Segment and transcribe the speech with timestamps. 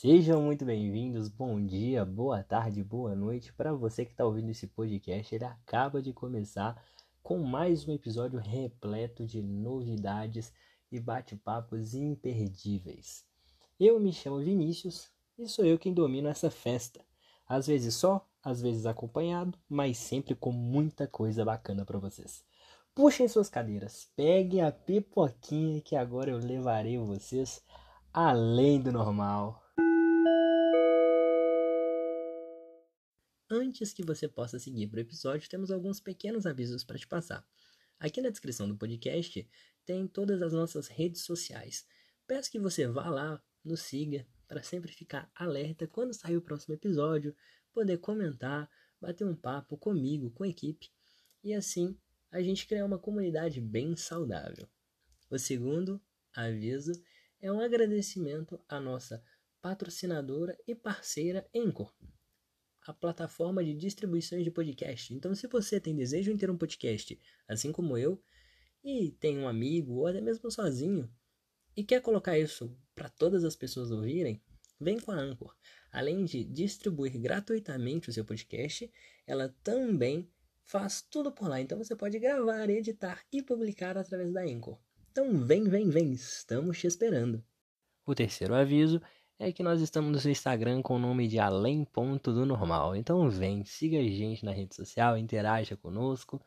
[0.00, 3.52] Sejam muito bem-vindos, bom dia, boa tarde, boa noite.
[3.52, 6.82] Para você que está ouvindo esse podcast, ele acaba de começar
[7.22, 10.54] com mais um episódio repleto de novidades
[10.90, 13.26] e bate-papos imperdíveis.
[13.78, 17.04] Eu me chamo Vinícius e sou eu quem domino essa festa.
[17.46, 22.42] Às vezes só, às vezes acompanhado, mas sempre com muita coisa bacana para vocês.
[22.94, 27.62] Puxem suas cadeiras, peguem a pipoquinha que agora eu levarei vocês
[28.14, 29.59] além do normal.
[33.52, 37.44] Antes que você possa seguir para o episódio, temos alguns pequenos avisos para te passar.
[37.98, 39.44] Aqui na descrição do podcast
[39.84, 41.84] tem todas as nossas redes sociais.
[42.28, 46.74] Peço que você vá lá, nos siga, para sempre ficar alerta quando sair o próximo
[46.74, 47.34] episódio,
[47.72, 50.88] poder comentar, bater um papo comigo, com a equipe,
[51.42, 51.98] e assim
[52.30, 54.68] a gente criar uma comunidade bem saudável.
[55.28, 56.00] O segundo
[56.32, 56.92] aviso
[57.40, 59.20] é um agradecimento à nossa
[59.60, 61.92] patrocinadora e parceira Anchor,
[62.86, 65.14] a plataforma de distribuições de podcast.
[65.14, 68.22] Então, se você tem desejo em ter um podcast, assim como eu,
[68.82, 71.10] e tem um amigo ou até mesmo sozinho,
[71.76, 74.42] e quer colocar isso para todas as pessoas ouvirem,
[74.80, 75.54] vem com a Anchor.
[75.92, 78.90] Além de distribuir gratuitamente o seu podcast,
[79.26, 80.28] ela também
[80.64, 81.60] faz tudo por lá.
[81.60, 84.78] Então você pode gravar, editar e publicar através da Anchor.
[85.10, 87.44] Então vem, vem, vem, estamos te esperando.
[88.06, 89.00] O terceiro aviso
[89.42, 92.94] é que nós estamos no Instagram com o nome de Além Ponto do Normal.
[92.94, 96.38] Então vem, siga a gente na rede social, interaja conosco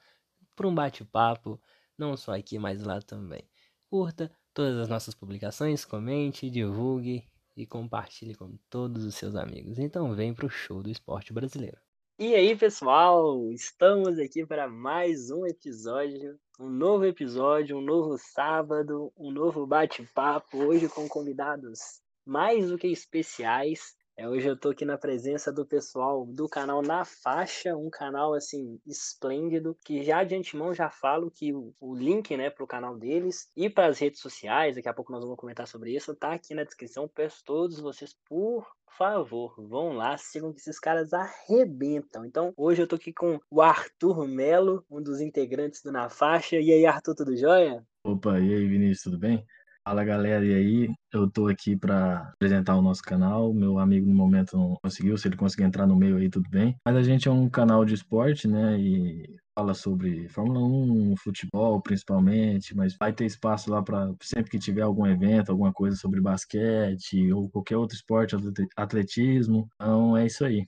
[0.56, 1.60] por um bate-papo,
[1.98, 3.42] não só aqui, mas lá também.
[3.90, 7.28] Curta todas as nossas publicações, comente, divulgue
[7.58, 9.80] e compartilhe com todos os seus amigos.
[9.80, 11.80] Então vem para o show do esporte brasileiro.
[12.20, 19.12] E aí, pessoal, estamos aqui para mais um episódio, um novo episódio, um novo sábado,
[19.18, 23.96] um novo bate-papo, hoje com convidados mais do que especiais.
[24.16, 28.36] É, hoje eu tô aqui na presença do pessoal do canal Na Faixa, um canal
[28.36, 32.96] assim esplêndido, que já de antemão já falo que o, o link, né, pro canal
[32.96, 36.34] deles e para as redes sociais, daqui a pouco nós vamos comentar sobre isso, tá
[36.34, 37.08] aqui na descrição.
[37.08, 42.24] Peço todos vocês, por favor, vão lá, sigam que esses caras arrebentam.
[42.24, 46.58] Então, hoje eu tô aqui com o Arthur Melo, um dos integrantes do Na Faixa.
[46.58, 47.84] E aí, Arthur, tudo jóia?
[48.04, 49.44] Opa, e aí, Vinícius, tudo bem?
[49.86, 50.96] Fala galera, e aí?
[51.12, 53.54] Eu tô aqui para apresentar o nosso canal.
[53.54, 56.78] Meu amigo no momento não conseguiu, se ele conseguir entrar no meio aí, tudo bem.
[56.86, 58.80] Mas a gente é um canal de esporte, né?
[58.80, 64.58] E fala sobre Fórmula 1, futebol principalmente, mas vai ter espaço lá para sempre que
[64.58, 68.38] tiver algum evento, alguma coisa sobre basquete ou qualquer outro esporte,
[68.78, 69.68] atletismo.
[69.76, 70.66] Então é isso aí.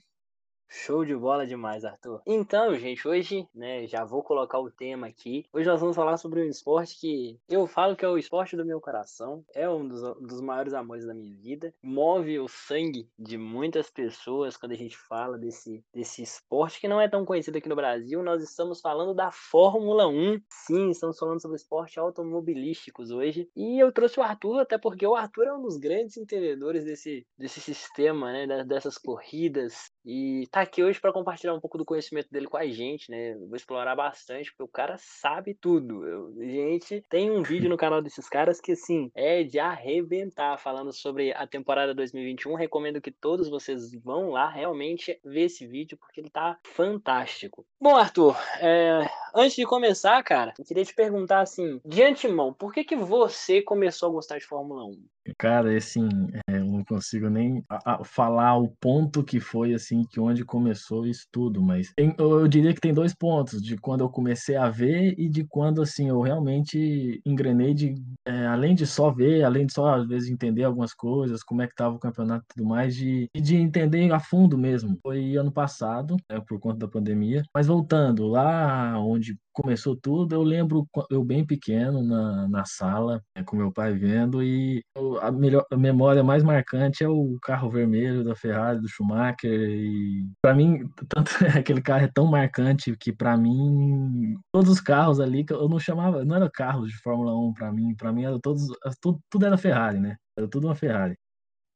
[0.67, 2.21] Show de bola demais, Arthur.
[2.25, 5.45] Então, gente, hoje, né, já vou colocar o tema aqui.
[5.53, 8.65] Hoje nós vamos falar sobre um esporte que eu falo que é o esporte do
[8.65, 13.37] meu coração, é um dos, dos maiores amores da minha vida, move o sangue de
[13.37, 17.69] muitas pessoas quando a gente fala desse, desse esporte que não é tão conhecido aqui
[17.69, 18.21] no Brasil.
[18.23, 20.41] Nós estamos falando da Fórmula 1.
[20.49, 23.49] Sim, estamos falando sobre esporte automobilísticos hoje.
[23.55, 27.25] E eu trouxe o Arthur, até porque o Arthur é um dos grandes entendedores desse,
[27.37, 29.91] desse sistema, né, dessas corridas.
[30.03, 33.35] E tá aqui hoje para compartilhar um pouco do conhecimento dele com a gente, né?
[33.35, 36.07] Vou explorar bastante, porque o cara sabe tudo.
[36.07, 40.93] Eu, gente, tem um vídeo no canal desses caras que, assim, é de arrebentar, falando
[40.93, 42.55] sobre a temporada 2021.
[42.55, 47.65] Recomendo que todos vocês vão lá realmente ver esse vídeo, porque ele tá fantástico.
[47.77, 49.05] Bom, Arthur, é,
[49.35, 53.61] antes de começar, cara, eu queria te perguntar, assim, de antemão, por que que você
[53.61, 55.03] começou a gostar de Fórmula 1?
[55.37, 56.07] Cara, assim,
[56.47, 60.45] é, eu não consigo nem a, a, falar o ponto que foi, assim, que onde
[60.45, 64.55] começou isso tudo, mas tem, eu diria que tem dois pontos, de quando eu comecei
[64.55, 69.43] a ver e de quando, assim, eu realmente engrenei de, é, além de só ver,
[69.43, 72.55] além de só, às vezes, entender algumas coisas, como é que tava o campeonato e
[72.55, 74.97] tudo mais, de, de entender a fundo mesmo.
[75.01, 80.43] Foi ano passado, né, por conta da pandemia, mas voltando lá onde começou tudo, eu
[80.43, 84.83] lembro eu bem pequeno na, na sala, né, com meu pai vendo, e
[85.21, 90.27] a, melhor, a memória mais marcante é o carro vermelho da Ferrari, do Schumacher, e
[90.41, 95.45] para mim, tanto aquele carro é tão marcante que para mim, todos os carros ali,
[95.49, 98.67] eu não chamava, não era carros de Fórmula 1 para mim, para mim era todos,
[99.01, 100.17] tudo, tudo era Ferrari, né?
[100.37, 101.15] Era tudo uma Ferrari.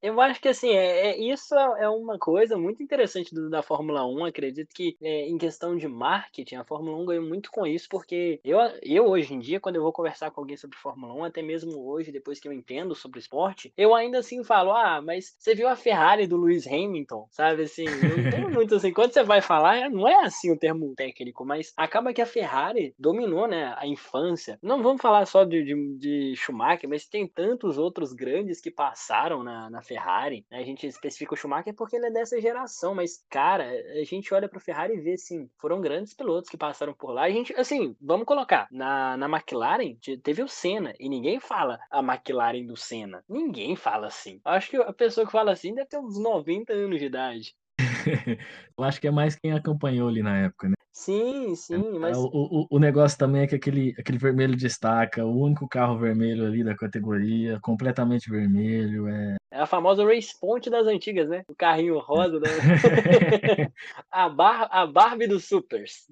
[0.01, 3.62] Eu acho que assim, é, é isso é, é uma coisa muito interessante do, da
[3.62, 4.25] Fórmula 1.
[4.25, 8.40] Acredito que é, em questão de marketing, a Fórmula 1 ganhou muito com isso, porque
[8.44, 11.42] eu, eu hoje em dia, quando eu vou conversar com alguém sobre Fórmula 1, até
[11.42, 15.54] mesmo hoje, depois que eu entendo sobre esporte, eu ainda assim falo: ah, mas você
[15.54, 17.63] viu a Ferrari do Lewis Hamilton, sabe?
[17.63, 18.94] Assim, eu entendo muito assim.
[18.94, 22.94] Quando você vai falar, não é assim o termo técnico, mas acaba que a Ferrari
[22.98, 24.57] dominou, né, a infância.
[24.62, 29.44] Não vamos falar só de, de, de Schumacher, mas tem tantos outros grandes que passaram
[29.44, 30.59] na, na Ferrari, né?
[30.59, 34.47] a gente especifica o Schumacher porque ele é dessa geração, mas, cara, a gente olha
[34.47, 37.24] pra Ferrari e vê, assim, foram grandes pilotos que passaram por lá.
[37.24, 42.00] A gente, assim, vamos colocar, na, na McLaren teve o Senna, e ninguém fala a
[42.00, 43.24] McLaren do Senna.
[43.27, 44.39] Ninguém fala assim.
[44.45, 47.56] Acho que a pessoa que fala assim deve ter uns 90 anos de idade.
[48.77, 50.78] Eu acho que é mais quem acompanhou ali na época, né?
[51.00, 52.18] Sim, sim, mas.
[52.18, 56.46] O, o, o negócio também é que aquele, aquele vermelho destaca, o único carro vermelho
[56.46, 59.07] ali da categoria, completamente vermelho.
[59.07, 61.44] É, é a famosa race point das antigas, né?
[61.48, 62.42] O carrinho rosa.
[62.42, 62.50] Da...
[64.12, 66.06] a, bar, a Barbie dos Supers.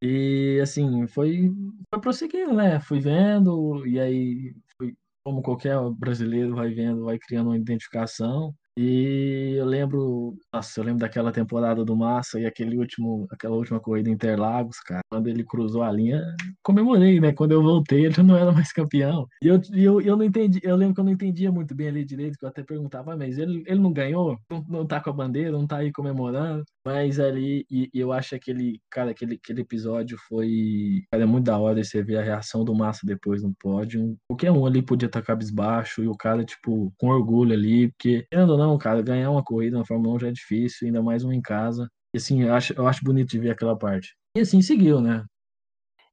[0.00, 1.50] E assim, foi,
[1.92, 2.78] foi prosseguindo, né?
[2.78, 4.94] Fui vendo, e aí, fui,
[5.24, 8.54] como qualquer brasileiro vai vendo, vai criando uma identificação.
[8.76, 13.78] E eu lembro, nossa, eu lembro daquela temporada do Massa e aquele último, aquela última
[13.78, 15.00] corrida em Interlagos, cara.
[15.08, 16.22] Quando ele cruzou a linha,
[16.62, 17.32] comemorei, né?
[17.32, 19.28] Quando eu voltei, ele não era mais campeão.
[19.42, 22.04] E eu, eu, eu não entendi, eu lembro que eu não entendia muito bem ali
[22.04, 24.38] direito, que eu até perguntava, ah, mas ele, ele não ganhou?
[24.50, 26.64] Não, não tá com a bandeira, não tá aí comemorando?
[26.84, 31.44] Mas ali, e, e eu acho aquele, cara, aquele, aquele episódio foi, cara, é muito
[31.44, 34.16] da hora você ver a reação do Massa depois no pódio.
[34.28, 38.50] Qualquer um ali podia estar cabisbaixo e o cara, tipo, com orgulho ali, porque, querendo
[38.50, 41.22] ou não, não, cara, ganhar uma corrida na Fórmula 1 já é difícil, ainda mais
[41.22, 41.86] uma em casa.
[42.14, 44.16] E assim, eu acho, eu acho bonito de ver aquela parte.
[44.36, 45.24] E assim seguiu, né?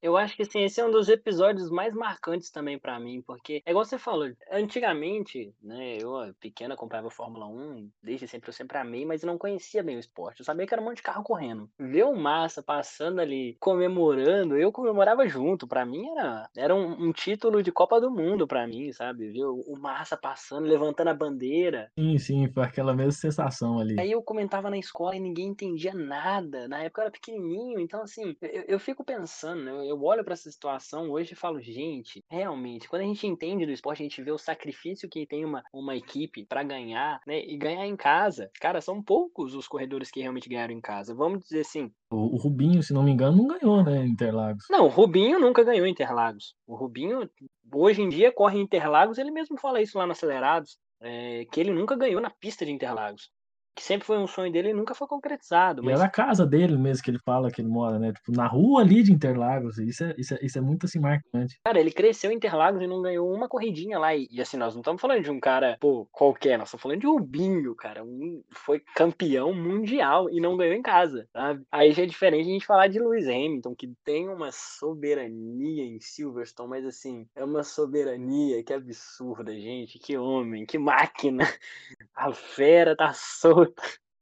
[0.02, 3.62] Eu acho que assim, esse é um dos episódios mais marcantes também para mim, porque
[3.66, 8.78] é igual você falou, antigamente, né, eu pequena acompanhava Fórmula 1, desde sempre eu sempre
[8.78, 10.40] amei, mas não conhecia bem o esporte.
[10.40, 11.70] Eu sabia que era um monte de carro correndo.
[11.80, 15.68] Ver o Massa passando ali, comemorando, eu comemorava junto.
[15.68, 19.30] Para mim era, era um, um, título de Copa do Mundo para mim, sabe?
[19.30, 21.92] Ver o Massa passando, levantando a bandeira.
[21.98, 24.00] Sim, sim, foi aquela mesma sensação ali.
[24.00, 26.68] Aí eu comentava na escola e ninguém entendia nada.
[26.68, 29.91] Na época eu era pequenininho, então assim, eu, eu fico pensando, né?
[29.92, 33.72] Eu olho para essa situação hoje e falo, gente, realmente, quando a gente entende do
[33.72, 37.40] esporte, a gente vê o sacrifício que tem uma, uma equipe para ganhar, né?
[37.40, 38.50] E ganhar em casa.
[38.60, 41.14] Cara, são poucos os corredores que realmente ganharam em casa.
[41.14, 41.92] Vamos dizer assim.
[42.10, 44.66] O, o Rubinho, se não me engano, não ganhou, né, Interlagos.
[44.70, 46.56] Não, o Rubinho nunca ganhou Interlagos.
[46.66, 47.30] O Rubinho,
[47.74, 50.78] hoje em dia, corre em Interlagos, ele mesmo fala isso lá no Acelerados.
[51.04, 53.32] É, que ele nunca ganhou na pista de Interlagos
[53.76, 55.82] que sempre foi um sonho dele e nunca foi concretizado.
[55.84, 55.94] Mas...
[55.94, 58.12] E é na casa dele mesmo que ele fala que ele mora, né?
[58.12, 59.78] Tipo, na rua ali de Interlagos.
[59.78, 61.60] Isso é, isso é, isso é muito assim marcante.
[61.64, 64.16] Cara, ele cresceu em Interlagos e não ganhou uma corridinha lá.
[64.16, 67.00] E, e assim, nós não estamos falando de um cara, pô, qualquer, nós estamos falando
[67.00, 68.04] de Rubinho, cara.
[68.04, 71.64] Um, foi campeão mundial e não ganhou em casa, sabe?
[71.72, 76.00] Aí já é diferente a gente falar de Lewis Hamilton, que tem uma soberania em
[76.00, 79.98] Silverstone, mas assim, é uma soberania que absurda, gente.
[80.00, 81.44] Que homem, que máquina.
[82.14, 83.71] A fera tá solta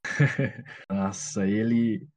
[0.89, 2.07] Nossa, ele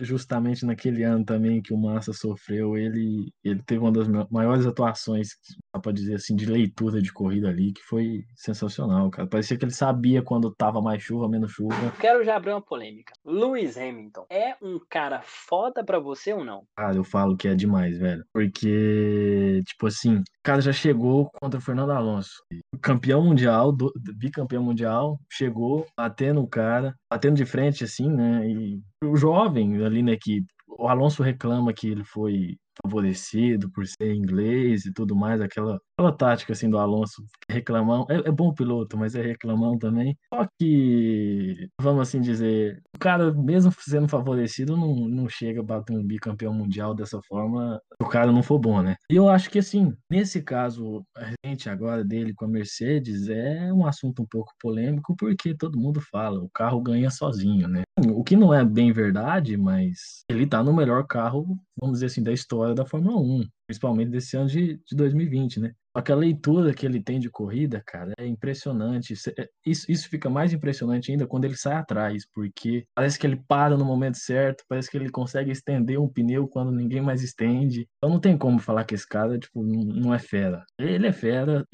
[0.00, 5.28] justamente naquele ano também que o Massa sofreu, ele ele teve uma das maiores atuações,
[5.72, 9.28] dá para dizer assim, de leitura de corrida ali, que foi sensacional, cara.
[9.28, 11.74] Parecia que ele sabia quando tava mais chuva, menos chuva.
[12.00, 13.12] Quero já abrir uma polêmica.
[13.24, 16.64] Lewis Hamilton é um cara foda para você ou não?
[16.76, 18.24] Cara, eu falo que é demais, velho.
[18.32, 22.42] Porque tipo assim, cara já chegou contra o Fernando Alonso,
[22.80, 28.48] campeão mundial, do, bicampeão mundial, chegou batendo o cara batendo de frente, assim, né?
[28.48, 34.14] E o jovem ali na equipe, o Alonso reclama que ele foi favorecido por ser
[34.14, 38.96] inglês e tudo mais, aquela, aquela tática assim do Alonso, reclamão, é, é bom piloto,
[38.96, 40.16] mas é reclamão também.
[40.32, 45.96] Só que, vamos assim dizer, o cara, mesmo sendo favorecido, não, não chega a bater
[45.96, 48.96] um bicampeão mundial dessa forma, se o cara não for bom, né?
[49.10, 53.72] E eu acho que assim, nesse caso, a gente agora dele com a Mercedes é
[53.72, 57.82] um assunto um pouco polêmico, porque todo mundo fala, o carro ganha sozinho, né?
[58.08, 62.22] O que não é bem verdade, mas ele tá no melhor carro, vamos dizer assim,
[62.22, 65.72] da história da Fórmula 1, principalmente desse ano de, de 2020, né?
[65.92, 69.14] a leitura que ele tem de corrida, cara, é impressionante.
[69.36, 73.42] É, isso, isso fica mais impressionante ainda quando ele sai atrás, porque parece que ele
[73.48, 77.88] para no momento certo, parece que ele consegue estender um pneu quando ninguém mais estende.
[77.98, 80.64] Então não tem como falar que esse cara, tipo, não é fera.
[80.78, 81.66] Ele é fera,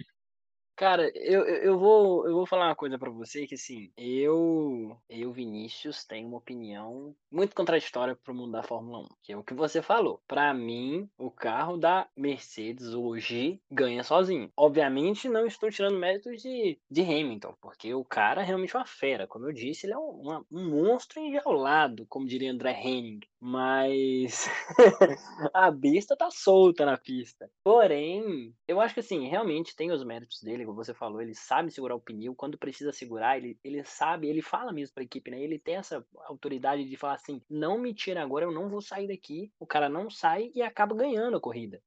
[0.77, 5.33] Cara, eu, eu vou eu vou falar uma coisa para você que assim, eu eu
[5.33, 9.55] Vinícius tenho uma opinião muito contraditória pro mundo da Fórmula 1, que é o que
[9.55, 10.21] você falou.
[10.29, 14.53] Para mim, o carro da Mercedes hoje ganha sozinho.
[14.55, 19.27] Obviamente, não estou tirando méritos de, de Hamilton, porque o cara é realmente uma fera.
[19.27, 23.21] Como eu disse, ele é um, um monstro enjaulado, como diria André Henning.
[23.41, 24.49] Mas
[25.53, 27.51] a besta tá solta na pista.
[27.63, 31.71] Porém, eu acho que assim, realmente tem os méritos dele, como você falou, ele sabe
[31.71, 35.41] segurar o pneu, quando precisa segurar, ele, ele sabe, ele fala mesmo pra equipe, né?
[35.41, 39.07] Ele tem essa autoridade de falar assim: não me tira agora, eu não vou sair
[39.09, 39.51] daqui.
[39.61, 41.83] O cara não sai e acaba ganhando a corrida.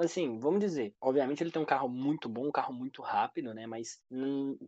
[0.00, 3.66] Assim, vamos dizer, obviamente ele tem um carro muito bom, um carro muito rápido, né?
[3.66, 4.00] Mas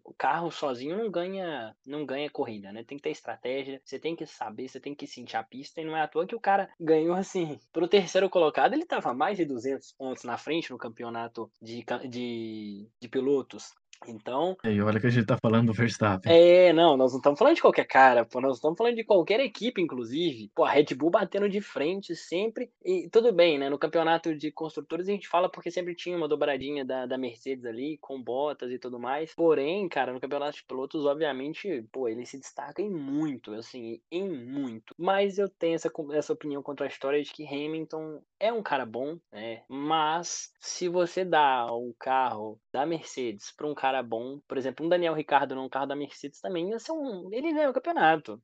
[0.05, 2.85] o carro sozinho não ganha, não ganha corrida, né?
[2.85, 5.85] Tem que ter estratégia, você tem que saber, você tem que sentir a pista, e
[5.85, 7.59] não é à toa que o cara ganhou assim.
[7.73, 12.89] Pro terceiro colocado, ele tava mais de 200 pontos na frente no campeonato de, de,
[13.01, 13.73] de pilotos.
[14.07, 14.57] Então.
[14.65, 16.33] E olha que a gente tá falando do Verstappen.
[16.33, 19.41] É, não, nós não estamos falando de qualquer cara, pô, nós estamos falando de qualquer
[19.41, 20.51] equipe, inclusive.
[20.55, 22.71] Pô, a Red Bull batendo de frente sempre.
[22.85, 23.69] E tudo bem, né?
[23.69, 27.65] No campeonato de construtores a gente fala porque sempre tinha uma dobradinha da, da Mercedes
[27.65, 29.35] ali, com botas e tudo mais.
[29.35, 34.29] Porém, cara, no campeonato de pilotos, obviamente, pô, ele se destaca em muito, assim, em
[34.29, 34.95] muito.
[34.99, 38.85] Mas eu tenho essa, essa opinião contra a história de que Hamilton é um cara
[38.85, 39.63] bom, né?
[39.69, 44.89] Mas se você dá o carro da Mercedes para um cara bom, por exemplo, um
[44.89, 47.29] Daniel Ricardo num carro da Mercedes também ia ser um.
[47.33, 48.41] Ele ganha o campeonato.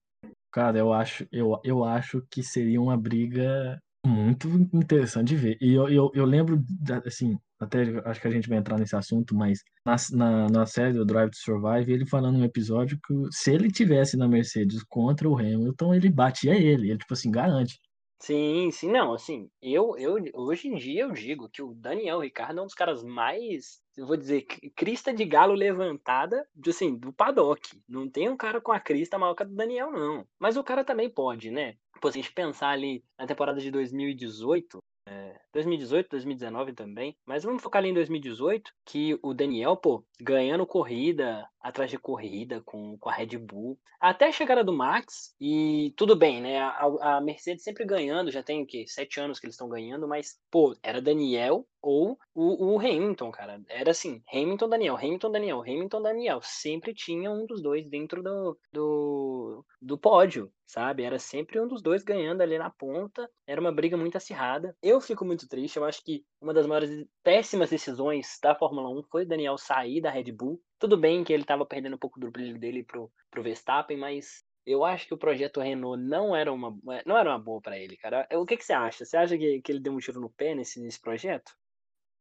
[0.52, 5.58] Cara, eu acho, eu, eu acho que seria uma briga muito interessante de ver.
[5.60, 6.62] E eu, eu, eu lembro,
[7.06, 10.94] assim, até acho que a gente vai entrar nesse assunto, mas na, na, na série
[10.94, 15.28] do Drive to Survive, ele falando no episódio que se ele tivesse na Mercedes contra
[15.28, 16.90] o Hamilton, ele batia ele.
[16.90, 17.78] Ele, tipo assim, garante.
[18.22, 22.58] Sim, sim, não, assim, eu, eu hoje em dia eu digo que o Daniel Ricardo
[22.58, 24.42] é um dos caras mais, eu vou dizer,
[24.74, 27.80] crista de galo levantada, assim, do paddock.
[27.88, 30.26] Não tem um cara com a crista maior que a do Daniel, não.
[30.38, 31.76] Mas o cara também pode, né?
[32.00, 37.44] Pô, se a gente pensar ali na temporada de 2018, é, 2018, 2019 também, mas
[37.44, 42.96] vamos focar ali em 2018, que o Daniel, pô, ganhando corrida, atrás de corrida com,
[42.98, 46.58] com a Red Bull, até a chegada do Max, e tudo bem, né?
[46.58, 48.84] A, a Mercedes sempre ganhando, já tem o quê?
[48.86, 53.60] Sete anos que eles estão ganhando, mas, pô, era Daniel ou o, o Hamilton, cara.
[53.68, 56.40] Era assim, Hamilton, Daniel, Hamilton, Daniel, Hamilton, Daniel.
[56.42, 61.02] Sempre tinha um dos dois dentro do, do, do pódio, sabe?
[61.02, 63.30] Era sempre um dos dois ganhando ali na ponta.
[63.46, 64.76] Era uma briga muito acirrada.
[64.82, 69.02] Eu fico muito triste, eu acho que uma das maiores péssimas decisões da Fórmula 1
[69.10, 72.18] foi o Daniel sair da Red Bull tudo bem que ele estava perdendo um pouco
[72.18, 76.50] do brilho dele pro, pro Verstappen, mas eu acho que o projeto Renault não era
[76.50, 78.26] uma, não era uma boa para ele, cara.
[78.32, 79.04] O que, que você acha?
[79.04, 81.52] Você acha que, que ele deu um tiro no pé nesse, nesse projeto?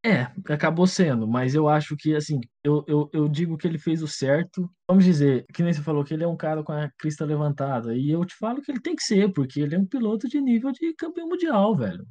[0.05, 4.01] É, acabou sendo, mas eu acho que, assim, eu, eu, eu digo que ele fez
[4.01, 4.69] o certo.
[4.87, 7.93] Vamos dizer, que nem você falou, que ele é um cara com a crista levantada.
[7.93, 10.39] E eu te falo que ele tem que ser, porque ele é um piloto de
[10.39, 12.05] nível de campeão mundial, velho.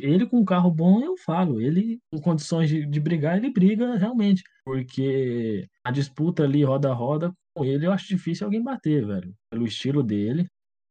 [0.00, 1.60] Ele com um carro bom, eu falo.
[1.62, 4.42] Ele, com condições de, de brigar, ele briga realmente.
[4.62, 9.34] Porque a disputa ali, roda a roda, com ele, eu acho difícil alguém bater, velho.
[9.50, 10.46] Pelo estilo dele.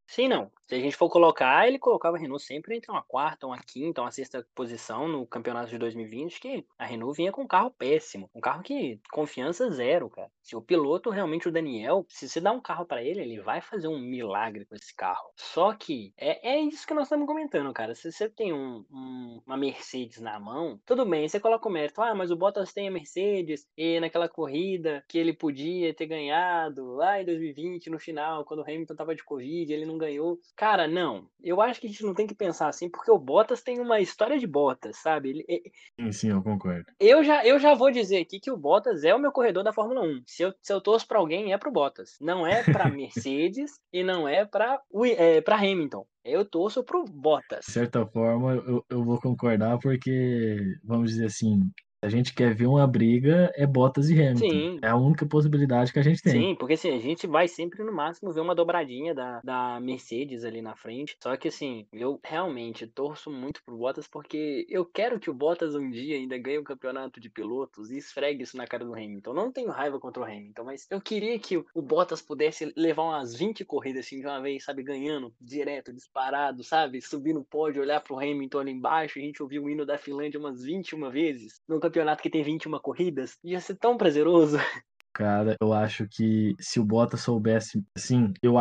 [0.10, 0.52] Sim, não.
[0.70, 4.02] Se a gente for colocar, ele colocava a Renault sempre entre uma quarta, uma quinta,
[4.02, 8.30] uma sexta posição no campeonato de 2020, que a Renault vinha com um carro péssimo,
[8.36, 10.30] um carro que confiança zero, cara.
[10.44, 13.62] Se o piloto realmente o Daniel, se você dá um carro para ele, ele vai
[13.62, 15.32] fazer um milagre com esse carro.
[15.36, 17.96] Só que é, é isso que nós estamos comentando, cara.
[17.96, 22.00] Se você tem um, um, uma Mercedes na mão, tudo bem, você coloca o mérito,
[22.00, 26.94] ah, mas o Bottas tem a Mercedes e naquela corrida que ele podia ter ganhado
[26.94, 30.40] lá em 2020 no final, quando o Hamilton tava de Covid, ele não ganhou.
[30.60, 31.26] Cara, não.
[31.42, 34.02] Eu acho que a gente não tem que pensar assim, porque o Bottas tem uma
[34.02, 35.30] história de Bottas, sabe?
[35.30, 36.84] Ele, sim, sim, eu concordo.
[37.00, 39.72] Eu já, eu já vou dizer aqui que o Bottas é o meu corredor da
[39.72, 40.24] Fórmula 1.
[40.28, 42.18] Se eu, se eu torço pra alguém, é pro Bottas.
[42.20, 44.82] Não é pra Mercedes e não é pra,
[45.18, 46.06] é, pra Hamilton.
[46.26, 47.66] Eu torço pro Bottas.
[47.66, 52.68] De certa forma, eu, eu vou concordar, porque, vamos dizer assim, a gente quer ver
[52.68, 54.50] uma briga, é Bottas e Hamilton.
[54.50, 54.80] Sim.
[54.82, 56.32] É a única possibilidade que a gente tem.
[56.32, 60.44] Sim, porque assim, a gente vai sempre no máximo ver uma dobradinha da, da Mercedes
[60.44, 61.18] ali na frente.
[61.22, 65.76] Só que assim, eu realmente torço muito pro Bottas porque eu quero que o Bottas
[65.76, 68.94] um dia ainda ganhe o um campeonato de pilotos e esfregue isso na cara do
[68.94, 69.34] Hamilton.
[69.34, 73.36] Não tenho raiva contra o Hamilton, mas eu queria que o Bottas pudesse levar umas
[73.36, 77.02] 20 corridas assim de uma vez, sabe, ganhando direto, disparado, sabe?
[77.02, 80.40] Subir no pódio, olhar pro Hamilton ali embaixo, a gente ouvir o hino da Finlândia
[80.40, 81.62] umas 21 vezes.
[81.68, 84.58] No campeonato que tem 21 corridas, ia ser tão prazeroso.
[85.12, 88.54] Cara, eu acho que se o Bottas soubesse, assim, eu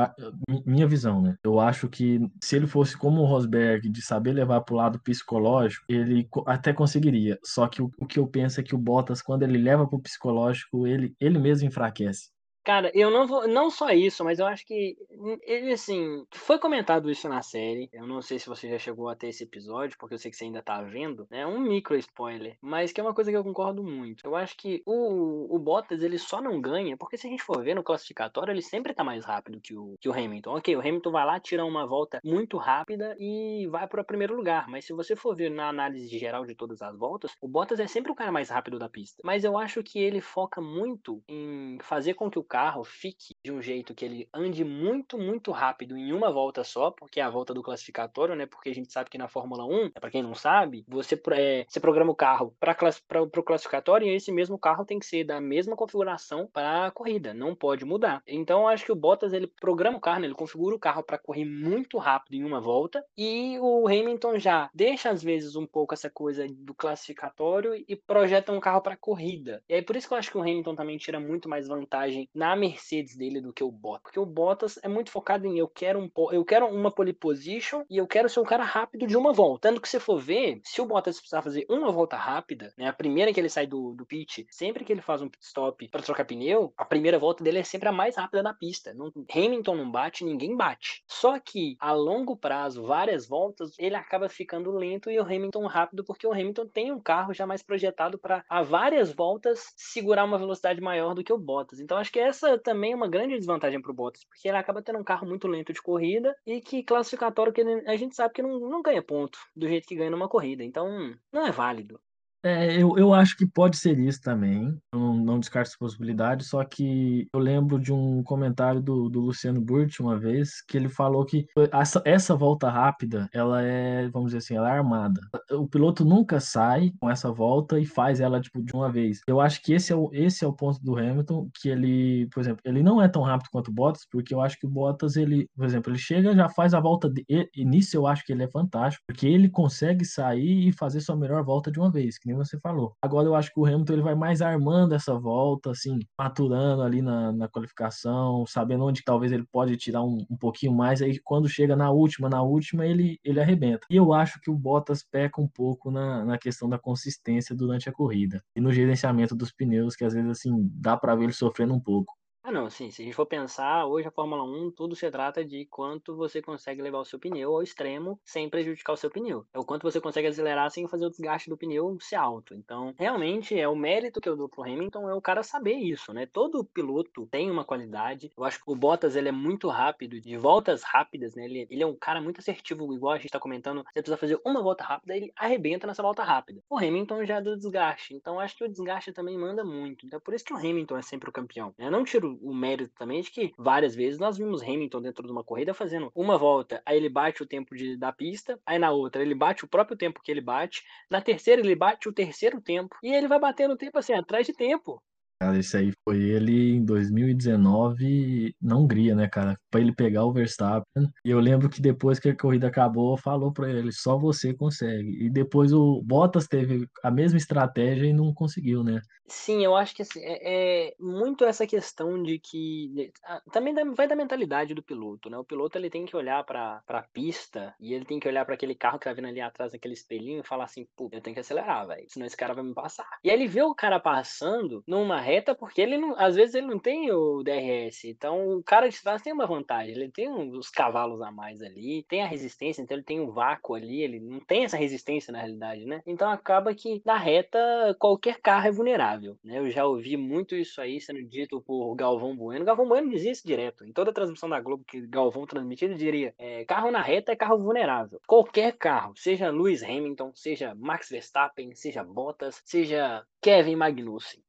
[0.66, 1.36] minha visão, né?
[1.44, 5.84] Eu acho que se ele fosse como o Rosberg, de saber levar pro lado psicológico,
[5.88, 7.38] ele até conseguiria.
[7.44, 10.00] Só que o, o que eu penso é que o Bottas, quando ele leva pro
[10.00, 12.30] psicológico, ele, ele mesmo enfraquece.
[12.68, 13.48] Cara, eu não vou.
[13.48, 14.94] Não só isso, mas eu acho que.
[15.40, 16.26] Ele, assim.
[16.34, 17.88] Foi comentado isso na série.
[17.90, 20.44] Eu não sei se você já chegou até esse episódio, porque eu sei que você
[20.44, 21.26] ainda tá vendo.
[21.30, 21.46] É né?
[21.46, 22.58] um micro spoiler.
[22.60, 24.26] Mas que é uma coisa que eu concordo muito.
[24.26, 27.64] Eu acho que o, o Bottas, ele só não ganha, porque se a gente for
[27.64, 30.58] ver no classificatório, ele sempre tá mais rápido que o, que o Hamilton.
[30.58, 34.36] Ok, o Hamilton vai lá, tira uma volta muito rápida e vai para o primeiro
[34.36, 34.68] lugar.
[34.68, 37.86] Mas se você for ver na análise geral de todas as voltas, o Bottas é
[37.86, 39.22] sempre o cara mais rápido da pista.
[39.24, 43.52] Mas eu acho que ele foca muito em fazer com que o carro fique de
[43.52, 47.30] um jeito que ele ande muito, muito rápido em uma volta só, porque é a
[47.30, 48.46] volta do classificatório, né?
[48.46, 51.80] Porque a gente sabe que na Fórmula 1, para quem não sabe, você, é, você
[51.80, 52.76] programa o carro para
[53.22, 57.32] o classificatório e esse mesmo carro tem que ser da mesma configuração para a corrida,
[57.34, 58.22] não pode mudar.
[58.26, 61.18] Então acho que o Bottas ele programa o carro, né, ele configura o carro para
[61.18, 65.94] correr muito rápido em uma volta e o Hamilton já deixa às vezes um pouco
[65.94, 69.62] essa coisa do classificatório e projeta um carro para corrida.
[69.68, 72.28] E aí por isso que eu acho que o Hamilton também tira muito mais vantagem
[72.38, 75.66] na Mercedes dele do que o Bottas, porque o Bottas é muito focado em eu
[75.66, 79.16] quero um eu quero uma pole position e eu quero ser um cara rápido de
[79.16, 79.68] uma volta.
[79.68, 82.92] Tanto que se for ver, se o Bottas precisar fazer uma volta rápida, né, a
[82.92, 86.02] primeira que ele sai do, do pit, sempre que ele faz um pit stop para
[86.02, 88.94] trocar pneu, a primeira volta dele é sempre a mais rápida da pista.
[88.94, 91.02] Não, Hamilton não bate, ninguém bate.
[91.08, 96.04] Só que a longo prazo, várias voltas, ele acaba ficando lento e o Hamilton rápido,
[96.04, 100.38] porque o Hamilton tem um carro já mais projetado para a várias voltas segurar uma
[100.38, 101.80] velocidade maior do que o Bottas.
[101.80, 104.82] Então acho que essa também é uma grande desvantagem para o Bottas, porque ele acaba
[104.82, 108.34] tendo um carro muito lento de corrida e que classificatório que ele, a gente sabe
[108.34, 110.62] que não, não ganha ponto do jeito que ganha numa corrida.
[110.62, 112.00] Então não é válido.
[112.44, 114.78] É, eu, eu acho que pode ser isso também.
[114.92, 119.20] Eu não, não descarto essa possibilidade, só que eu lembro de um comentário do, do
[119.20, 124.28] Luciano Burti uma vez, que ele falou que essa, essa volta rápida, ela é, vamos
[124.28, 125.20] dizer assim, ela é armada.
[125.50, 129.20] O piloto nunca sai com essa volta e faz ela, tipo, de uma vez.
[129.26, 132.40] Eu acho que esse é o, esse é o ponto do Hamilton, que ele, por
[132.40, 135.16] exemplo, ele não é tão rápido quanto o Bottas, porque eu acho que o Bottas,
[135.16, 138.32] ele, por exemplo, ele chega, já faz a volta, de, e nisso eu acho que
[138.32, 142.16] ele é fantástico, porque ele consegue sair e fazer sua melhor volta de uma vez,
[142.28, 142.94] nem você falou.
[143.02, 147.02] Agora eu acho que o Hamilton ele vai mais armando essa volta, assim, maturando ali
[147.02, 151.48] na, na qualificação, sabendo onde talvez ele pode tirar um, um pouquinho mais, aí quando
[151.48, 153.86] chega na última, na última, ele, ele arrebenta.
[153.90, 157.88] E eu acho que o Bottas peca um pouco na, na questão da consistência durante
[157.88, 161.32] a corrida e no gerenciamento dos pneus, que às vezes, assim, dá para ver ele
[161.32, 162.14] sofrendo um pouco.
[162.48, 162.90] Ah, não, sim.
[162.90, 166.40] Se a gente for pensar, hoje a Fórmula 1, tudo se trata de quanto você
[166.40, 169.44] consegue levar o seu pneu ao extremo sem prejudicar o seu pneu.
[169.52, 172.54] É o quanto você consegue acelerar sem fazer o desgaste do pneu ser alto.
[172.54, 176.10] Então, realmente, é o mérito que eu dou pro Hamilton é o cara saber isso,
[176.14, 176.24] né?
[176.24, 178.32] Todo piloto tem uma qualidade.
[178.34, 181.44] Eu acho que o Bottas, ele é muito rápido, de voltas rápidas, né?
[181.44, 183.84] Ele, ele é um cara muito assertivo, igual a gente tá comentando.
[183.92, 186.62] Você precisa fazer uma volta rápida, ele arrebenta nessa volta rápida.
[186.70, 188.14] O Hamilton já é do desgaste.
[188.14, 190.06] Então, acho que o desgaste também manda muito.
[190.06, 191.74] Então, por isso que o Hamilton é sempre o campeão.
[191.78, 195.32] Eu não tiro o mérito também de que várias vezes nós vimos Hamilton dentro de
[195.32, 198.90] uma corrida fazendo uma volta, aí ele bate o tempo de, da pista, aí na
[198.90, 202.60] outra ele bate o próprio tempo que ele bate, na terceira ele bate o terceiro
[202.60, 205.02] tempo, e ele vai batendo o tempo assim, atrás de tempo.
[205.40, 209.56] Cara, esse aí foi ele em 2019 na Hungria, né, cara?
[209.70, 211.08] Pra ele pegar o Verstappen.
[211.24, 215.26] E eu lembro que depois que a corrida acabou, falou pra ele: só você consegue.
[215.26, 219.00] E depois o Bottas teve a mesma estratégia e não conseguiu, né?
[219.28, 223.12] Sim, eu acho que assim, é, é muito essa questão de que.
[223.52, 225.38] Também vai da mentalidade do piloto, né?
[225.38, 228.54] O piloto ele tem que olhar pra, pra pista e ele tem que olhar para
[228.54, 231.34] aquele carro que tá vindo ali atrás, aquele espelhinho, e falar assim: pô, eu tenho
[231.34, 232.06] que acelerar, velho.
[232.08, 233.06] Senão esse cara vai me passar.
[233.22, 236.66] E aí ele vê o cara passando numa reta porque ele não, às vezes ele
[236.66, 238.04] não tem o DRS.
[238.04, 239.94] Então o cara de trás tem uma vantagem.
[239.94, 243.74] Ele tem os cavalos a mais ali, tem a resistência, então ele tem um vácuo
[243.74, 246.02] ali, ele não tem essa resistência na realidade, né?
[246.06, 247.58] Então acaba que na reta
[247.98, 249.58] qualquer carro é vulnerável, né?
[249.58, 252.64] Eu já ouvi muito isso aí sendo dito por Galvão Bueno.
[252.64, 253.84] Galvão Bueno dizia isso direto.
[253.84, 257.32] Em toda a transmissão da Globo que Galvão transmitia, ele diria: é, carro na reta
[257.32, 258.20] é carro vulnerável.
[258.26, 264.47] Qualquer carro, seja Lewis Hamilton, seja Max Verstappen, seja Bottas, seja Kevin Magnussen.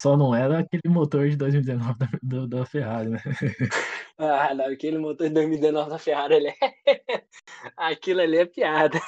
[0.00, 3.18] Só não era aquele motor de 2019 da, do, da Ferrari, né?
[4.18, 6.54] ah, não, aquele motor de 2019 da Ferrari, ele é...
[7.76, 9.00] aquilo ali é piada.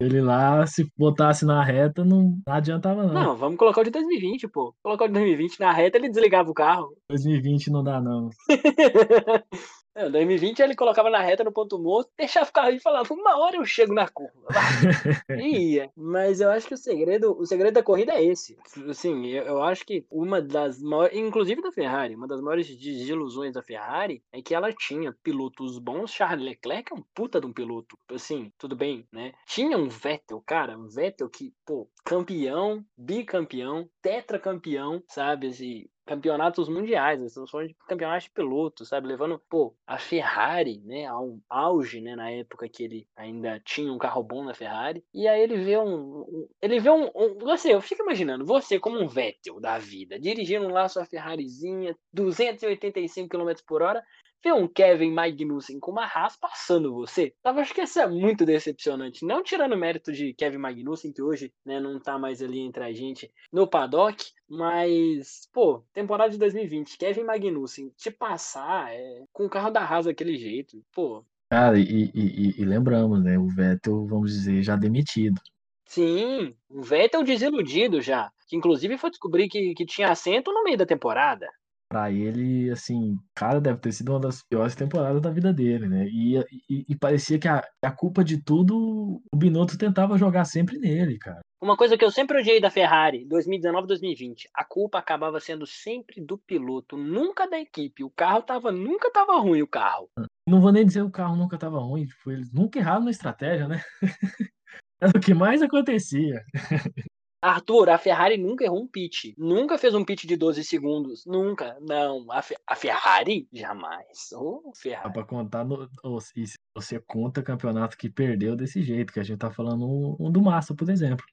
[0.00, 3.14] Ele lá, se botasse na reta, não adiantava não.
[3.14, 4.74] Não, vamos colocar o de 2020, pô.
[4.82, 6.96] Colocar o de 2020 na reta, ele desligava o carro.
[7.08, 8.30] 2020 não dá, não.
[9.94, 13.38] Em 2020 ele colocava na reta no ponto morto, deixava o carro e falava, uma
[13.38, 14.32] hora eu chego na curva.
[15.38, 15.90] e ia.
[15.94, 18.56] Mas eu acho que o segredo, o segredo da corrida é esse.
[18.88, 23.52] Assim, eu, eu acho que uma das maiores, inclusive da Ferrari, uma das maiores desilusões
[23.52, 26.10] da Ferrari é que ela tinha pilotos bons.
[26.10, 27.98] Charles Leclerc é um puta de um piloto.
[28.10, 29.32] Assim, tudo bem, né?
[29.46, 35.48] Tinha um Vettel, cara, um Vettel que, pô, campeão, bicampeão, tetracampeão, sabe?
[35.48, 39.06] Assim, campeonatos mundiais, nós estamos falando de campeonatos de pilotos, sabe?
[39.06, 43.98] Levando, pô, a Ferrari, né, ao auge, né, na época que ele ainda tinha um
[43.98, 45.04] carro bom na Ferrari.
[45.14, 46.20] E aí ele vê um.
[46.20, 50.18] um ele vê um, um, Você, eu fico imaginando, você como um Vettel da vida,
[50.18, 54.02] dirigindo lá sua Ferrarizinha, 285 km por hora,
[54.42, 57.32] ver um Kevin Magnussen com uma Haas passando você.
[57.42, 59.24] Tava, acho que isso é muito decepcionante.
[59.24, 62.82] Não tirando o mérito de Kevin Magnussen, que hoje né, não tá mais ali entre
[62.82, 69.46] a gente no paddock, mas, pô, temporada de 2020, Kevin Magnussen te passar é, com
[69.46, 71.24] o carro da Haas daquele jeito, pô.
[71.50, 73.38] Cara, e, e, e lembramos, né?
[73.38, 75.38] O Vettel, vamos dizer, já demitido.
[75.86, 78.30] Sim, o Vettel desiludido já.
[78.48, 81.46] Que inclusive foi descobrir que, que tinha assento no meio da temporada
[81.92, 86.06] para ele, assim, cara, deve ter sido uma das piores temporadas da vida dele, né?
[86.06, 90.78] E, e, e parecia que a, a, culpa de tudo, o Binotto tentava jogar sempre
[90.78, 91.40] nele, cara.
[91.60, 96.38] Uma coisa que eu sempre odiei da Ferrari, 2019-2020, a culpa acabava sendo sempre do
[96.38, 98.02] piloto, nunca da equipe.
[98.02, 100.08] O carro tava, nunca tava ruim o carro.
[100.48, 103.68] Não vou nem dizer o carro nunca tava ruim, tipo, eles nunca erraram na estratégia,
[103.68, 103.82] né?
[104.98, 106.42] Era o que mais acontecia.
[107.42, 109.34] Arthur, a Ferrari nunca errou um pit.
[109.36, 111.26] Nunca fez um pit de 12 segundos.
[111.26, 111.76] Nunca.
[111.80, 112.30] Não.
[112.30, 113.48] A, Fe a Ferrari?
[113.52, 114.30] Jamais.
[114.32, 115.08] Oh, Ferrari.
[115.08, 115.64] Dá pra contar.
[115.64, 119.84] No, oh, se você conta campeonato que perdeu desse jeito, que a gente tá falando
[119.84, 121.26] um, um do Massa, por exemplo.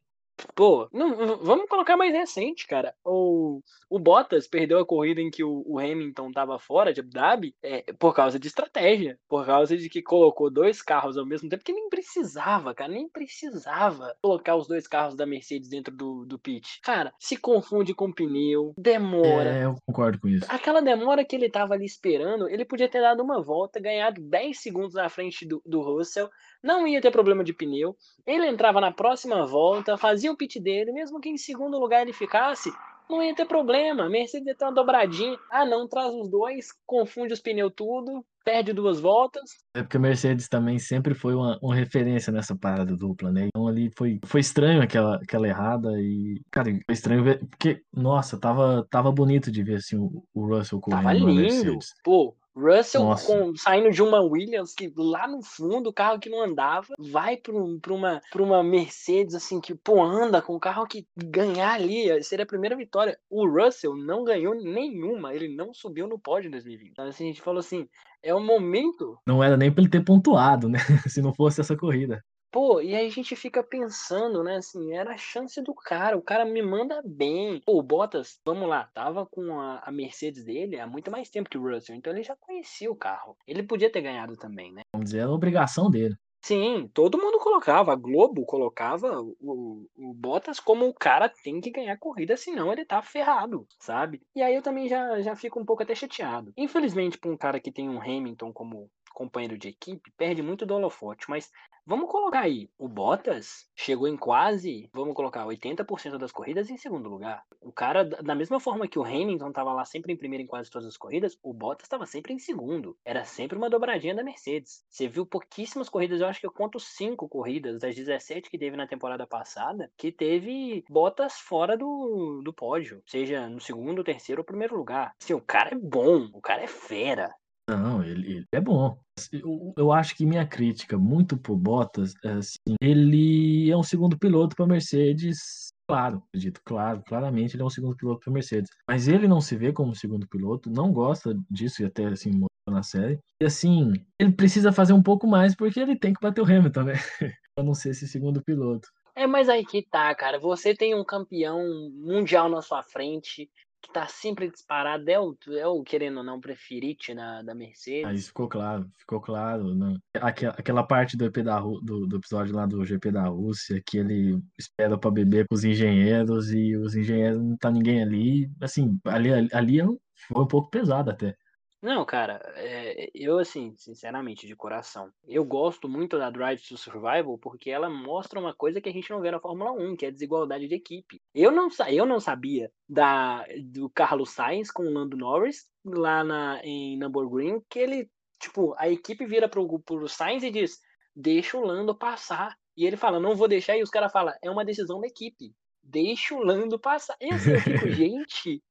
[0.56, 2.93] Pô, não, vamos colocar mais recente, cara.
[3.04, 7.10] O, o Bottas perdeu a corrida em que o, o Hamilton tava fora de Abu
[7.10, 9.17] Dhabi é, por causa de estratégia.
[9.28, 12.91] Por causa de que colocou dois carros ao mesmo tempo, que nem precisava, cara.
[12.91, 16.80] Nem precisava colocar os dois carros da Mercedes dentro do, do pit.
[16.84, 19.49] Cara, se confunde com pneu, demora.
[19.49, 20.45] É, eu concordo com isso.
[20.49, 24.60] Aquela demora que ele tava ali esperando, ele podia ter dado uma volta, ganhado 10
[24.60, 26.30] segundos na frente do, do Russell
[26.63, 27.95] não ia ter problema de pneu.
[28.25, 32.13] Ele entrava na próxima volta, fazia o pit dele, mesmo que em segundo lugar ele
[32.13, 32.71] ficasse,
[33.09, 34.05] não ia ter problema.
[34.05, 35.37] A Mercedes ia ter uma dobradinha.
[35.49, 39.49] Ah, não, traz os dois, confunde os pneus tudo, perde duas voltas.
[39.73, 43.47] É porque a Mercedes também sempre foi uma, uma referência nessa parada dupla, né?
[43.47, 48.39] Então ali foi, foi estranho aquela, aquela errada e, cara, foi estranho ver, porque, nossa,
[48.39, 51.79] tava, tava bonito de ver assim o, o Russell correndo tava lindo.
[52.03, 56.43] Pô, Russell com, saindo de uma Williams que lá no fundo, o carro que não
[56.43, 61.73] andava, vai para uma, uma Mercedes assim que pô, anda com o carro que ganhar
[61.73, 63.17] ali seria a primeira vitória.
[63.29, 66.91] O Russell não ganhou nenhuma, ele não subiu no pódio em 2020.
[66.91, 67.88] Então assim, a gente falou assim,
[68.21, 69.17] é o momento.
[69.25, 70.79] Não era nem para ele ter pontuado, né?
[71.07, 72.23] Se não fosse essa corrida.
[72.51, 76.21] Pô, e aí a gente fica pensando, né, assim, era a chance do cara, o
[76.21, 77.62] cara me manda bem.
[77.63, 81.49] Pô, o Bottas, vamos lá, tava com a, a, Mercedes dele há muito mais tempo
[81.49, 83.38] que o Russell, então ele já conhecia o carro.
[83.45, 84.81] Ele podia ter ganhado também, né?
[84.93, 86.15] Vamos dizer, era a obrigação dele.
[86.41, 91.69] Sim, todo mundo colocava, a Globo colocava o, o Bottas como o cara tem que
[91.69, 94.21] ganhar corrida, senão ele tá ferrado, sabe?
[94.33, 96.53] E aí eu também já, já fico um pouco até chateado.
[96.55, 100.75] Infelizmente, para um cara que tem um Hamilton como companheiro de equipe, perde muito do
[100.75, 101.51] holofote, mas
[101.89, 107.10] Vamos colocar aí, o Bottas chegou em quase, vamos colocar, 80% das corridas em segundo
[107.10, 107.43] lugar.
[107.60, 110.69] O cara, da mesma forma que o Hamilton estava lá sempre em primeiro em quase
[110.69, 112.95] todas as corridas, o Bottas estava sempre em segundo.
[113.03, 114.86] Era sempre uma dobradinha da Mercedes.
[114.88, 118.77] Você viu pouquíssimas corridas, eu acho que eu conto cinco corridas das 17 que teve
[118.77, 124.45] na temporada passada, que teve Bottas fora do, do pódio, seja no segundo, terceiro ou
[124.45, 125.15] primeiro lugar.
[125.19, 127.34] Assim, o cara é bom, o cara é fera.
[127.77, 128.97] Não, ele, ele é bom.
[129.32, 134.17] Eu, eu, acho que minha crítica muito por Bottas é assim, ele é um segundo
[134.17, 135.69] piloto para Mercedes.
[135.88, 138.69] Claro, acredito, claro, claramente ele é um segundo piloto para Mercedes.
[138.88, 142.84] Mas ele não se vê como segundo piloto, não gosta disso e até assim na
[142.84, 143.19] série.
[143.41, 146.84] E assim, ele precisa fazer um pouco mais porque ele tem que bater o Hamilton,
[146.84, 146.93] né?
[147.55, 148.88] para não ser esse segundo piloto.
[149.15, 150.39] É, mas aí que tá, cara.
[150.39, 151.60] Você tem um campeão
[151.93, 153.49] mundial na sua frente
[153.81, 158.05] que tá sempre disparado é o, é o querendo ou não, preferite na, da Mercedes.
[158.05, 159.73] Aí ficou claro, ficou claro.
[159.73, 159.97] Né?
[160.15, 163.97] Aquela, aquela parte do, EP da, do, do episódio lá do GP da Rússia, que
[163.97, 168.51] ele espera para beber com os engenheiros e os engenheiros não tá ninguém ali.
[168.61, 171.35] Assim, ali, ali é foi um pouco pesado até.
[171.81, 177.37] Não, cara, é, eu assim, sinceramente, de coração, eu gosto muito da Drive to Survival
[177.37, 180.09] porque ela mostra uma coisa que a gente não vê na Fórmula 1, que é
[180.09, 181.21] a desigualdade de equipe.
[181.33, 186.59] Eu não, eu não sabia da, do Carlos Sainz com o Lando Norris lá na,
[186.65, 188.11] em Nürburgring, que ele,
[188.41, 190.79] tipo, a equipe vira pro, pro Sainz e diz,
[191.15, 192.57] deixa o Lando passar.
[192.75, 195.53] E ele fala, não vou deixar, e os caras falam, é uma decisão da equipe.
[195.81, 197.15] Deixa o Lando passar.
[197.21, 198.61] E assim, eu fico, gente,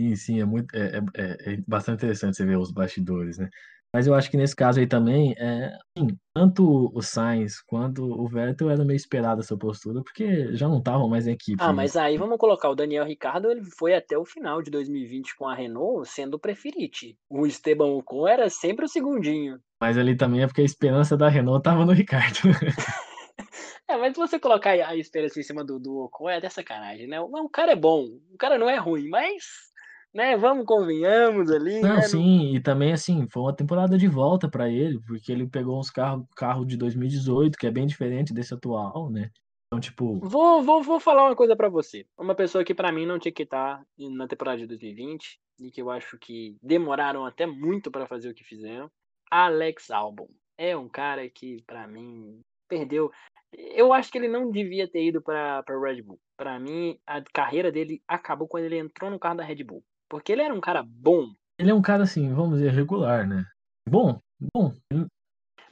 [0.00, 3.50] Sim, sim, é muito, é, é, é, é bastante interessante você ver os bastidores, né?
[3.92, 8.26] Mas eu acho que nesse caso aí também, é, assim, tanto o Sainz quanto o
[8.26, 11.62] Vettel era meio esperado essa postura, porque já não estavam mais em equipe.
[11.62, 15.36] Ah, mas aí vamos colocar o Daniel Ricardo, ele foi até o final de 2020
[15.36, 16.80] com a Renault sendo o preferido.
[17.28, 19.58] O Esteban Ocon era sempre o segundinho.
[19.82, 22.38] Mas ali também é porque a esperança da Renault tava no Ricardo.
[23.88, 27.20] é, mas você colocar a esperança em cima do, do Ocon, é até sacanagem, né?
[27.20, 29.69] O cara é bom, o cara não é ruim, mas
[30.14, 30.36] né?
[30.36, 31.80] Vamos, convenhamos ali.
[31.80, 32.02] Não, né?
[32.02, 35.90] sim, e também assim, foi uma temporada de volta para ele, porque ele pegou uns
[35.90, 39.30] carros carro de 2018, que é bem diferente desse atual, né?
[39.66, 40.18] Então, tipo.
[40.18, 42.04] Vou, vou, vou falar uma coisa para você.
[42.18, 45.80] Uma pessoa que para mim não tinha que estar na temporada de 2020 e que
[45.80, 48.90] eu acho que demoraram até muito para fazer o que fizeram.
[49.30, 50.28] Alex Albon.
[50.58, 53.12] É um cara que, para mim, perdeu.
[53.52, 56.20] Eu acho que ele não devia ter ido para Red Bull.
[56.36, 59.84] Para mim, a carreira dele acabou quando ele entrou no carro da Red Bull.
[60.10, 61.32] Porque ele era um cara bom.
[61.56, 63.46] Ele é um cara, assim, vamos dizer, regular, né?
[63.88, 64.20] Bom,
[64.52, 64.74] bom.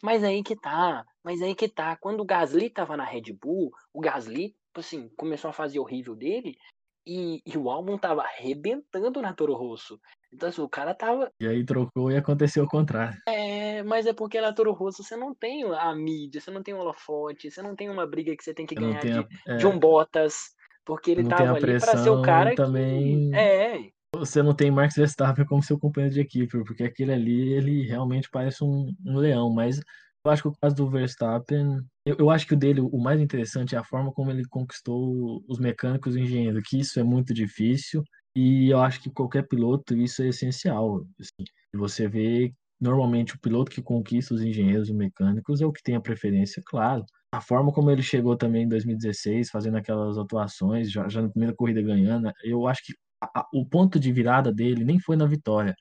[0.01, 1.05] Mas aí que tá.
[1.25, 1.97] Mas aí que tá.
[1.97, 6.57] Quando o Gasly tava na Red Bull, o Gasly, assim, começou a fazer horrível dele.
[7.05, 9.99] E, e o álbum tava arrebentando na Toro Rosso.
[10.33, 11.33] Então, assim, o cara tava.
[11.41, 13.19] E aí trocou e aconteceu o contrário.
[13.27, 16.75] É, mas é porque na Toro Rosso você não tem a mídia, você não tem
[16.75, 19.57] o holofote, você não tem uma briga que você tem que ganhar de, a, é...
[19.57, 20.55] de um Bottas.
[20.85, 23.31] Porque ele tava ali pra ser o cara também...
[23.31, 23.37] que.
[23.37, 27.87] É, você não tem Max Verstappen como seu companheiro de equipe, porque aquele ali, ele
[27.87, 29.81] realmente parece um, um leão, mas
[30.25, 33.21] eu acho que o caso do Verstappen, eu, eu, acho que o dele, o mais
[33.21, 37.33] interessante é a forma como ele conquistou os mecânicos e engenheiros, que isso é muito
[37.33, 38.03] difícil,
[38.35, 41.05] e eu acho que qualquer piloto, isso é essencial.
[41.21, 41.45] Assim,
[41.75, 45.97] você vê, normalmente, o piloto que conquista os engenheiros e mecânicos é o que tem
[45.97, 47.05] a preferência, claro.
[47.33, 51.55] A forma como ele chegou também em 2016, fazendo aquelas atuações, já, já na primeira
[51.55, 55.75] corrida ganhando, eu acho que a, o ponto de virada dele nem foi na vitória,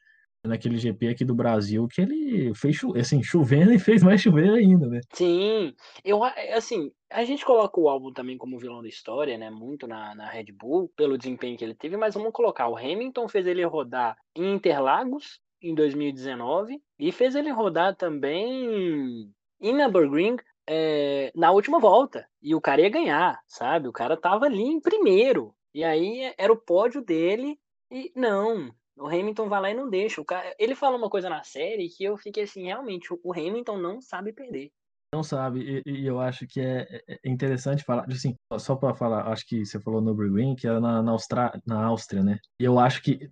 [0.43, 4.87] naquele GP aqui do Brasil, que ele fez assim, chovendo e fez mais chover ainda,
[4.87, 5.01] né?
[5.13, 5.73] Sim,
[6.03, 9.49] eu assim, a gente coloca o álbum também como vilão da história, né?
[9.49, 13.27] Muito na, na Red Bull, pelo desempenho que ele teve, mas vamos colocar, o Hamilton
[13.27, 21.31] fez ele rodar em Interlagos em 2019 e fez ele rodar também em Nürburgring é,
[21.35, 22.27] na última volta.
[22.41, 23.87] E o cara ia ganhar, sabe?
[23.87, 25.53] O cara tava ali em primeiro.
[25.77, 27.55] E aí era o pódio dele
[27.91, 30.19] e não, o Hamilton vai lá e não deixa.
[30.19, 33.77] O cara, ele falou uma coisa na série que eu fiquei assim, realmente, o Hamilton
[33.77, 34.71] não sabe perder.
[35.13, 38.95] Não sabe, e, e eu acho que é, é, é interessante falar, assim, só para
[38.95, 42.39] falar, acho que você falou no Nürburgring, que era na, na, Austra, na Áustria, né?
[42.59, 43.29] E eu acho que,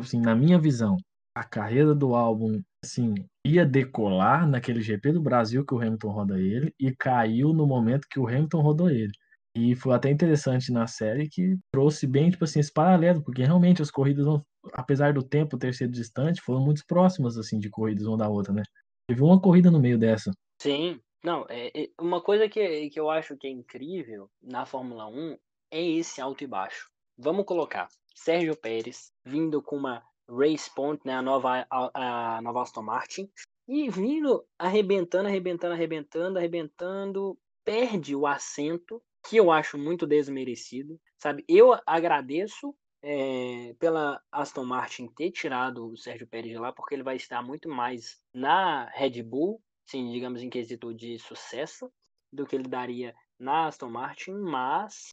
[0.00, 0.96] assim, na minha visão,
[1.36, 3.12] a carreira do álbum, assim,
[3.46, 8.08] ia decolar naquele GP do Brasil que o Hamilton roda ele e caiu no momento
[8.10, 9.12] que o Hamilton rodou ele.
[9.56, 13.80] E foi até interessante na série que trouxe bem, tipo assim, esse paralelo, porque realmente
[13.80, 14.26] as corridas,
[14.74, 18.52] apesar do tempo ter sido distante, foram muito próximas, assim, de corridas uma da outra,
[18.52, 18.62] né?
[19.08, 20.30] Teve uma corrida no meio dessa.
[20.60, 25.06] Sim, não, é, é, uma coisa que, que eu acho que é incrível na Fórmula
[25.06, 25.38] 1
[25.70, 26.90] é esse alto e baixo.
[27.16, 32.62] Vamos colocar Sérgio Pérez vindo com uma Race Point, né, a nova, a, a nova
[32.62, 33.30] Aston Martin,
[33.66, 41.44] e vindo arrebentando, arrebentando, arrebentando, arrebentando, perde o assento que eu acho muito desmerecido, sabe?
[41.48, 47.02] Eu agradeço é, pela Aston Martin ter tirado o Sérgio Pérez de lá, porque ele
[47.02, 51.90] vai estar muito mais na Red Bull, sim, digamos em quesito de sucesso,
[52.32, 55.08] do que ele daria na Aston Martin, mas.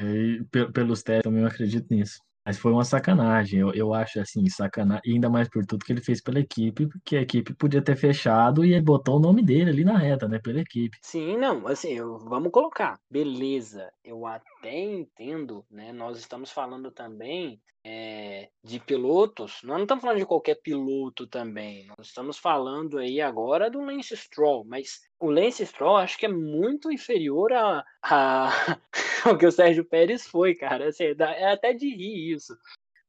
[0.00, 2.20] E, pelos testes, também eu acredito nisso.
[2.46, 6.00] Mas foi uma sacanagem, eu, eu acho assim, sacanagem, ainda mais por tudo que ele
[6.00, 9.70] fez pela equipe, porque a equipe podia ter fechado e ele botou o nome dele
[9.70, 10.96] ali na reta, né, pela equipe.
[11.02, 17.60] Sim, não, assim, eu, vamos colocar, beleza, eu até entendo, né, nós estamos falando também
[17.84, 23.20] é, de pilotos, nós não estamos falando de qualquer piloto também, nós estamos falando aí
[23.20, 28.50] agora do Lance Stroll, mas o Lance Stroll acho que é muito inferior a, a
[29.30, 30.88] o que o Sérgio Pérez foi, cara.
[30.88, 32.56] Assim, é até de rir isso.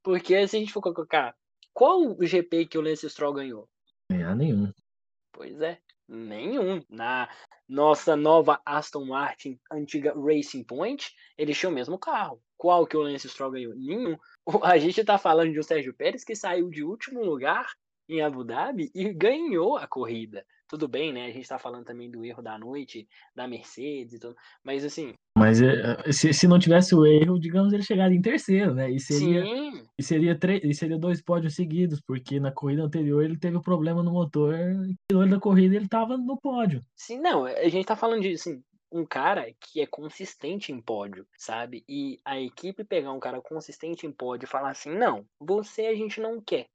[0.03, 1.35] Porque se a gente for colocar,
[1.73, 3.69] qual o GP que o Lance Stroll ganhou?
[4.11, 4.71] Ganhar nenhum.
[5.31, 6.81] Pois é, nenhum.
[6.89, 7.29] Na
[7.67, 12.41] nossa nova Aston Martin, antiga Racing Point, eles tinham o mesmo carro.
[12.57, 13.75] Qual que o Lance Stroll ganhou?
[13.75, 14.17] Nenhum.
[14.63, 17.67] A gente tá falando de um Sérgio Pérez que saiu de último lugar
[18.09, 20.45] em Abu Dhabi e ganhou a corrida.
[20.67, 21.27] Tudo bem, né?
[21.27, 24.35] A gente tá falando também do erro da noite, da Mercedes e tudo.
[24.63, 25.13] Mas assim.
[25.37, 28.91] Mas eh, se, se não tivesse o erro, digamos, ele chegaria em terceiro, né?
[28.91, 29.83] E seria, Sim.
[29.97, 34.03] E seria, e seria dois pódios seguidos, porque na corrida anterior ele teve um problema
[34.03, 36.83] no motor, e no da corrida ele tava no pódio.
[36.95, 41.25] Sim, não, a gente tá falando de assim, um cara que é consistente em pódio,
[41.37, 41.83] sabe?
[41.87, 45.95] E a equipe pegar um cara consistente em pódio e falar assim: não, você a
[45.95, 46.67] gente não quer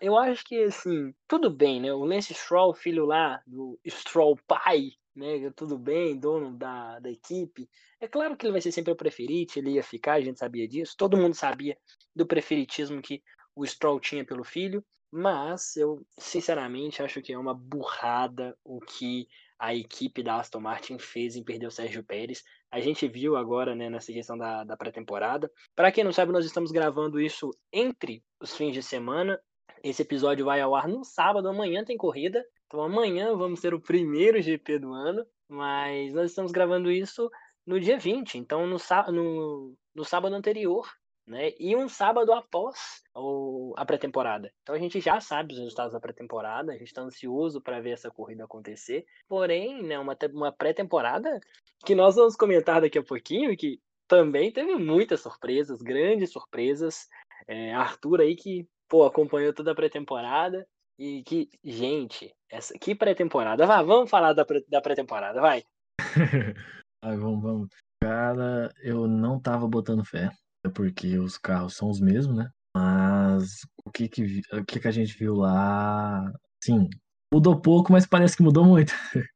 [0.00, 1.92] Eu acho que, assim, tudo bem, né?
[1.92, 5.50] O Lance Stroll, filho lá do Stroll pai, né?
[5.56, 7.68] Tudo bem, dono da, da equipe.
[8.00, 10.68] É claro que ele vai ser sempre o preferido, ele ia ficar, a gente sabia
[10.68, 10.94] disso.
[10.96, 11.76] Todo mundo sabia
[12.14, 13.22] do preferitismo que
[13.54, 14.84] o Stroll tinha pelo filho.
[15.16, 20.98] Mas eu, sinceramente, acho que é uma burrada o que a equipe da Aston Martin
[20.98, 22.42] fez em perder o Sérgio Pérez.
[22.68, 25.48] A gente viu agora, né, nessa questão da, da pré-temporada.
[25.74, 29.40] Para quem não sabe, nós estamos gravando isso entre os fins de semana.
[29.82, 32.44] Esse episódio vai ao ar no sábado, amanhã tem corrida.
[32.66, 37.30] Então amanhã vamos ter o primeiro GP do ano, mas nós estamos gravando isso
[37.66, 38.76] no dia 20, então no,
[39.12, 40.86] no, no sábado anterior
[41.26, 41.52] né?
[41.58, 44.52] E um sábado após o, a pré-temporada.
[44.62, 47.92] Então a gente já sabe os resultados da pré-temporada, a gente está ansioso para ver
[47.92, 49.06] essa corrida acontecer.
[49.26, 51.40] Porém, né, uma, uma pré-temporada
[51.84, 57.08] que nós vamos comentar daqui a pouquinho, que também teve muitas surpresas, grandes surpresas.
[57.46, 60.66] É, Arthur aí que pô, acompanhou toda a pré-temporada.
[60.98, 63.66] E que, gente, essa que pré-temporada.
[63.66, 65.64] Vá, vamos falar da, pré, da pré-temporada, vai.
[67.02, 67.68] Ai, vamos, vamos.
[68.00, 70.30] Cara, eu não tava botando fé
[70.64, 72.50] é porque os carros são os mesmos, né?
[72.74, 76.88] Mas o que que, o que que a gente viu lá, sim,
[77.32, 78.92] mudou pouco, mas parece que mudou muito.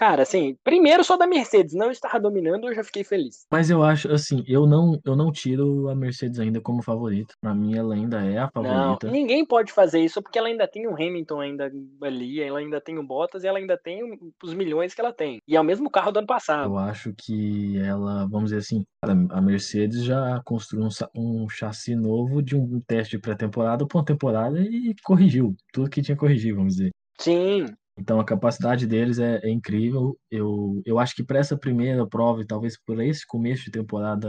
[0.00, 3.44] Cara, assim, primeiro só da Mercedes não estar dominando, eu já fiquei feliz.
[3.52, 7.34] Mas eu acho, assim, eu não, eu não tiro a Mercedes ainda como favorita.
[7.38, 9.06] Pra mim, ela ainda é a favorita.
[9.06, 12.80] Não, ninguém pode fazer isso porque ela ainda tem o Hamilton ainda ali, ela ainda
[12.80, 14.00] tem o Bottas e ela ainda tem
[14.42, 15.36] os milhões que ela tem.
[15.46, 16.70] E é o mesmo carro do ano passado.
[16.70, 22.42] Eu acho que ela, vamos dizer assim, a Mercedes já construiu um, um chassi novo
[22.42, 26.54] de um teste de pré-temporada para uma temporada e corrigiu tudo que tinha que corrigir,
[26.54, 26.90] vamos dizer.
[27.18, 27.66] Sim,
[28.00, 30.18] então a capacidade deles é, é incrível.
[30.30, 34.28] Eu, eu acho que para essa primeira prova e talvez por esse começo de temporada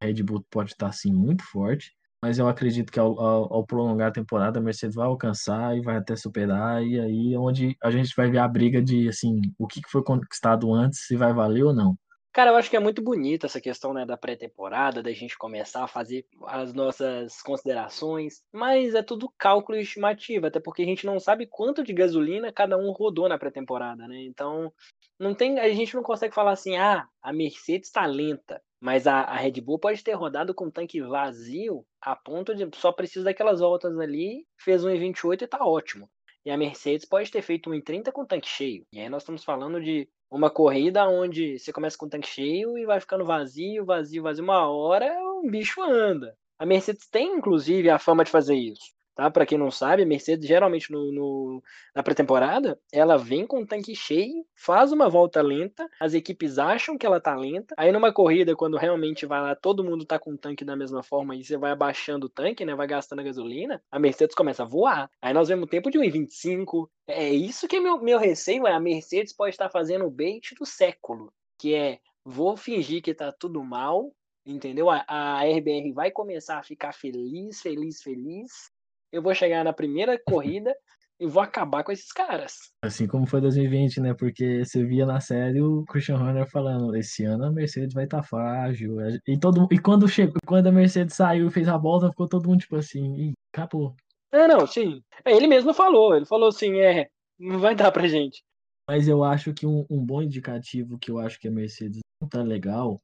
[0.00, 3.66] a Red Bull pode estar assim muito forte, mas eu acredito que ao, ao, ao,
[3.66, 7.76] prolongar a temporada a Mercedes vai alcançar e vai até superar e aí é onde
[7.82, 11.32] a gente vai ver a briga de assim o que foi conquistado antes se vai
[11.32, 11.96] valer ou não.
[12.34, 15.84] Cara, eu acho que é muito bonita essa questão né, da pré-temporada, da gente começar
[15.84, 21.20] a fazer as nossas considerações, mas é tudo cálculo estimativo, até porque a gente não
[21.20, 24.24] sabe quanto de gasolina cada um rodou na pré-temporada, né?
[24.24, 24.72] Então,
[25.16, 29.20] não tem, a gente não consegue falar assim, ah, a Mercedes está lenta, mas a,
[29.20, 33.60] a, Red Bull pode ter rodado com tanque vazio a ponto de só precisa daquelas
[33.60, 36.10] voltas ali, fez um 28 e tá ótimo.
[36.44, 38.86] E a Mercedes pode ter feito um 30 com tanque cheio.
[38.92, 42.84] E aí nós estamos falando de uma corrida onde você começa com tanque cheio e
[42.84, 44.44] vai ficando vazio, vazio, vazio.
[44.44, 45.06] Uma hora
[45.42, 46.36] o bicho anda.
[46.58, 49.30] A Mercedes tem, inclusive, a fama de fazer isso tá?
[49.30, 51.62] Para quem não sabe, a Mercedes geralmente no, no
[51.94, 56.98] na pré-temporada ela vem com o tanque cheio, faz uma volta lenta, as equipes acham
[56.98, 60.32] que ela tá lenta, aí numa corrida quando realmente vai lá todo mundo tá com
[60.32, 62.74] o tanque da mesma forma e você vai abaixando o tanque, né?
[62.74, 65.10] Vai gastando a gasolina, a Mercedes começa a voar.
[65.22, 66.88] Aí nós vemos o tempo de 1,25.
[67.06, 70.54] É isso que é meu meu receio é a Mercedes pode estar fazendo o bait
[70.58, 74.12] do século, que é vou fingir que tá tudo mal,
[74.46, 74.90] entendeu?
[74.90, 78.70] A, a RBR vai começar a ficar feliz, feliz, feliz,
[79.14, 80.74] eu vou chegar na primeira corrida
[81.20, 82.54] e vou acabar com esses caras.
[82.82, 84.14] Assim como foi 2020, né?
[84.14, 88.22] Porque você via na série o Christian Horner falando: esse ano a Mercedes vai estar
[88.22, 88.96] tá frágil.
[89.26, 92.48] E, todo, e quando, chegou, quando a Mercedes saiu e fez a volta, ficou todo
[92.48, 93.94] mundo tipo assim: acabou.
[94.32, 95.00] É, não, sim.
[95.24, 96.16] É, ele mesmo falou.
[96.16, 97.06] Ele falou assim: é,
[97.38, 98.42] não vai dar pra gente.
[98.88, 102.28] Mas eu acho que um, um bom indicativo que eu acho que a Mercedes não
[102.28, 103.00] tá legal,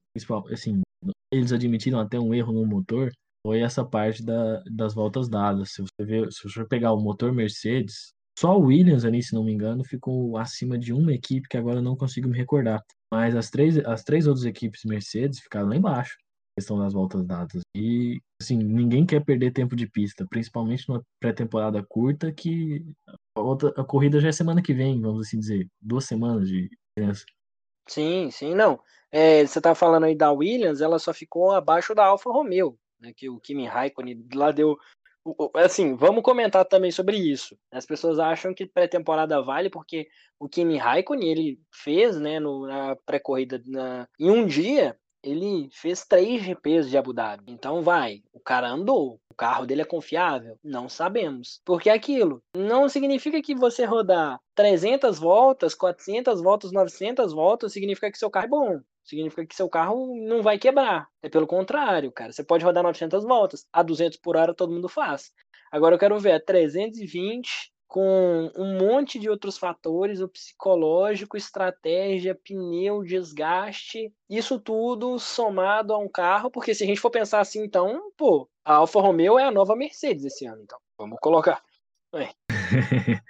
[0.51, 0.81] assim,
[1.31, 3.11] eles admitiram até um erro no motor,
[3.45, 5.71] foi essa parte da, das voltas dadas.
[5.71, 9.43] Se você, ver, se você pegar o motor Mercedes, só o Williams ali, se não
[9.43, 12.83] me engano, ficou acima de uma equipe que agora não consigo me recordar.
[13.11, 16.15] Mas as três, as três outras equipes Mercedes ficaram lá embaixo,
[16.57, 17.61] questão das voltas dadas.
[17.75, 22.85] E, assim, ninguém quer perder tempo de pista, principalmente numa pré-temporada curta, que
[23.35, 26.69] a, outra, a corrida já é semana que vem, vamos assim dizer, duas semanas de
[26.69, 27.25] diferença.
[27.89, 28.79] Sim, sim, não.
[29.11, 33.11] É, você tá falando aí da Williams, ela só ficou abaixo da Alfa Romeo né,
[33.15, 34.77] que o Kimi Raikkonen lá deu.
[35.55, 37.55] Assim, vamos comentar também sobre isso.
[37.71, 40.07] As pessoas acham que pré-temporada vale porque
[40.39, 43.61] o Kimi Raikkonen ele fez, né, no, na pré-corrida
[44.19, 47.43] em um dia ele fez três GPs de Abu Dhabi.
[47.47, 49.19] Então vai, o cara andou.
[49.41, 50.55] Carro dele é confiável?
[50.63, 51.61] Não sabemos.
[51.65, 58.11] Porque é aquilo não significa que você rodar 300 voltas, 400 voltas, 900 voltas significa
[58.11, 61.07] que seu carro é bom significa que seu carro não vai quebrar.
[61.23, 62.31] É pelo contrário, cara.
[62.31, 65.31] Você pode rodar 900 voltas, a 200 por hora todo mundo faz.
[65.71, 72.39] Agora eu quero ver a 320 com um monte de outros fatores, o psicológico, estratégia,
[72.41, 77.61] pneu, desgaste, isso tudo somado a um carro, porque se a gente for pensar assim,
[77.61, 80.79] então, pô, a Alfa Romeo é a nova Mercedes esse ano, então.
[80.97, 81.61] Vamos colocar
[82.13, 82.29] Ué.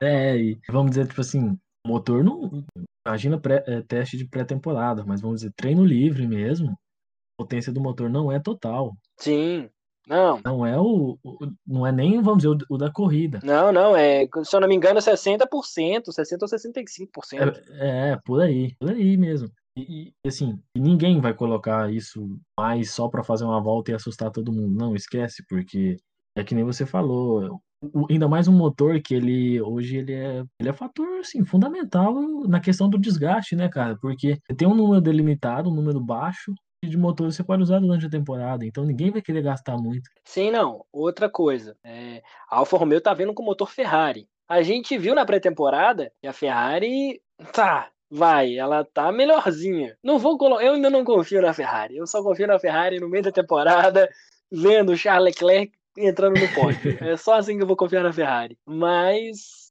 [0.00, 2.64] é, e vamos dizer, tipo assim, motor não.
[3.06, 6.70] Imagina pré, é, teste de pré-temporada, mas vamos dizer, treino livre mesmo.
[6.70, 8.94] A potência do motor não é total.
[9.18, 9.68] Sim.
[10.06, 10.40] Não.
[10.44, 13.40] Não é o, o não é nem, vamos dizer, o, o, da corrida.
[13.42, 17.62] Não, não, é, se eu não me engano, 60%, 60 ou 65%.
[17.78, 19.50] É, é por aí, por aí mesmo.
[19.76, 24.30] E, e assim, ninguém vai colocar isso mais só para fazer uma volta e assustar
[24.30, 24.76] todo mundo.
[24.76, 25.96] Não, esquece, porque
[26.36, 30.44] é que nem você falou, o, ainda mais um motor que ele hoje ele é,
[30.58, 32.14] ele é fator assim, fundamental
[32.46, 33.96] na questão do desgaste, né, cara?
[34.00, 38.10] Porque tem um número delimitado, um número baixo de motor você pode usar durante a
[38.10, 40.08] temporada, então ninguém vai querer gastar muito.
[40.24, 40.84] Sim, não.
[40.90, 44.28] Outra coisa, é, a Alfa Romeo tá vendo com motor Ferrari.
[44.48, 47.20] A gente viu na pré-temporada que a Ferrari
[47.52, 49.96] tá, vai, ela tá melhorzinha.
[50.02, 51.96] Não vou colocar, eu ainda não confio na Ferrari.
[51.96, 54.10] Eu só confio na Ferrari no meio da temporada,
[54.50, 56.98] vendo o Charles Leclerc entrando no pódio.
[57.00, 58.58] é só assim que eu vou confiar na Ferrari.
[58.66, 59.70] Mas.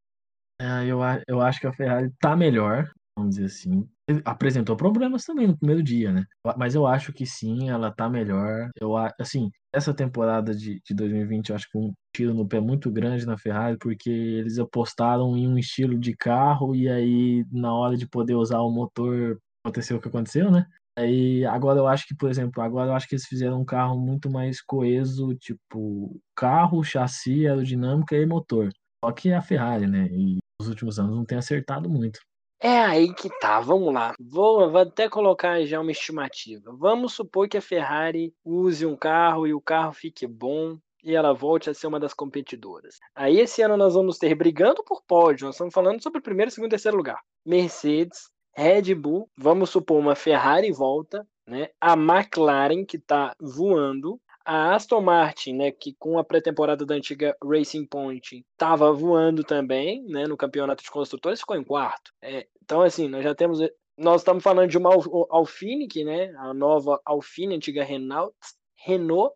[0.62, 3.88] É, eu, eu acho que a Ferrari tá melhor, vamos dizer assim.
[4.26, 6.26] Apresentou problemas também no primeiro dia, né?
[6.58, 8.70] Mas eu acho que sim, ela tá melhor.
[8.80, 12.92] Eu assim, essa temporada de, de 2020 eu acho que um tiro no pé muito
[12.92, 17.96] grande na Ferrari, porque eles apostaram em um estilo de carro e aí na hora
[17.96, 20.66] de poder usar o motor aconteceu o que aconteceu, né?
[20.98, 23.98] Aí agora eu acho que, por exemplo, agora eu acho que eles fizeram um carro
[23.98, 28.70] muito mais coeso, tipo carro, chassi, aerodinâmica e motor.
[29.04, 30.08] Só que é a Ferrari, né?
[30.12, 32.20] E nos últimos anos não tem acertado muito.
[32.62, 34.14] É aí que tá, vamos lá.
[34.20, 36.76] Vou, vou até colocar já uma estimativa.
[36.78, 41.34] Vamos supor que a Ferrari use um carro e o carro fique bom e ela
[41.34, 43.00] volte a ser uma das competidoras.
[43.16, 46.70] Aí esse ano nós vamos ter brigando por pódio, nós estamos falando sobre primeiro, segundo
[46.70, 47.22] e terceiro lugar.
[47.46, 51.70] Mercedes, Red Bull, vamos supor uma Ferrari volta, né?
[51.80, 57.38] A McLaren que está voando, a Aston Martin, né, que com a pré-temporada da antiga
[57.44, 62.12] Racing Point estava voando também, né, no campeonato de construtores, ficou em quarto.
[62.20, 63.60] É, então, assim, nós já temos.
[63.96, 64.90] Nós estamos falando de uma
[65.30, 68.34] Alfine, que, né, a nova Alfine, antiga Renault,
[68.76, 69.36] Renault.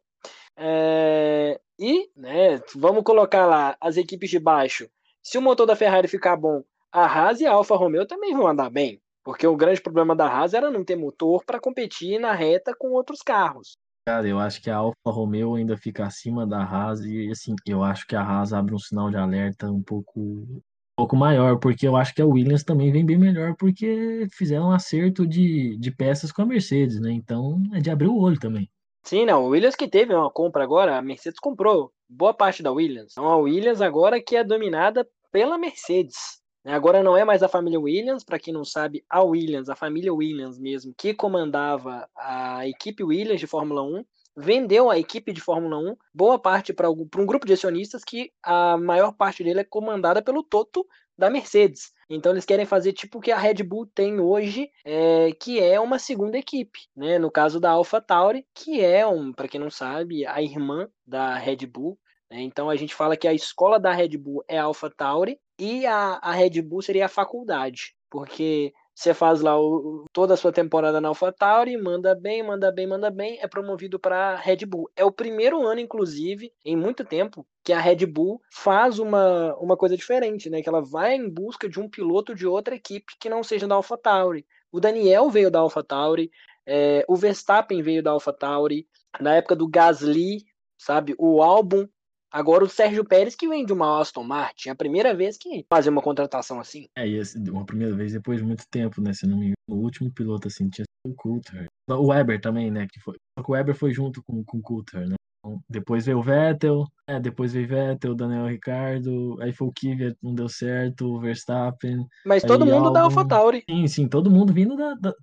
[0.58, 4.90] É, e, né, vamos colocar lá as equipes de baixo.
[5.22, 8.48] Se o motor da Ferrari ficar bom, a Haas e a Alfa Romeo também vão
[8.48, 9.00] andar bem.
[9.24, 12.90] Porque o grande problema da Haas era não ter motor para competir na reta com
[12.94, 13.78] outros carros.
[14.06, 17.82] Cara, eu acho que a Alfa Romeo ainda fica acima da Haas e assim, eu
[17.82, 20.62] acho que a Haas abre um sinal de alerta um pouco um
[20.96, 24.72] pouco maior, porque eu acho que a Williams também vem bem melhor porque fizeram um
[24.72, 27.12] acerto de, de peças com a Mercedes, né?
[27.12, 28.70] Então é de abrir o olho também.
[29.04, 32.72] Sim, não, o Williams que teve uma compra agora, a Mercedes comprou boa parte da
[32.72, 33.14] Williams.
[33.14, 36.43] Então a Williams agora que é dominada pela Mercedes.
[36.66, 40.14] Agora não é mais a família Williams, para quem não sabe, a Williams, a família
[40.14, 44.06] Williams mesmo, que comandava a equipe Williams de Fórmula 1,
[44.36, 48.78] vendeu a equipe de Fórmula 1, boa parte para um grupo de acionistas que a
[48.78, 50.86] maior parte dele é comandada pelo Toto
[51.18, 51.92] da Mercedes.
[52.10, 55.80] Então eles querem fazer tipo o que a Red Bull tem hoje, é, que é
[55.80, 57.20] uma segunda equipe, né?
[57.20, 61.66] No caso da AlphaTauri, que é um, para quem não sabe, a irmã da Red
[61.68, 62.00] Bull.
[62.30, 62.42] Né?
[62.42, 66.20] Então a gente fala que a escola da Red Bull é a AlphaTauri e a,
[66.22, 71.00] a Red Bull seria a faculdade, porque você faz lá o, toda a sua temporada
[71.00, 74.92] na AlphaTauri, manda bem, manda bem, manda bem, é promovido para Red Bull.
[74.94, 79.78] É o primeiro ano, inclusive, em muito tempo, que a Red Bull faz uma, uma
[79.78, 80.62] coisa diferente, né?
[80.62, 83.76] Que ela vai em busca de um piloto de outra equipe que não seja da
[83.76, 84.46] AlphaTauri.
[84.70, 86.30] O Daniel veio da AlphaTauri,
[86.66, 88.86] é, o Verstappen veio da AlphaTauri,
[89.18, 90.44] na época do Gasly,
[90.78, 91.16] sabe?
[91.18, 91.88] O álbum
[92.34, 95.64] Agora o Sérgio Pérez que vem de uma Aston Martin, é a primeira vez que
[95.70, 96.88] fazia uma contratação assim.
[96.98, 99.14] É, e esse, uma primeira vez depois de muito tempo, né?
[99.14, 101.68] Se não me engano, o último piloto assim tinha sido o Coulter.
[101.88, 102.88] O Weber também, né?
[102.92, 103.16] Que foi.
[103.38, 105.16] Só que o Weber foi junto com, com o Coulter, né?
[105.46, 109.68] Então, depois veio o Vettel, é, depois veio o Vettel, o Daniel Ricardo, aí foi
[109.68, 112.08] o Kvyat, não deu certo, o Verstappen.
[112.26, 113.64] Mas todo mundo Albon, da AlphaTauri.
[113.70, 115.14] Sim, sim, todo mundo vindo da, da,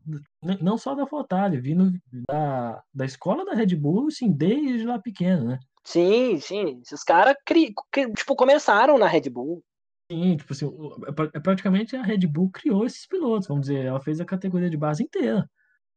[0.61, 1.91] não só da AlphaTauri, vindo
[2.29, 5.59] da, da escola da Red Bull, assim, desde lá pequeno, né?
[5.85, 6.81] Sim, sim.
[6.83, 7.35] Esses caras
[8.17, 9.63] tipo, começaram na Red Bull.
[10.11, 14.01] Sim, tipo assim, é, é praticamente a Red Bull criou esses pilotos, vamos dizer, ela
[14.01, 15.49] fez a categoria de base inteira.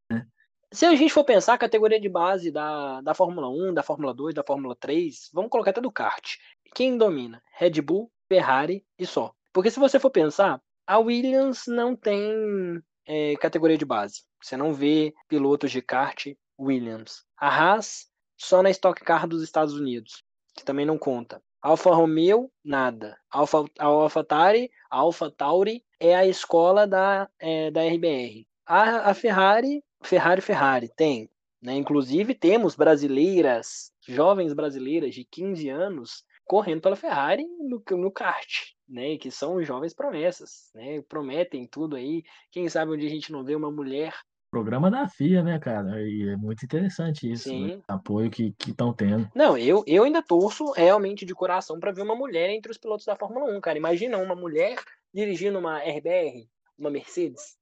[0.10, 0.26] Né?
[0.72, 4.14] Se a gente for pensar a categoria de base da, da Fórmula 1, da Fórmula
[4.14, 6.36] 2, da Fórmula 3, vamos colocar até do kart.
[6.76, 7.42] Quem domina?
[7.58, 9.34] Red Bull, Ferrari e só.
[9.52, 14.24] Porque se você for pensar, a Williams não tem é, categoria de base.
[14.42, 16.28] Você não vê pilotos de kart
[16.60, 17.24] Williams.
[17.38, 18.08] A Haas
[18.44, 20.24] só na Stock Car dos Estados Unidos,
[20.56, 21.42] que também não conta.
[21.62, 23.18] Alfa Romeo, nada.
[23.32, 28.46] Alfa, a Alfa Tauri, Alfa Tauri é a escola da, é, da RBR.
[28.66, 31.30] A, a Ferrari, Ferrari, Ferrari, tem.
[31.62, 31.76] Né?
[31.76, 39.18] Inclusive temos brasileiras, jovens brasileiras de 15 anos, correndo pela Ferrari no, no kart, né?
[39.18, 41.02] Que são jovens promessas, né?
[41.08, 42.24] Prometem tudo aí.
[42.52, 44.14] Quem sabe onde a gente não vê uma mulher
[44.54, 46.00] programa da FIA, né, cara?
[46.04, 47.82] E é muito interessante isso, né?
[47.88, 49.28] apoio que estão tendo.
[49.34, 53.04] Não, eu, eu ainda torço realmente de coração para ver uma mulher entre os pilotos
[53.04, 53.80] da Fórmula 1, cara.
[53.80, 54.76] Imagina uma mulher
[55.12, 56.48] dirigindo uma RBR,
[56.78, 57.58] uma Mercedes.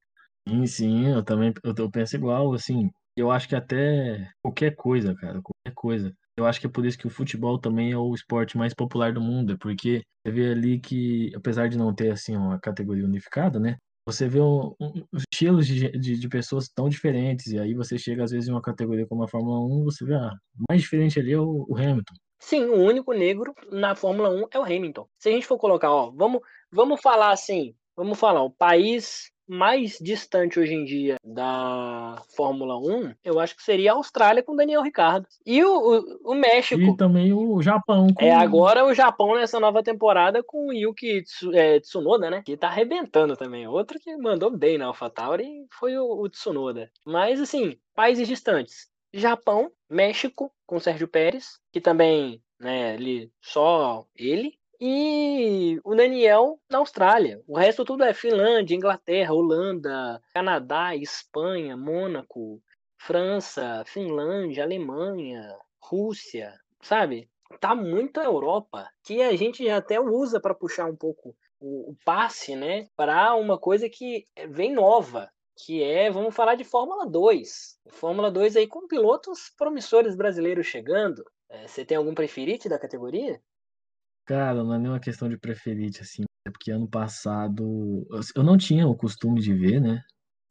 [0.45, 5.15] Sim, sim, eu também eu, eu penso igual, assim, eu acho que até qualquer coisa,
[5.15, 6.13] cara, qualquer coisa.
[6.35, 9.13] Eu acho que é por isso que o futebol também é o esporte mais popular
[9.13, 13.05] do mundo, é porque você vê ali que, apesar de não ter, assim, uma categoria
[13.05, 15.05] unificada, né, você vê um, um,
[15.41, 18.61] estilos de, de, de, pessoas tão diferentes, e aí você chega às vezes em uma
[18.61, 20.33] categoria como a Fórmula 1, você vê, ah,
[20.69, 22.13] mais diferente ali é o, o, Hamilton.
[22.39, 25.07] Sim, o único negro na Fórmula 1 é o Hamilton.
[25.17, 29.97] Se a gente for colocar, ó, vamos, vamos falar assim, vamos falar, o país mais
[29.99, 34.81] distante hoje em dia da Fórmula 1, eu acho que seria a Austrália com Daniel
[34.81, 35.27] Ricardo.
[35.45, 36.81] E o, o, o México.
[36.81, 38.07] E também o Japão.
[38.13, 38.23] Com...
[38.23, 41.23] É agora o Japão nessa nova temporada com o Yuki
[41.53, 42.41] é, Tsunoda, né?
[42.45, 43.67] Que tá arrebentando também.
[43.67, 46.89] Outro que mandou bem na AlphaTauri foi o, o Tsunoda.
[47.05, 48.89] Mas, assim, países distantes.
[49.13, 56.79] Japão, México com Sérgio Pérez, que também, né, ali só ele, e o Daniel na
[56.79, 57.39] Austrália.
[57.47, 62.59] O resto tudo é Finlândia, Inglaterra, Holanda, Canadá, Espanha, Mônaco,
[62.97, 67.29] França, Finlândia, Alemanha, Rússia, sabe?
[67.59, 72.55] Tá muita Europa que a gente até usa para puxar um pouco o, o passe,
[72.55, 75.29] né, para uma coisa que vem nova,
[75.63, 77.77] que é, vamos falar de Fórmula 2.
[77.89, 81.23] Fórmula 2 aí com pilotos promissores brasileiros chegando.
[81.49, 83.39] É, você tem algum preferido da categoria?
[84.25, 88.87] Cara, não é nenhuma questão de preferite, assim, é porque ano passado eu não tinha
[88.87, 90.01] o costume de ver, né?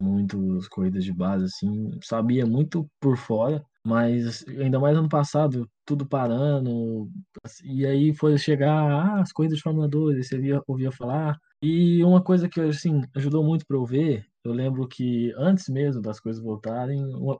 [0.01, 6.05] Muitas corridas de base, assim, sabia muito por fora, mas ainda mais ano passado, tudo
[6.07, 7.09] parando,
[7.63, 12.03] e aí foi chegar ah, as corridas de Fórmula 2, você via, ouvia falar, e
[12.03, 16.19] uma coisa que, assim, ajudou muito para eu ver, eu lembro que antes mesmo das
[16.19, 17.35] coisas voltarem, um,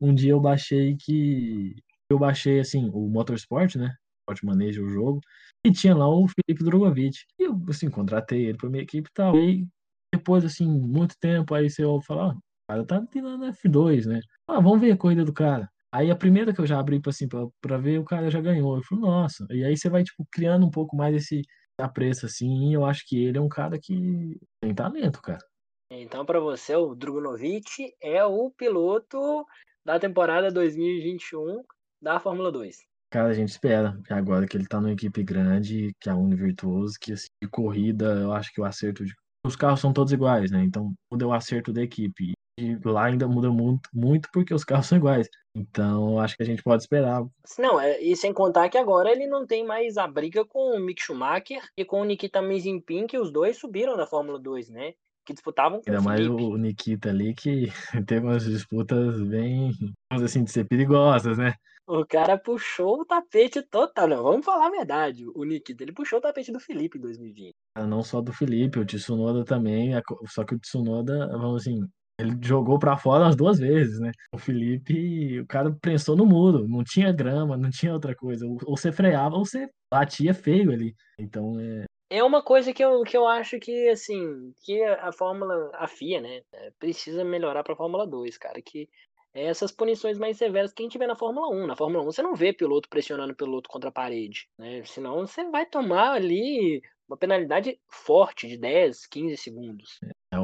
[0.00, 1.74] um dia eu baixei que,
[2.10, 3.94] eu baixei, assim, o Motorsport, né?
[4.30, 5.20] Sport maneja o jogo,
[5.64, 7.18] e tinha lá o Felipe Drogovic.
[7.38, 9.36] E eu, assim, contratei ele pra minha equipe e tal.
[9.36, 9.66] E
[10.14, 12.36] depois, assim, muito tempo, aí você ouve falar, ah,
[12.80, 14.20] o cara tá na F2, né?
[14.48, 15.68] Ah, vamos ver a corrida do cara.
[15.92, 18.40] Aí a primeira que eu já abri pra, assim, pra, pra ver, o cara já
[18.40, 18.76] ganhou.
[18.76, 19.46] Eu falei, nossa.
[19.50, 21.42] E aí você vai, tipo, criando um pouco mais esse
[21.78, 25.44] apreço, assim, e eu acho que ele é um cara que tem talento, cara.
[25.90, 29.44] Então, para você, o Drogovic é o piloto
[29.84, 31.64] da temporada 2021
[32.00, 32.89] da Fórmula 2.
[33.10, 36.96] Cara, a gente espera, agora que ele tá numa equipe grande, que é a Univirtuoso,
[37.00, 39.12] que assim, de corrida, eu acho que o acerto de.
[39.44, 40.62] Os carros são todos iguais, né?
[40.62, 42.32] Então muda o acerto da equipe.
[42.58, 45.28] E lá ainda muda muito, muito porque os carros são iguais.
[45.56, 47.24] Então eu acho que a gente pode esperar.
[47.58, 50.78] Não, é, e sem contar que agora ele não tem mais a briga com o
[50.78, 54.92] Mick Schumacher e com o Nikita Mazepin, que os dois subiram da Fórmula 2, né?
[55.24, 57.68] que disputavam com Ainda o mais o Nikita ali, que
[58.06, 59.72] teve umas disputas bem,
[60.10, 61.54] vamos assim, de ser perigosas, né?
[61.92, 64.06] O cara puxou o tapete total.
[64.06, 65.26] Não, vamos falar a verdade.
[65.34, 67.52] O Nikita, ele puxou o tapete do Felipe em 2020.
[67.78, 69.90] Não só do Felipe, o Tsunoda também.
[70.28, 71.80] Só que o Tsunoda, vamos assim,
[72.20, 74.12] ele jogou para fora as duas vezes, né?
[74.32, 78.46] O Felipe, o cara prensou no muro, não tinha grama, não tinha outra coisa.
[78.46, 80.94] Ou você freava ou você batia feio ali.
[81.18, 81.84] Então é.
[82.12, 86.20] É uma coisa que eu, que eu acho que, assim, que a Fórmula, a FIA,
[86.20, 86.40] né,
[86.78, 88.60] precisa melhorar para a Fórmula 2, cara.
[88.60, 88.88] Que
[89.32, 91.66] essas punições mais severas que a gente vê na Fórmula 1.
[91.66, 94.82] Na Fórmula 1 você não vê piloto pressionando piloto contra a parede, né?
[94.84, 99.98] Senão você vai tomar ali uma penalidade forte de 10, 15 segundos.
[100.04, 100.38] É, a,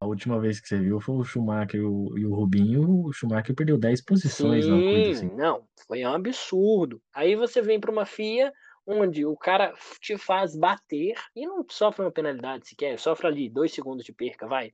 [0.00, 3.04] a, última vez que você viu foi o Schumacher e o, e o Rubinho.
[3.04, 5.36] O Schumacher perdeu 10 posições Sim, coisa assim.
[5.36, 7.00] Não, foi um absurdo.
[7.14, 8.52] Aí você vem para uma FIA
[8.86, 13.72] onde o cara te faz bater e não sofre uma penalidade sequer, sofre ali dois
[13.72, 14.72] segundos de perca, vai.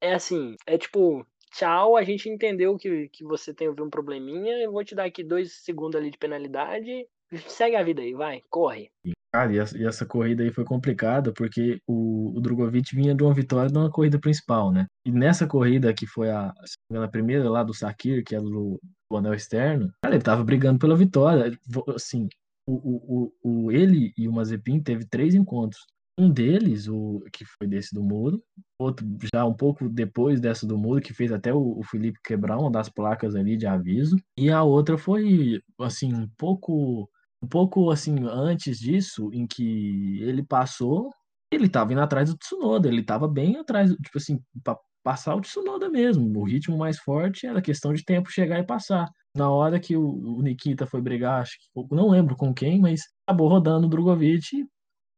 [0.00, 4.72] É assim, é tipo, tchau, a gente entendeu que, que você tem um probleminha, eu
[4.72, 7.06] vou te dar aqui dois segundos ali de penalidade,
[7.48, 8.90] segue a vida aí, vai, corre.
[9.32, 13.22] Cara, e essa, e essa corrida aí foi complicada porque o, o Drogovic vinha de
[13.22, 14.86] uma vitória na corrida principal, né?
[15.04, 16.54] E nessa corrida que foi a,
[16.94, 18.80] a primeira lá do Sakir, que é do,
[19.10, 21.52] do anel externo, cara, ele tava brigando pela vitória.
[21.94, 22.28] Assim,
[22.66, 25.84] o, o, o, ele e o Mazepin teve três encontros.
[26.18, 28.42] Um deles, o que foi desse do muro,
[28.78, 32.58] outro já um pouco depois dessa do muro, que fez até o, o Felipe quebrar
[32.58, 37.08] uma das placas ali de aviso, e a outra foi assim um pouco
[37.42, 41.10] um pouco assim antes disso, em que ele passou,
[41.50, 45.40] ele estava indo atrás do Tsunoda, ele estava bem atrás, tipo assim, para passar o
[45.40, 46.38] Tsunoda mesmo.
[46.38, 49.08] O ritmo mais forte era questão de tempo chegar e passar.
[49.36, 53.48] Na hora que o, Nikita foi brigar, acho que, não lembro com quem, mas acabou
[53.48, 54.66] rodando o Drogovic,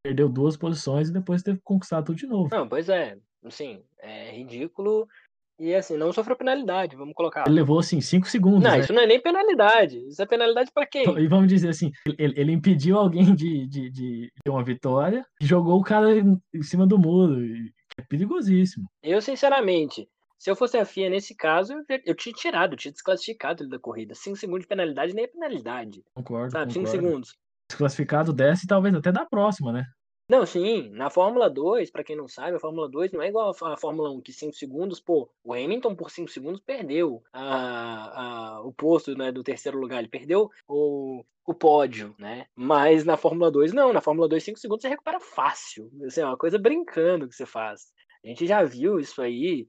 [0.03, 2.49] perdeu duas posições e depois teve que conquistar tudo de novo.
[2.51, 3.16] Não, pois é.
[3.44, 5.07] Assim, é ridículo.
[5.61, 7.44] E assim, não sofreu penalidade, vamos colocar.
[7.46, 8.62] Ele levou assim cinco segundos.
[8.62, 8.78] Não, né?
[8.78, 9.99] isso não é nem penalidade.
[10.07, 11.05] Isso é penalidade para quem?
[11.18, 15.44] E vamos dizer assim, ele, ele impediu alguém de, de, de ter uma vitória e
[15.44, 17.40] jogou o cara em cima do muro.
[17.99, 18.88] É perigosíssimo.
[19.03, 22.92] Eu, sinceramente, se eu fosse a FIA nesse caso, eu, eu tinha tirado, eu tinha
[22.92, 24.14] desclassificado ele da corrida.
[24.14, 26.05] Cinco segundos de penalidade nem é penalidade.
[26.14, 26.53] Concordo.
[26.53, 26.72] Sabe, concordo.
[26.72, 27.36] cinco segundos.
[27.69, 29.85] Desclassificado desce talvez até da próxima, né?
[30.31, 33.51] Não, sim, na Fórmula 2, para quem não sabe, a Fórmula 2 não é igual
[33.51, 38.61] a Fórmula 1, que 5 segundos, pô, o Hamilton por 5 segundos perdeu a, a,
[38.61, 42.45] o posto né, do terceiro lugar, ele perdeu o, o pódio, né?
[42.55, 45.91] Mas na Fórmula 2, não, na Fórmula 2, 5 segundos você recupera fácil.
[46.07, 47.87] Assim, é uma coisa brincando que você faz.
[48.23, 49.66] A gente já viu isso aí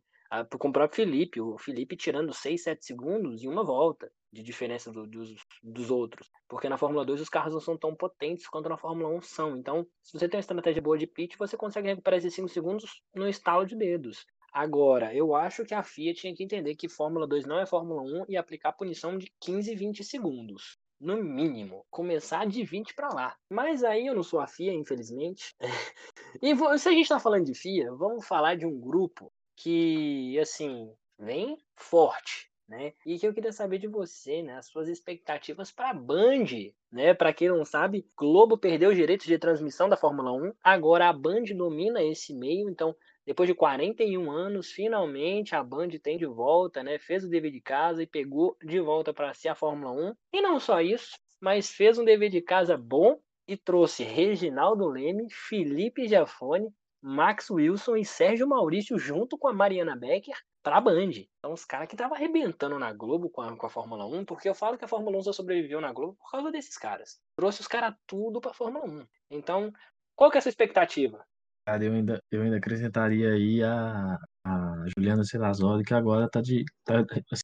[0.60, 4.92] com o próprio Felipe, o Felipe tirando 6, 7 segundos em uma volta de diferença
[4.92, 6.30] do, dos, dos outros.
[6.48, 9.58] Porque na Fórmula 2 os carros não são tão potentes quanto na Fórmula 1 são.
[9.58, 13.02] Então, se você tem uma estratégia boa de pit, você consegue recuperar esses 5 segundos
[13.14, 14.26] no estalo de dedos.
[14.52, 18.02] Agora, eu acho que a FIA tinha que entender que Fórmula 2 não é Fórmula
[18.02, 20.78] 1 e aplicar punição de 15, 20 segundos.
[21.00, 21.86] No mínimo.
[21.90, 23.36] Começar de 20 para lá.
[23.50, 25.56] Mas aí eu não sou a FIA, infelizmente.
[26.42, 30.94] e se a gente tá falando de FIA, vamos falar de um grupo que, assim,
[31.18, 32.94] vem forte né?
[33.06, 34.58] E que eu queria saber de você, né?
[34.58, 36.46] As suas expectativas para a Band,
[36.92, 37.14] né?
[37.14, 41.14] Para quem não sabe, Globo perdeu os direitos de transmissão da Fórmula 1, agora a
[41.14, 42.96] Band domina esse meio, então
[43.26, 47.00] depois de 41 anos, finalmente a Band tem de volta, né?
[47.00, 50.16] Fez o dever de casa e pegou de volta para si a Fórmula 1.
[50.34, 55.28] E não só isso, mas fez um dever de casa bom e trouxe Reginaldo Leme,
[55.32, 56.70] Felipe Giafone,
[57.02, 61.12] Max Wilson e Sérgio Maurício junto com a Mariana Becker pra Band.
[61.40, 64.50] Então, os caras que estavam arrebentando na Globo com a, com a Fórmula 1, porque
[64.50, 67.20] eu falo que a Fórmula 1 só sobreviveu na Globo por causa desses caras.
[67.36, 69.06] Trouxe os caras tudo pra Fórmula 1.
[69.32, 69.72] Então,
[70.16, 71.26] qual que é a sua expectativa?
[71.66, 76.66] Cara, eu ainda, eu ainda acrescentaria aí a, a Juliana Serrazoli, que agora tá de.
[76.84, 77.44] Tá, assim,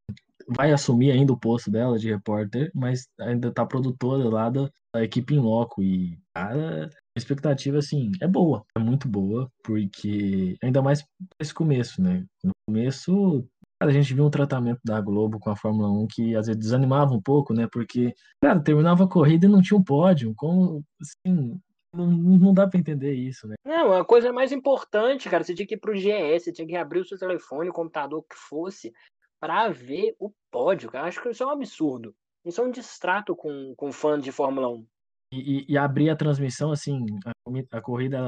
[0.49, 5.03] vai assumir ainda o posto dela de repórter, mas ainda tá produtora lá da, da
[5.03, 5.83] equipe em loco.
[5.83, 11.05] E, cara, a expectativa, assim, é boa, é muito boa, porque ainda mais
[11.39, 12.25] esse começo, né?
[12.67, 13.47] No começo,
[13.79, 16.59] cara, a gente viu um tratamento da Globo com a Fórmula 1 que às vezes
[16.59, 17.67] desanimava um pouco, né?
[17.71, 20.33] Porque, cara, terminava a corrida e não tinha um pódio.
[20.35, 21.59] Como, assim,
[21.93, 23.55] não, não dá para entender isso, né?
[23.63, 26.75] Não, a coisa mais importante, cara, você tinha que ir pro GS, você tinha que
[26.75, 28.91] abrir o seu telefone, o computador, o que fosse,
[29.39, 31.07] para ver o pódio, cara.
[31.07, 32.15] Acho que isso é um absurdo.
[32.43, 34.87] Isso é um distrato com, com fãs de Fórmula 1.
[35.33, 38.19] E, e, abrir a transmissão, assim, a, a corrida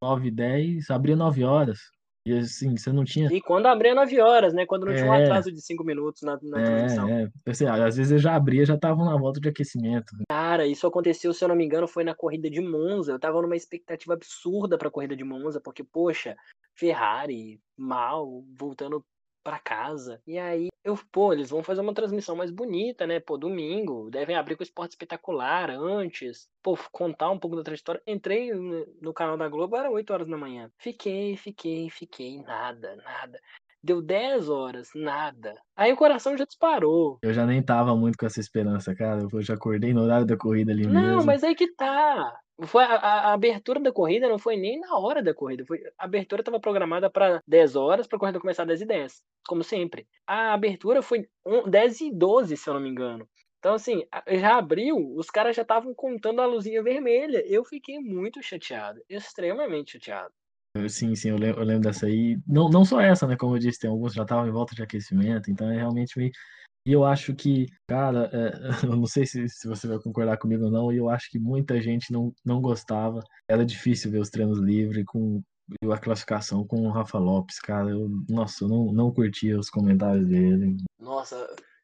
[0.00, 1.78] 9 e 10, abria 9 horas.
[2.28, 3.32] E assim, você não tinha.
[3.32, 4.66] E quando abria 9 horas, né?
[4.66, 4.96] Quando não é...
[4.96, 7.08] tinha um atraso de 5 minutos na, na é, transmissão.
[7.08, 10.14] É, assim, às vezes eu já abria, já tava na volta de aquecimento.
[10.28, 13.12] Cara, isso aconteceu, se eu não me engano, foi na corrida de Monza.
[13.12, 16.36] Eu tava numa expectativa absurda pra corrida de Monza, porque, poxa,
[16.74, 19.02] Ferrari, mal, voltando
[19.42, 20.20] para casa.
[20.26, 23.20] E aí eu, pô, eles vão fazer uma transmissão mais bonita, né?
[23.20, 26.48] Pô, domingo, devem abrir com o esporte espetacular antes.
[26.62, 28.02] Pô, contar um pouco da trajetória.
[28.06, 30.70] Entrei no canal da Globo, era 8 horas da manhã.
[30.78, 33.38] Fiquei, fiquei, fiquei, nada, nada.
[33.82, 35.54] Deu 10 horas, nada.
[35.76, 37.18] Aí o coração já disparou.
[37.22, 39.28] Eu já nem tava muito com essa esperança, cara.
[39.30, 41.16] Eu já acordei no horário da corrida ali não, mesmo.
[41.18, 42.34] Não, mas aí que tá.
[42.66, 45.64] Foi a, a, abertura da corrida não foi nem na hora da corrida.
[45.64, 48.86] Foi, a abertura estava programada para 10 horas, para a corrida começar às 10 e
[48.86, 50.08] 10, como sempre.
[50.26, 51.28] A abertura foi
[51.68, 53.28] 10 e 12, se eu não me engano.
[53.58, 54.04] Então, assim,
[54.40, 57.44] já abriu, os caras já estavam contando a luzinha vermelha.
[57.46, 60.32] Eu fiquei muito chateado, extremamente chateado.
[60.88, 62.38] Sim, sim, eu lembro, eu lembro dessa aí.
[62.46, 63.36] Não, não só essa, né?
[63.36, 66.30] Como eu disse, tem alguns já estavam em volta de aquecimento, então é realmente meio
[66.88, 68.50] e eu acho que, cara, é,
[68.90, 71.38] eu não sei se, se você vai concordar comigo ou não, e eu acho que
[71.38, 73.22] muita gente não, não gostava.
[73.46, 75.42] Era difícil ver os treinos livres com
[75.92, 77.90] a classificação com o Rafa Lopes, cara.
[77.90, 80.78] Eu, nossa, eu não, não curtia os comentários dele.
[80.98, 81.36] Nossa,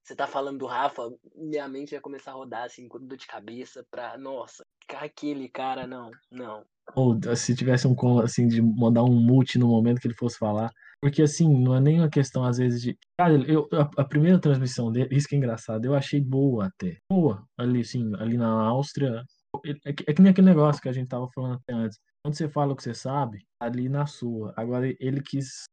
[0.02, 1.02] você tá falando do Rafa,
[1.36, 4.16] minha mente vai começar a rodar assim, com dor de cabeça pra.
[4.16, 6.64] Nossa, aquele cara, não, não.
[6.94, 10.70] Ou se tivesse um assim, de mandar um mute no momento que ele fosse falar.
[11.04, 12.98] Porque, assim, não é nem uma questão, às vezes, de.
[13.18, 16.96] Cara, eu, a, a, primeira transmissão dele, isso que é engraçado, eu achei boa até.
[17.12, 19.22] Boa, ali, assim, ali na Áustria.
[19.66, 21.98] É, é, é que nem aquele negócio que a gente tava falando até antes.
[22.24, 24.54] Quando você fala o que você sabe, ali na sua.
[24.56, 25.64] Agora, ele quis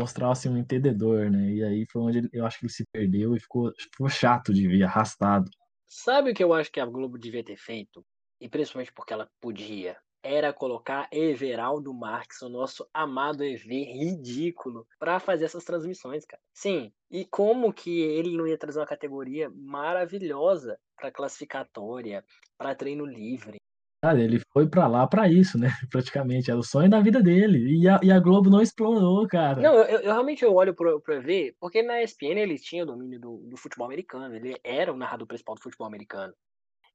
[0.00, 1.50] mostrar, assim, um entendedor, né?
[1.50, 4.54] E aí foi onde ele, eu acho que ele se perdeu e ficou, ficou chato
[4.54, 5.50] de ver, arrastado.
[5.86, 8.02] Sabe o que eu acho que a Globo devia ter feito?
[8.40, 15.18] E principalmente porque ela podia era colocar Everaldo Marques, o nosso amado EV ridículo, para
[15.20, 16.42] fazer essas transmissões, cara.
[16.52, 22.24] Sim, e como que ele não ia trazer uma categoria maravilhosa para classificatória,
[22.56, 23.58] para treino livre,
[24.00, 25.68] Cara, ele foi pra lá pra isso, né?
[25.90, 26.50] Praticamente.
[26.50, 27.80] Era o sonho da vida dele.
[27.80, 29.60] E a, e a Globo não explorou, cara.
[29.60, 32.86] Não, eu, eu realmente eu olho pro, pro EV, porque na ESPN ele tinha o
[32.86, 34.36] domínio do, do futebol americano.
[34.36, 36.32] Ele era o narrador principal do futebol americano.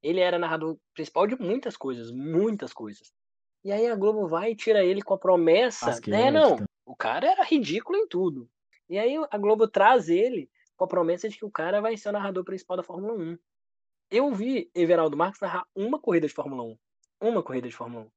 [0.04, 3.12] Ele era narrador principal de muitas coisas, muitas coisas.
[3.64, 5.86] E aí a Globo vai e tira ele com a promessa.
[5.86, 6.58] Basquete, É, não.
[6.58, 6.66] tá.
[6.86, 8.50] O cara era ridículo em tudo.
[8.90, 12.10] E aí a Globo traz ele com a promessa de que o cara vai ser
[12.10, 13.38] o narrador principal da Fórmula 1.
[14.12, 16.78] Eu vi Everaldo Marques narrar uma corrida de Fórmula 1.
[17.22, 18.08] Uma corrida de Fórmula 1.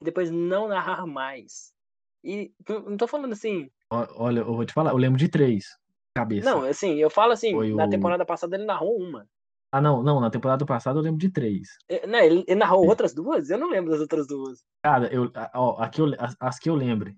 [0.00, 1.74] E depois não narrar mais.
[2.22, 3.68] E não tô falando assim.
[3.90, 5.76] Olha, eu vou te falar, eu lembro de três.
[6.14, 6.48] Cabeça.
[6.48, 9.28] Não, assim, eu falo assim, Foi na o- temporada passada ele narrou uma.
[9.72, 11.68] Ah, não, não, na temporada passada eu lembro de três.
[11.88, 13.48] Eh, Não, ele, ele narrou outras duas?
[13.48, 14.62] Eu não lembro das outras duas.
[14.84, 17.14] Cara, eu, ó, aqui eu, as, as que eu lembro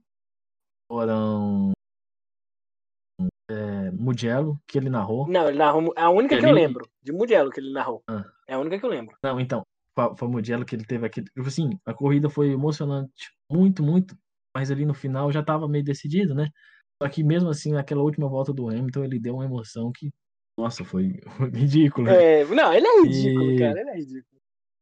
[0.89, 1.73] foram
[3.51, 5.29] é, Mugello, que ele narrou.
[5.29, 5.93] Não, ele narrou.
[5.97, 8.03] A única que eu lembro, de Mugello, que ele narrou.
[8.09, 8.25] Ah.
[8.49, 9.17] É a única que eu lembro.
[9.23, 9.63] Não, então,
[10.17, 11.23] foi, Mugello que ele teve aqui.
[11.23, 14.17] Tipo assim, a corrida foi emocionante, muito, muito,
[14.55, 16.49] mas ali no final já tava meio decidido, né?
[17.03, 20.13] Só que mesmo assim, naquela última volta do Hamilton, ele deu uma emoção que,
[20.59, 21.21] nossa, foi,
[21.53, 22.07] ridículo.
[22.07, 22.41] né?
[22.41, 23.81] É, não, ele é ridículo, E- cara.
[23.81, 24.35] Ele é ridículo.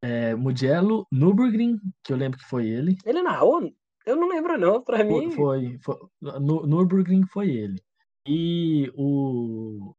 [0.05, 2.97] É, Mugello, Nürburgring, que eu lembro que foi ele.
[3.05, 3.73] Ele narrou?
[4.05, 4.83] Eu não lembro, não.
[4.83, 5.31] Pra mim.
[5.31, 7.81] foi, foi Nürburgring foi ele.
[8.27, 9.95] E o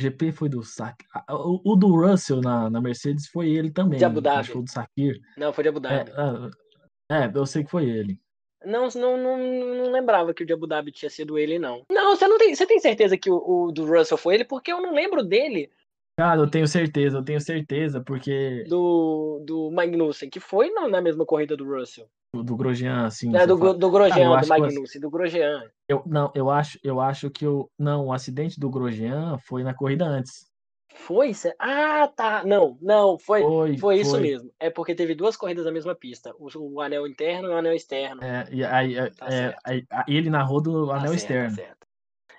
[0.00, 1.04] GP foi do Sak.
[1.30, 3.98] O, o do Russell na, na Mercedes foi ele também.
[3.98, 4.38] De Abu Dhabi.
[4.40, 5.20] Acho que foi o do Sakir.
[5.36, 6.12] Não, foi de Abu É, Dhabi.
[6.16, 6.50] ah,
[7.10, 8.20] é, eu sei que foi ele.
[8.68, 11.82] Não, não, não, não lembrava que o de Abu Dhabi tinha sido ele, não.
[11.90, 12.54] Não, você não tem.
[12.54, 14.44] Você tem certeza que o, o do Russell foi ele?
[14.44, 15.70] Porque eu não lembro dele,
[16.18, 21.00] Cara, eu tenho certeza, eu tenho certeza, porque do, do Magnussen, que foi na, na
[21.00, 22.08] mesma corrida do Russell.
[22.34, 23.32] do, do Grosjean, assim.
[23.36, 25.70] É, do, fala- do Ah, Grosjean, acho do Magnussen, do Grosjean.
[25.88, 27.70] eu, não, eu acho, eu acho que o.
[27.78, 30.47] Não, o acidente do Grosjean foi na corrida antes.
[30.94, 31.32] Foi?
[31.58, 32.44] Ah, tá.
[32.44, 33.42] Não, não, foi.
[33.42, 34.20] Foi, Foi isso foi.
[34.20, 34.50] mesmo.
[34.58, 36.34] É porque teve duas corridas na mesma pista.
[36.38, 38.22] O, o anel interno e o anel externo.
[38.22, 41.50] É, e aí, é, Tá é, aí- ele narrou do Tá anel certo, externo.
[41.50, 41.78] tá certo.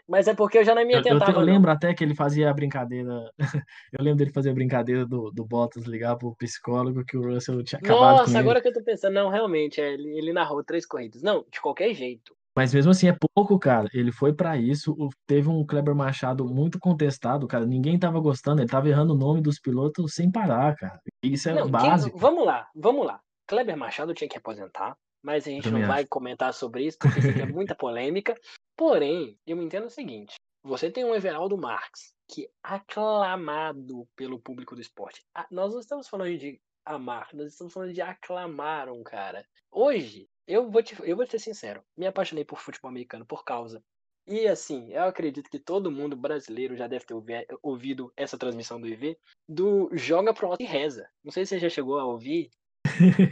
[0.07, 1.41] Mas é porque eu já não me Eu, eu, eu não.
[1.41, 3.31] lembro até que ele fazia a brincadeira.
[3.93, 7.63] eu lembro dele fazer a brincadeira do, do Bottas ligar pro psicólogo que o Russell
[7.63, 8.39] tinha acabado com Nossa, ele.
[8.39, 11.21] agora que eu tô pensando, não, realmente, é, ele, ele narrou três corridas.
[11.21, 12.35] Não, de qualquer jeito.
[12.59, 13.87] Mas mesmo assim é pouco, cara.
[13.93, 14.91] Ele foi pra isso.
[14.99, 17.65] O- Teve um Kleber Machado muito contestado, cara.
[17.65, 18.59] Ninguém tava gostando.
[18.61, 20.99] Ele tava errando o nome dos pilotos sem parar, cara.
[21.23, 22.17] Isso é Não, quem- básico.
[22.19, 23.21] vamos lá, vamos lá.
[23.47, 27.19] Kleber Machado tinha que aposentar, mas a gente Também não vai comentar sobre isso, porque
[27.19, 27.21] é
[27.55, 28.35] muita polêmica.
[28.75, 34.75] Porém, eu entendo o seguinte: você tem um Everaldo Marques, que é aclamado pelo público
[34.75, 35.21] do esporte.
[35.33, 39.45] Ah, Nós não estamos falando de amar, nós estamos falando de aclamar um cara.
[39.71, 43.83] Hoje, eu vou te, eu vou ser sincero, me apaixonei por futebol americano por causa.
[44.27, 48.79] E assim, eu acredito que todo mundo brasileiro já deve ter ouvi- ouvido essa transmissão
[48.81, 51.07] do IV do Joga pro e Reza.
[51.23, 52.49] Não sei se você já chegou a ouvir.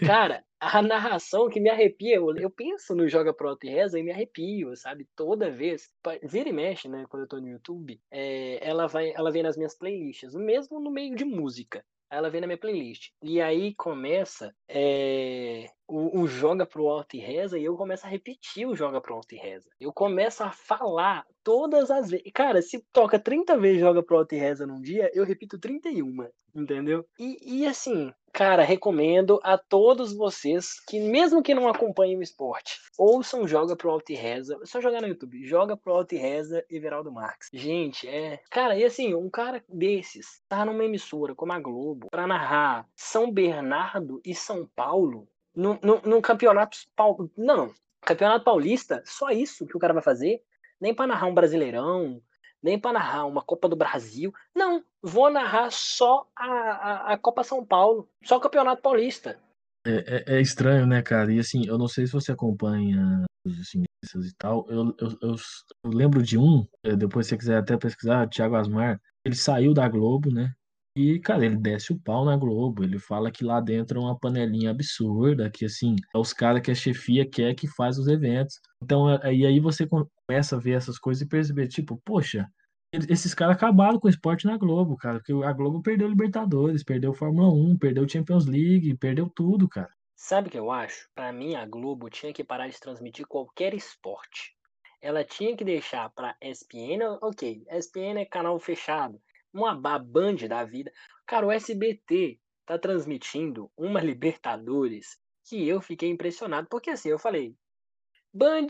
[0.05, 4.03] Cara, a narração que me arrepia, eu, eu penso no Joga pro e Reza e
[4.03, 5.07] me arrepio, sabe?
[5.15, 5.91] Toda vez.
[6.23, 7.05] Vira e mexe, né?
[7.09, 10.89] Quando eu tô no YouTube, é, ela, vai, ela vem nas minhas playlists, mesmo no
[10.89, 11.83] meio de música.
[12.09, 13.11] Ela vem na minha playlist.
[13.21, 18.09] E aí começa é, o, o Joga pro Alto e Reza e eu começo a
[18.09, 19.69] repetir o Joga pro Alto e Reza.
[19.79, 22.29] Eu começo a falar todas as vezes.
[22.33, 26.27] Cara, se toca 30 vezes Joga pro Alto e Reza num dia, eu repito 31,
[26.53, 27.05] entendeu?
[27.17, 32.79] E, e assim, cara, recomendo a todos vocês que, mesmo que não acompanhem o esporte,
[32.97, 34.59] ouçam Joga pro Alto e Reza.
[34.61, 35.45] É só jogar no YouTube.
[35.45, 37.49] Joga pro Alto e Reza, Everaldo Marques.
[37.53, 38.41] Gente, é.
[38.51, 43.31] Cara, e assim, um cara desses tá numa emissora como a Globo pra narrar São
[43.31, 45.27] Bernardo e São Paulo
[46.03, 46.77] no campeonato.
[47.37, 50.41] Não, campeonato paulista, só isso que o cara vai fazer.
[50.79, 52.21] Nem pra narrar um brasileirão,
[52.61, 54.31] nem para narrar uma Copa do Brasil.
[54.55, 59.39] Não, vou narrar só a, a, a Copa São Paulo, só o Campeonato Paulista.
[59.85, 61.33] É, é- é estranho, né, cara?
[61.33, 64.65] E assim, eu não sei se você acompanha os cientistas e tal.
[64.69, 65.35] Eu, eu, eu,
[65.83, 69.73] eu lembro de um, eh, depois se você quiser até pesquisar, Thiago Asmar, ele saiu
[69.73, 70.53] da Globo, né?
[70.97, 72.83] E, cara, ele desce o pau na Globo.
[72.83, 76.71] Ele fala que lá dentro é uma panelinha absurda, que assim, é os caras que
[76.71, 78.59] a chefia quer que faz os eventos.
[78.83, 82.47] Então, é- e aí você começa a ver essas coisas e perceber, tipo, poxa,
[82.91, 85.19] esses caras acabaram com o esporte na Globo, cara.
[85.19, 89.89] Porque a Globo perdeu Libertadores, perdeu Fórmula 1, perdeu Champions League, perdeu tudo, cara.
[90.15, 91.07] Sabe o que eu acho?
[91.13, 94.55] Para mim, a Globo tinha que parar de transmitir qualquer esporte.
[94.99, 99.21] Ela tinha que deixar para ESPN, ok, ESPN é canal fechado,
[99.53, 100.91] uma ba- Band da vida.
[101.25, 107.55] Cara, o SBT tá transmitindo uma Libertadores que eu fiquei impressionado, porque assim, eu falei,
[108.33, 108.67] Band,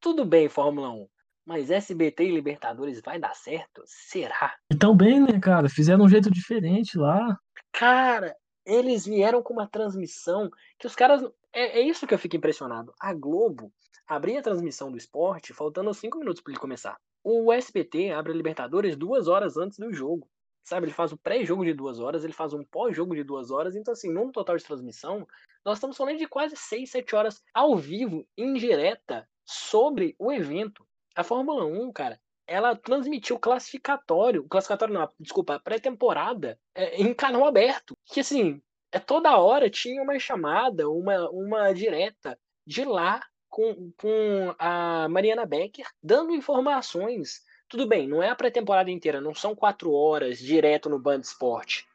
[0.00, 1.08] tudo bem, Fórmula 1,
[1.44, 3.82] mas SBT e Libertadores vai dar certo?
[3.86, 4.56] Será?
[4.70, 5.68] E tão bem, né, cara?
[5.68, 7.36] Fizeram um jeito diferente lá.
[7.72, 10.48] Cara, eles vieram com uma transmissão
[10.78, 11.22] que os caras.
[11.52, 12.94] É, é isso que eu fico impressionado.
[13.00, 13.72] A Globo
[14.06, 16.96] abria a transmissão do esporte faltando cinco minutos para ele começar.
[17.24, 20.28] O SBT abre a Libertadores duas horas antes do jogo.
[20.64, 23.74] Sabe, ele faz o pré-jogo de duas horas, ele faz um pós-jogo de duas horas.
[23.74, 25.26] Então, assim, num total de transmissão,
[25.64, 30.86] nós estamos falando de quase seis, sete horas ao vivo, indireta, sobre o evento.
[31.16, 37.96] A Fórmula 1, cara, ela transmitiu classificatório, classificatório não, desculpa, pré-temporada é, em canal aberto.
[38.06, 38.62] Que assim,
[38.92, 43.20] é toda hora tinha uma chamada, uma, uma direta de lá
[43.52, 47.42] com, com a Mariana Becker dando informações.
[47.68, 51.86] Tudo bem, não é a pré-temporada inteira, não são quatro horas direto no Band Esporte.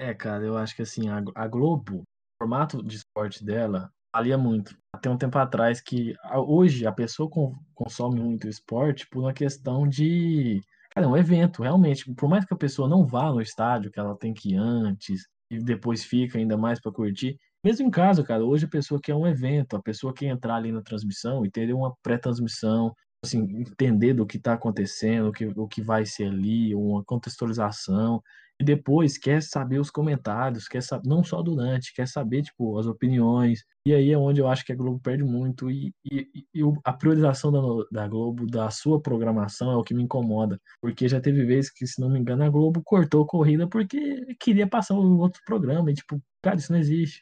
[0.00, 2.04] É, cara, eu acho que assim, a, a Globo, o
[2.42, 4.76] formato de esporte dela, valia muito.
[4.94, 7.30] Até um tempo atrás que hoje a pessoa
[7.74, 10.60] consome muito esporte por uma questão de,
[10.90, 12.12] cara, é um evento, realmente.
[12.14, 15.28] Por mais que a pessoa não vá no estádio, que ela tem que ir antes
[15.50, 19.14] e depois fica ainda mais para curtir, mesmo em casa, cara, hoje a pessoa quer
[19.14, 22.94] um evento, a pessoa quer entrar ali na transmissão e ter uma pré-transmissão,
[23.24, 28.22] assim, entender do que está acontecendo, o que, o que vai ser ali, uma contextualização
[28.62, 32.86] e depois quer saber os comentários, quer saber, não só durante, quer saber, tipo, as
[32.86, 33.64] opiniões.
[33.84, 35.68] E aí é onde eu acho que a Globo perde muito.
[35.68, 37.60] E, e, e a priorização da,
[37.90, 40.60] da Globo, da sua programação, é o que me incomoda.
[40.80, 44.68] Porque já teve vezes que, se não me engano, a Globo cortou corrida porque queria
[44.68, 45.90] passar um outro programa.
[45.90, 47.20] E, tipo, cara, isso não existe.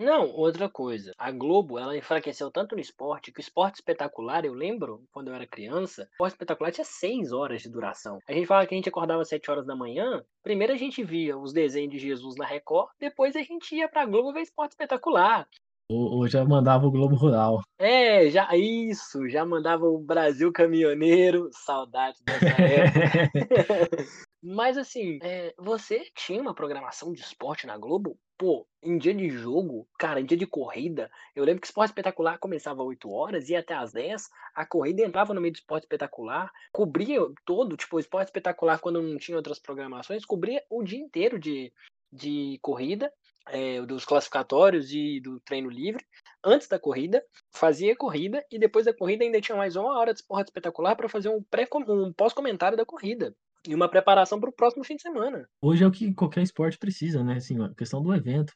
[0.00, 1.12] Não, outra coisa.
[1.18, 5.34] A Globo, ela enfraqueceu tanto no esporte que o esporte espetacular, eu lembro, quando eu
[5.34, 8.18] era criança, o esporte espetacular tinha seis horas de duração.
[8.26, 11.04] A gente fala que a gente acordava às sete horas da manhã, primeiro a gente
[11.04, 14.70] via os desenhos de Jesus na Record, depois a gente ia pra Globo ver esporte
[14.70, 15.46] espetacular.
[15.90, 17.60] Ou, ou já mandava o Globo Rural.
[17.78, 23.28] É, já isso, já mandava o Brasil Caminhoneiro, saudade dessa época.
[24.42, 28.16] Mas assim, é, você tinha uma programação de esporte na Globo?
[28.40, 32.38] Pô, em dia de jogo, cara, em dia de corrida, eu lembro que esporte espetacular
[32.38, 35.84] começava às 8 horas, ia até às 10, a corrida entrava no meio do esporte
[35.84, 40.98] espetacular, cobria todo, tipo, o esporte espetacular, quando não tinha outras programações, cobria o dia
[40.98, 41.70] inteiro de,
[42.10, 43.12] de corrida,
[43.46, 46.02] é, dos classificatórios e do treino livre,
[46.42, 50.20] antes da corrida, fazia corrida e depois da corrida ainda tinha mais uma hora de
[50.20, 51.44] esporte espetacular para fazer um,
[51.88, 53.36] um pós-comentário da corrida
[53.66, 55.48] e uma preparação para o próximo fim de semana.
[55.62, 57.34] Hoje é o que qualquer esporte precisa, né?
[57.34, 58.52] Assim, a questão do evento.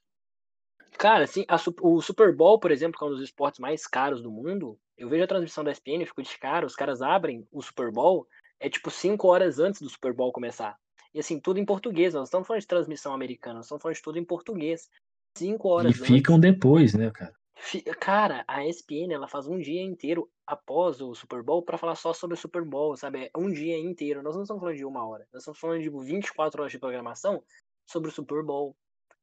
[0.98, 4.22] Cara, assim, a, o Super Bowl, por exemplo, que é um dos esportes mais caros
[4.22, 7.46] do mundo, eu vejo a transmissão da ESPN e fico de cara, os caras abrem
[7.50, 8.26] o Super Bowl,
[8.60, 10.76] é tipo 5 horas antes do Super Bowl começar.
[11.12, 14.02] E assim, tudo em português, nós estamos falando de transmissão americana, nós estamos falando de
[14.02, 14.88] tudo em português.
[15.36, 17.34] 5 horas E ficam antes, depois, né, cara?
[18.00, 22.12] Cara, a ESPN, ela faz um dia inteiro após o Super Bowl para falar só
[22.12, 23.30] sobre o Super Bowl, sabe?
[23.34, 24.22] É um dia inteiro.
[24.22, 25.26] Nós não estamos falando de uma hora.
[25.32, 27.42] Nós estamos falando de 24 tipo, horas de programação
[27.88, 28.76] sobre o Super Bowl.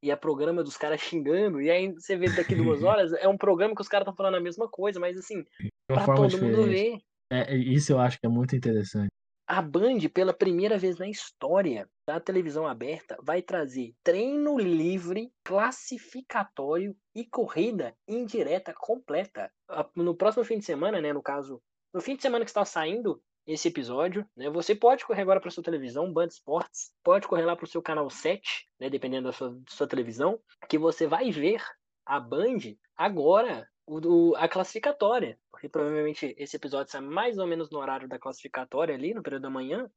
[0.03, 1.61] E é programa dos caras xingando.
[1.61, 4.35] E aí você vê daqui duas horas, é um programa que os caras estão falando
[4.35, 5.45] a mesma coisa, mas assim,
[5.87, 6.55] pra todo diferente.
[6.55, 6.97] mundo ver.
[7.31, 9.11] É, isso eu acho que é muito interessante
[9.47, 16.95] a Band, pela primeira vez na história da televisão aberta, vai trazer treino livre, classificatório
[17.13, 19.51] e corrida indireta completa.
[19.95, 21.61] No próximo fim de semana, né, no caso,
[21.93, 25.51] no fim de semana que está saindo esse episódio, né, você pode correr agora para
[25.51, 29.33] sua televisão, Band Sports, pode correr lá para o seu canal 7, né, dependendo da
[29.33, 30.39] sua, da sua televisão,
[30.69, 31.61] que você vai ver
[32.05, 32.59] a Band
[32.95, 38.17] agora o, a classificatória, porque provavelmente esse episódio sai mais ou menos no horário da
[38.17, 39.89] classificatória ali, no período da manhã.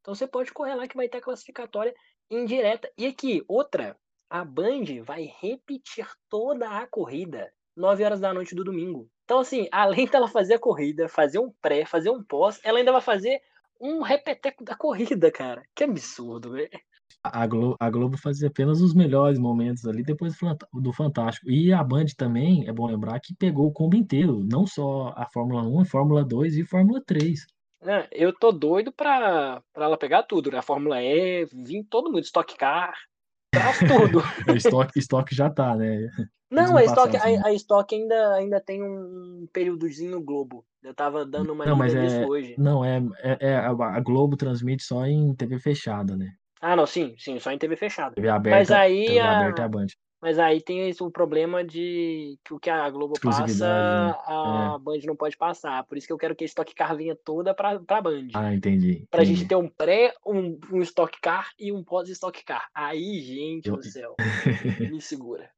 [0.00, 1.94] Então você pode correr lá que vai ter a classificatória
[2.30, 2.90] indireta.
[2.98, 3.96] E aqui, outra,
[4.28, 9.08] a Band vai repetir toda a corrida 9 horas da noite do domingo.
[9.24, 12.92] Então, assim, além dela fazer a corrida, fazer um pré, fazer um pós, ela ainda
[12.92, 13.40] vai fazer
[13.80, 15.62] um repeteco da corrida, cara.
[15.74, 16.70] Que absurdo, velho
[17.32, 20.34] a Globo, a Globo fazia apenas os melhores momentos ali depois
[20.72, 21.50] do Fantástico.
[21.50, 25.26] E a Band também, é bom lembrar, que pegou o combo inteiro, não só a
[25.26, 27.46] Fórmula 1, a Fórmula 2 e Fórmula 3.
[27.82, 30.58] É, eu tô doido pra, pra ela pegar tudo, né?
[30.58, 32.94] A Fórmula E, vim todo mundo, Stock Car,
[33.50, 34.22] traz tudo.
[34.48, 36.08] o estoque, estoque já tá, né?
[36.50, 40.64] Não, a Stock, a, a Stock ainda, ainda tem um períodozinho Globo.
[40.82, 42.54] Eu tava dando uma não, mas é, hoje.
[42.56, 46.32] Não, é, é, é, a Globo transmite só em TV fechada, né?
[46.66, 48.16] Ah, não, sim, sim, só em TV fechada.
[48.16, 49.38] TV aberta, mas aí TV a...
[49.38, 49.86] aberta é a Band.
[50.20, 54.14] Mas aí tem o problema de que o que a Globo passa, né?
[54.26, 54.82] a é.
[54.82, 55.84] Band não pode passar.
[55.84, 58.26] Por isso que eu quero que a Stock Car venha toda pra, pra Band.
[58.34, 59.06] Ah, entendi.
[59.12, 59.38] Pra entendi.
[59.38, 62.66] gente ter um pré, um, um Stock Car e um pós-Stock Car.
[62.74, 63.76] Aí, gente eu...
[63.76, 64.16] do céu,
[64.90, 65.48] me segura.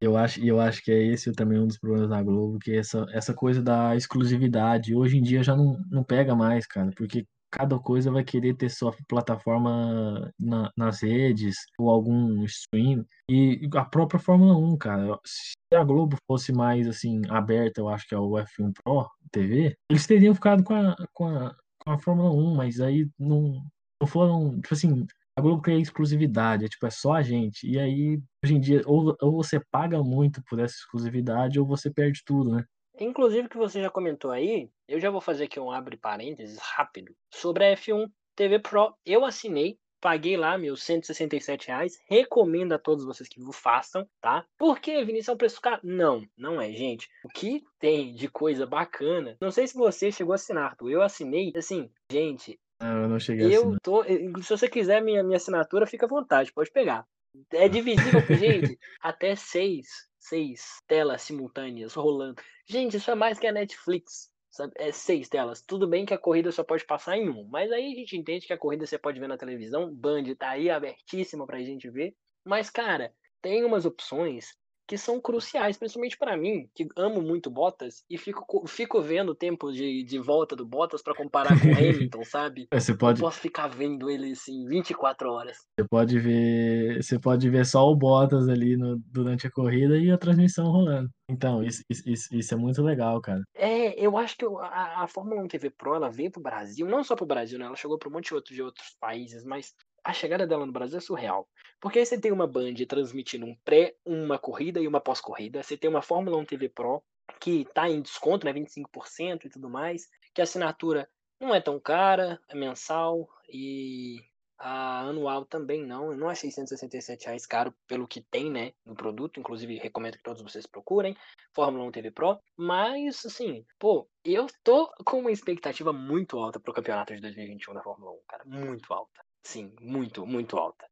[0.00, 3.06] Eu acho, eu acho que é esse também um dos problemas da Globo, que essa,
[3.12, 7.78] essa coisa da exclusividade, hoje em dia já não, não pega mais, cara, porque cada
[7.78, 13.04] coisa vai querer ter sua plataforma na, nas redes ou algum stream.
[13.30, 18.06] E a própria Fórmula 1, cara, se a Globo fosse mais assim aberta, eu acho
[18.08, 21.98] que é o F1 Pro TV, eles teriam ficado com a, com a, com a
[21.98, 23.62] Fórmula 1, mas aí não,
[24.00, 25.06] não foram, tipo assim,
[25.38, 27.68] a Globo cria exclusividade, é, tipo, é só a gente.
[27.68, 31.90] E aí, hoje em dia, ou, ou você paga muito por essa exclusividade, ou você
[31.90, 32.64] perde tudo, né?
[32.98, 37.14] Inclusive, que você já comentou aí, eu já vou fazer aqui um abre parênteses rápido
[37.30, 38.94] sobre a F1 TV Pro.
[39.04, 41.98] Eu assinei, paguei lá meus 167 reais.
[42.08, 44.44] Recomendo a todos vocês que o façam, tá?
[44.56, 45.80] Por que, Vinícius, é um preço caro?
[45.84, 47.08] Não, não é, gente.
[47.24, 49.36] O que tem de coisa bacana?
[49.40, 50.90] Não sei se você chegou a assinar, Arthur.
[50.90, 52.58] Eu assinei, assim, gente.
[52.80, 56.08] Não, eu não cheguei eu a tô, Se você quiser minha, minha assinatura, fica à
[56.08, 57.06] vontade, pode pegar.
[57.52, 59.86] É divisível, gente, até seis
[60.28, 62.42] seis telas simultâneas rolando.
[62.68, 64.30] Gente, isso é mais que a Netflix.
[64.50, 64.72] Sabe?
[64.76, 65.60] É seis telas.
[65.60, 68.46] Tudo bem que a corrida só pode passar em um, mas aí a gente entende
[68.46, 69.92] que a corrida você pode ver na televisão.
[69.94, 72.16] Band tá aí abertíssima pra gente ver.
[72.44, 74.56] Mas, cara, tem umas opções
[74.86, 79.34] que são cruciais, principalmente para mim, que amo muito Bottas e fico, fico vendo o
[79.34, 82.68] tempo de, de volta do Bottas para comparar com o Hamilton, sabe?
[82.70, 83.20] É, você pode...
[83.20, 85.58] Eu posso ficar vendo ele assim 24 horas.
[85.78, 90.10] Você pode ver, você pode ver só o Bottas ali no, durante a corrida e
[90.10, 91.10] a transmissão rolando.
[91.28, 93.42] Então, isso, isso, isso é muito legal, cara.
[93.54, 97.02] É, eu acho que a, a Fórmula 1 TV Pro ela veio pro Brasil, não
[97.02, 97.66] só pro Brasil, né?
[97.66, 99.74] Ela chegou para um monte de outros, de outros países, mas
[100.06, 101.48] a chegada dela no Brasil é surreal.
[101.80, 105.64] Porque aí você tem uma Band transmitindo um pré, uma corrida e uma pós-corrida.
[105.64, 107.02] Você tem uma Fórmula 1 TV Pro
[107.40, 110.08] que está em desconto, né, 25% e tudo mais.
[110.32, 114.20] Que a assinatura não é tão cara, é mensal e
[114.56, 116.12] a anual também não.
[116.12, 119.40] Eu não achei 167 reais caro pelo que tem, né, no produto.
[119.40, 121.16] Inclusive, recomendo que todos vocês procurem.
[121.52, 122.38] Fórmula 1 TV Pro.
[122.56, 127.82] Mas, assim, pô, eu tô com uma expectativa muito alta pro campeonato de 2021 da
[127.82, 128.44] Fórmula 1, cara.
[128.46, 129.25] Muito alta.
[129.46, 130.84] Sim, muito, muito alta.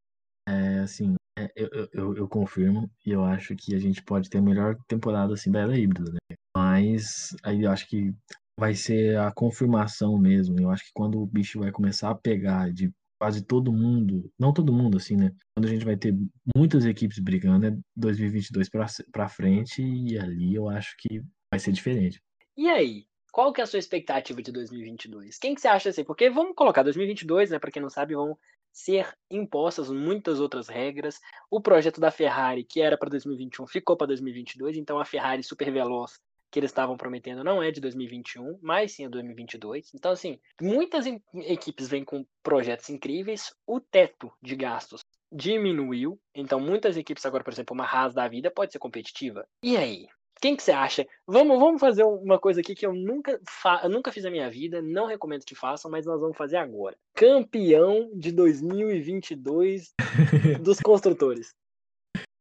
[0.49, 4.39] É, assim, é, eu, eu, eu, confirmo e eu acho que a gente pode ter
[4.39, 6.37] a melhor temporada assim da era híbrida, né?
[6.57, 8.15] Mas aí eu acho que
[8.57, 10.61] vai ser a confirmação mesmo.
[10.61, 14.53] Eu acho que quando o bicho vai começar a pegar de quase todo mundo, não
[14.53, 15.33] todo mundo assim, né?
[15.57, 16.17] Quando a gente vai ter
[16.57, 18.69] muitas equipes brigando, é 2022
[19.11, 21.21] para frente e ali eu acho que
[21.53, 22.23] vai ser diferente.
[22.57, 25.39] E aí, qual que é a sua expectativa de 2022?
[25.39, 26.05] Quem que você acha assim?
[26.05, 27.59] Porque vamos colocar 2022, né?
[27.59, 28.39] Para quem não sabe, vão
[28.73, 31.21] ser impostas muitas outras regras.
[31.51, 34.77] O projeto da Ferrari, que era para 2021, ficou para 2022.
[34.77, 39.05] Então a Ferrari super veloz que eles estavam prometendo não é de 2021, mas sim
[39.05, 39.91] é 2022.
[39.93, 41.05] Então assim, muitas
[41.35, 43.53] equipes vêm com projetos incríveis.
[43.67, 45.01] O teto de gastos
[45.33, 46.21] diminuiu.
[46.33, 49.45] Então muitas equipes agora, por exemplo, uma Haas da vida pode ser competitiva.
[49.61, 50.07] E aí?
[50.41, 51.07] Quem que você acha?
[51.27, 54.51] Vamos, vamos fazer uma coisa aqui que eu nunca, fa eu nunca fiz na minha
[54.51, 56.97] vida, não recomendo que façam, mas nós vamos fazer agora.
[57.15, 59.95] Campeão de 2022
[60.63, 61.51] dos construtores.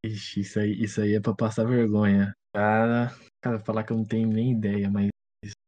[0.05, 2.33] Ixi, isso aí, isso aí é pra passar vergonha.
[2.53, 5.09] Cara, cara, falar que eu não tenho nem ideia, mas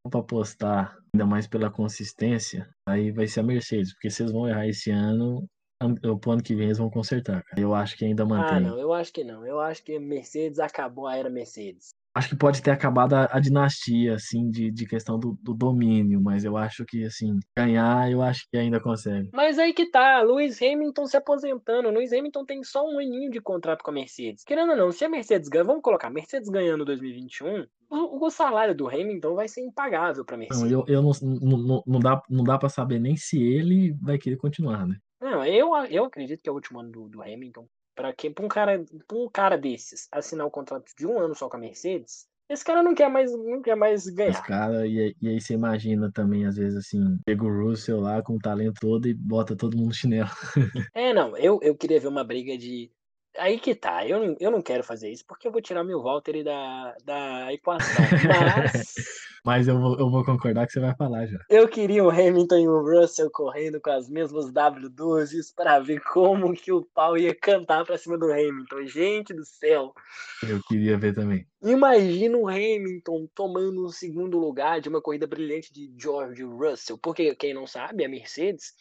[0.09, 4.67] pra postar, ainda mais pela consistência, aí vai ser a Mercedes, porque vocês vão errar
[4.67, 5.45] esse ano,
[5.81, 7.61] o ano que vem eles vão consertar, cara.
[7.61, 8.57] Eu acho que ainda mantém.
[8.57, 9.45] Ah, não, eu acho que não.
[9.45, 13.39] Eu acho que Mercedes acabou a era Mercedes acho que pode ter acabado a, a
[13.39, 18.21] dinastia, assim, de, de questão do, do, domínio, mas eu acho que, assim, ganhar, eu
[18.21, 19.29] acho que ainda consegue.
[19.33, 23.41] Mas aí que tá, Lewis Hamilton se aposentando, Lewis Hamilton tem só um aninho de
[23.41, 24.45] contrato com a Mercedes.
[24.45, 28.73] Querendo ou não, se a Mercedes ganha, vamos colocar, Mercedes ganhando 2021, o, o salário
[28.73, 30.63] do Hamilton vai ser impagável pra Mercedes.
[30.63, 34.17] Não, eu, eu não, não, não, dá, não dá pra saber nem se ele vai
[34.17, 34.95] querer continuar, né?
[35.21, 37.67] Não, eu, eu acredito que é o último ano do, do Hamilton.
[37.95, 41.17] Para que para um cara, pra um cara desses assinar o um contrato de um
[41.17, 44.31] ano só com a Mercedes, esse cara não quer mais, não quer mais ganhar.
[44.31, 48.21] Esse cara, e, e aí você imagina também, às vezes, assim, pega o Russell lá
[48.21, 50.29] com o talento todo e bota todo mundo no chinelo.
[50.93, 52.91] é, não, eu, eu queria ver uma briga de
[53.37, 56.01] Aí que tá, eu não, eu não quero fazer isso porque eu vou tirar meu
[56.01, 58.05] Valtteri da, da equação.
[58.27, 58.95] Mas.
[59.45, 61.37] Mas eu vou, eu vou concordar que você vai falar já.
[61.47, 66.51] Eu queria o Hamilton e o Russell correndo com as mesmas W12s para ver como
[66.51, 68.87] que o pau ia cantar para cima do Hamilton.
[68.87, 69.93] Gente do céu.
[70.41, 71.45] Eu queria ver também.
[71.61, 76.97] Imagina o Hamilton tomando o segundo lugar de uma corrida brilhante de George Russell.
[76.97, 78.73] Porque, quem não sabe, a Mercedes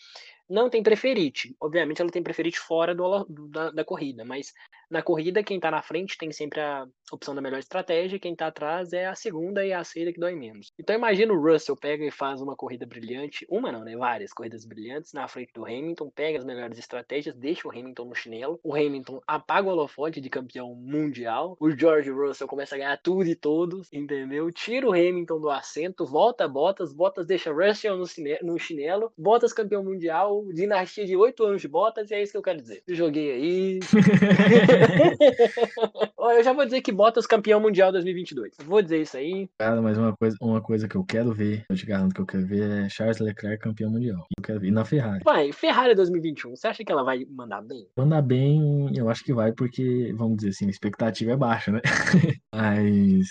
[0.49, 1.57] não tem preferite.
[1.61, 4.53] Obviamente ela tem preferite fora do, da, da, corrida, mas
[4.91, 8.47] na corrida, quem tá na frente tem sempre a opção da melhor estratégia, quem tá
[8.47, 10.72] atrás é a segunda e a saída que dói menos.
[10.78, 13.97] Então imagina o Russell pega e faz uma corrida brilhante, uma não, né?
[13.97, 18.14] Várias corridas brilhantes na frente do Hamilton, pega as melhores estratégias, deixa o Hamilton no
[18.14, 22.97] chinelo, o Hamilton apaga o holofote de campeão mundial, o George Russell começa a ganhar
[23.03, 24.51] tudo e todos, entendeu?
[24.51, 28.05] Tira o Hamilton do assento, volta Bottas, Bottas deixa Russell no,
[28.43, 32.39] no chinelo, Bottas campeão mundial, dinastia de oito anos de Bottas, e é isso que
[32.39, 32.82] eu quero dizer.
[32.89, 33.80] Joguei aí.
[36.37, 38.55] eu já vou dizer que Bottas campeão mundial 2022.
[38.64, 39.49] Vou dizer isso aí.
[39.59, 42.27] Cara, mas uma coisa, uma coisa que eu quero ver, eu te garanto que eu
[42.27, 44.27] quero ver é Charles Leclerc campeão mundial.
[44.37, 45.22] Eu quero ver na Ferrari.
[45.25, 47.87] Vai, Ferrari 2021, você acha que ela vai mandar bem?
[47.97, 51.81] Mandar bem, eu acho que vai, porque, vamos dizer assim, a expectativa é baixa, né?
[52.53, 53.29] mas.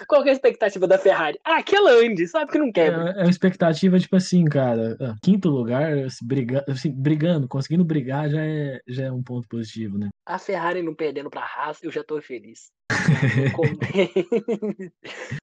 [0.09, 1.39] Qual é a expectativa da Ferrari?
[1.45, 3.15] Ah, aquela ande, sabe que não quebra.
[3.17, 5.93] É, é a expectativa, tipo assim, cara, ah, quinto lugar,
[6.23, 10.09] brigando, assim, brigando, conseguindo brigar já é, já é um ponto positivo, né?
[10.25, 12.71] A Ferrari não perdendo pra Haas, eu já tô feliz.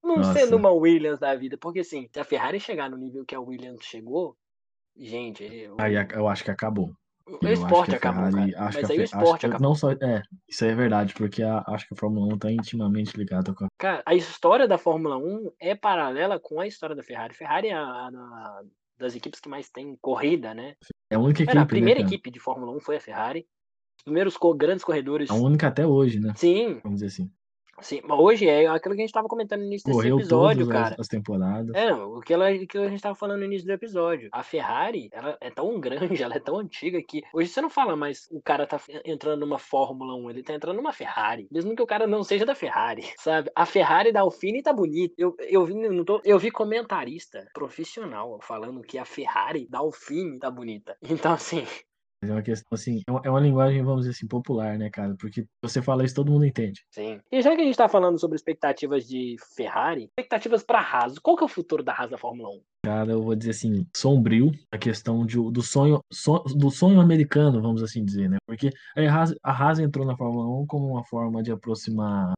[0.04, 0.34] não Nossa.
[0.34, 3.40] sendo uma Williams da vida, porque assim, se a Ferrari chegar no nível que a
[3.40, 4.36] Williams chegou,
[4.98, 5.44] gente.
[5.44, 5.76] Eu...
[5.80, 6.92] Aí eu acho que acabou.
[7.28, 8.72] O esporte acabou, Ferrari, cara.
[8.74, 9.68] Mas aí o esporte acabou.
[9.68, 13.18] Não só, é, isso é verdade, porque a, acho que a Fórmula 1 tá intimamente
[13.18, 13.68] ligada com a...
[13.78, 17.34] Cara, a história da Fórmula 1 é paralela com a história da Ferrari.
[17.34, 18.62] Ferrari é a, a,
[18.98, 20.76] das equipes que mais tem corrida, né?
[21.10, 21.58] É a única equipe.
[21.58, 23.46] a primeira né, equipe de Fórmula 1 foi a Ferrari.
[24.08, 25.30] Os primeiros grandes corredores.
[25.30, 26.32] A única até hoje, né?
[26.38, 26.80] Sim.
[26.82, 27.30] Vamos dizer assim.
[27.82, 30.96] Sim, hoje é aquilo que a gente estava comentando no início Correu desse episódio, cara.
[30.96, 31.76] As, as temporadas.
[31.76, 34.30] É, o que, ela, que a gente estava falando no início do episódio.
[34.32, 37.96] A Ferrari, ela é tão grande, ela é tão antiga que hoje você não fala
[37.96, 41.48] mais o cara tá entrando numa Fórmula 1, ele tá entrando numa Ferrari.
[41.52, 43.52] Mesmo que o cara não seja da Ferrari, sabe?
[43.54, 45.14] A Ferrari da Alpine tá bonita.
[45.18, 50.40] Eu, eu, vi, não tô, eu vi comentarista profissional falando que a Ferrari da Alpine
[50.40, 50.98] tá bonita.
[51.04, 51.66] Então, assim,
[52.24, 55.16] é uma questão assim, é, é uma linguagem, vamos dizer assim, popular, né, cara?
[55.20, 56.84] Porque você fala isso, todo mundo entende.
[56.92, 57.20] Sim.
[57.32, 61.38] E já que a gente tá falando sobre expectativas de Ferrari, expectativas pra Haas, qual
[61.38, 62.62] que é o futuro da Haas da Fórmula 1?
[62.86, 67.62] Cara, eu vou dizer assim, sombrio a questão de, do, sonho, so, do sonho americano,
[67.62, 68.38] vamos assim dizer, né?
[68.48, 72.34] Porque a Haas, a Haas entrou na Fórmula 1 como uma forma de aproximar.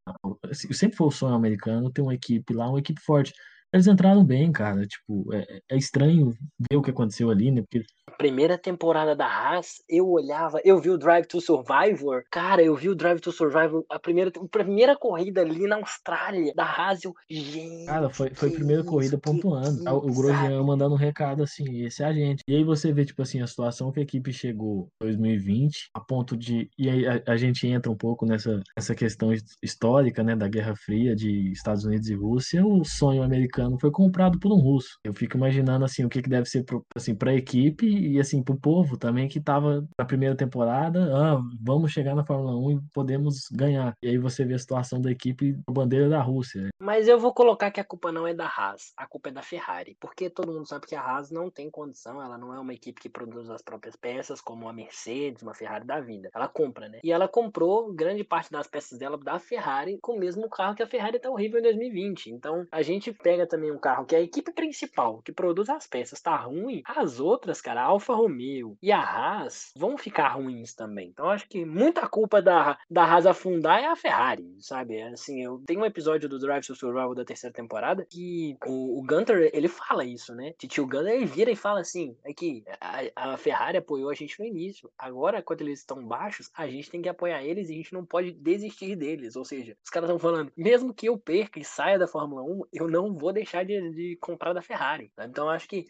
[0.50, 3.34] Assim, sempre foi o sonho americano ter uma equipe lá, uma equipe forte.
[3.74, 4.86] Eles entraram bem, cara.
[4.86, 6.34] Tipo, é, é estranho
[6.70, 7.62] ver o que aconteceu ali, né?
[7.62, 7.86] Porque
[8.20, 12.90] primeira temporada da Haas, eu olhava, eu vi o Drive to Survivor, cara, eu vi
[12.90, 17.14] o Drive to Survivor, a primeira, a primeira corrida ali na Austrália, da Haas, eu,
[17.30, 17.86] gente.
[17.86, 19.84] Cara, foi, foi a primeira corrida pontuando.
[19.84, 22.42] Que, o Grosjean mandando um recado assim, esse é a gente.
[22.46, 26.02] E aí você vê, tipo assim, a situação que a equipe chegou em 2020, a
[26.02, 26.70] ponto de.
[26.78, 29.32] E aí a, a gente entra um pouco nessa, nessa questão
[29.64, 32.66] histórica, né, da Guerra Fria de Estados Unidos e Rússia.
[32.66, 34.97] O sonho americano foi comprado por um russo.
[35.03, 38.57] Eu fico imaginando, assim, o que, que deve ser, assim, pra equipe e assim, pro
[38.57, 43.47] povo também que tava na primeira temporada, ah, vamos chegar na Fórmula 1 e podemos
[43.51, 43.93] ganhar.
[44.03, 46.70] E aí você vê a situação da equipe com bandeira da Rússia.
[46.80, 49.41] Mas eu vou colocar que a culpa não é da Haas, a culpa é da
[49.41, 52.74] Ferrari, porque todo mundo sabe que a Haas não tem condição, ela não é uma
[52.74, 56.30] equipe que produz as próprias peças, como a Mercedes, uma Ferrari da vida.
[56.34, 56.99] Ela compra, né?
[57.03, 60.84] E ela comprou grande parte das peças dela da Ferrari com o mesmo carro que
[60.84, 62.28] a Ferrari tá horrível em 2020.
[62.32, 65.88] Então, a gente pega também um carro que é a equipe principal, que produz as
[65.88, 70.74] peças, tá ruim, as outras, cara, a Alfa Romeo e a Haas vão ficar ruins
[70.74, 71.10] também.
[71.10, 75.02] Então acho que muita culpa da, da Haas afundar é a Ferrari, sabe?
[75.02, 79.04] Assim, eu tenho um episódio do Drive to Survival da terceira temporada que o, o
[79.04, 80.54] Gunter, ele fala isso, né?
[80.58, 84.39] Tio Gunter, ele vira e fala assim, é que a, a Ferrari apoiou a gente
[84.39, 84.89] no início.
[84.97, 88.06] Agora, quando eles estão baixos, a gente tem que apoiar eles e a gente não
[88.06, 89.36] pode desistir deles.
[89.36, 92.62] Ou seja, os caras estão falando, mesmo que eu perca e saia da Fórmula 1,
[92.74, 95.12] eu não vou deixar de, de comprar da Ferrari.
[95.20, 95.86] Então acho que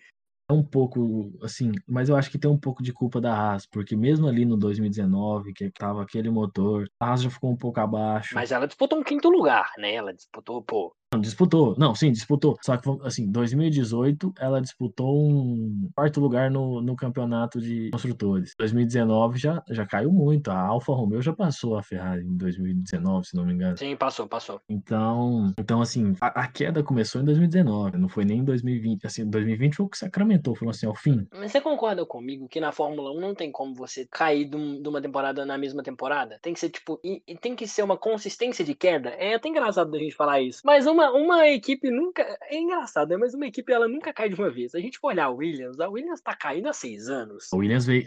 [0.50, 3.68] é um pouco, assim, mas eu acho que tem um pouco de culpa da Haas,
[3.68, 7.80] porque mesmo ali no 2019, que tava aquele motor, a Haas já ficou um pouco
[7.80, 8.34] abaixo.
[8.34, 9.93] Mas ela disputou um quinto lugar, né?
[9.93, 11.76] Ela disputou, pô, não, disputou.
[11.78, 12.57] Não, sim, disputou.
[12.62, 18.53] Só que, assim, 2018 ela disputou um quarto lugar no, no campeonato de construtores.
[18.57, 20.51] 2019 já, já caiu muito.
[20.51, 23.78] A Alfa Romeo já passou a Ferrari em 2019, se não me engano.
[23.78, 24.62] Sim, passou, passou.
[24.70, 29.05] Então, então assim, a, a queda começou em 2019, não foi nem em 2020.
[29.05, 31.28] Assim, 2020 foi o que sacramentou, falou assim, ao fim.
[31.34, 34.88] Mas você concorda comigo que na Fórmula 1 não tem como você cair de, de
[34.88, 36.38] uma temporada na mesma temporada?
[36.39, 39.10] Tem que ser, tipo, e, e tem que ser uma consistência de queda.
[39.10, 40.62] É até engraçado da gente falar isso.
[40.64, 42.24] Mas uma uma, uma equipe nunca.
[42.50, 43.18] É engraçado, né?
[43.18, 44.76] Mas uma equipe ela nunca cai de uma vez.
[44.76, 47.47] A gente for olhar a Williams, a Williams tá caindo há seis anos.
[47.54, 48.06] A Williams veio,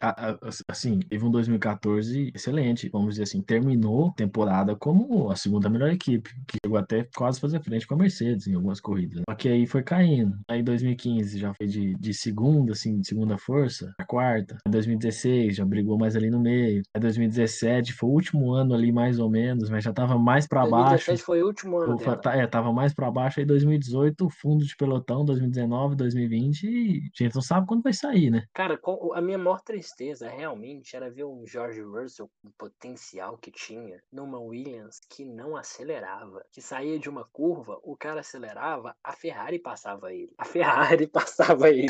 [0.69, 5.91] assim, teve um 2014 excelente, vamos dizer assim, terminou a temporada como a segunda melhor
[5.91, 9.23] equipe, que chegou até quase fazer frente com a Mercedes em algumas corridas.
[9.29, 10.37] Só que aí foi caindo.
[10.49, 14.59] Aí 2015 já foi de, de segunda, assim, de segunda força, a quarta.
[14.67, 16.83] Em 2016 já brigou mais ali no meio.
[16.95, 20.67] Aí 2017 foi o último ano ali mais ou menos, mas já tava mais para
[20.67, 21.07] baixo.
[21.07, 22.21] 2017 foi o último ano dela.
[22.35, 27.35] É, tava mais para baixo aí 2018, fundo de pelotão, 2019, 2020 e a gente
[27.35, 28.47] não sabe quando vai sair, né?
[28.53, 28.81] Cara,
[29.15, 34.01] a minha maior tristeza realmente era ver o George Russell com o potencial que tinha
[34.13, 39.59] numa Williams que não acelerava, que saía de uma curva, o cara acelerava, a Ferrari
[39.59, 40.33] passava ele.
[40.39, 41.89] A Ferrari passava ele.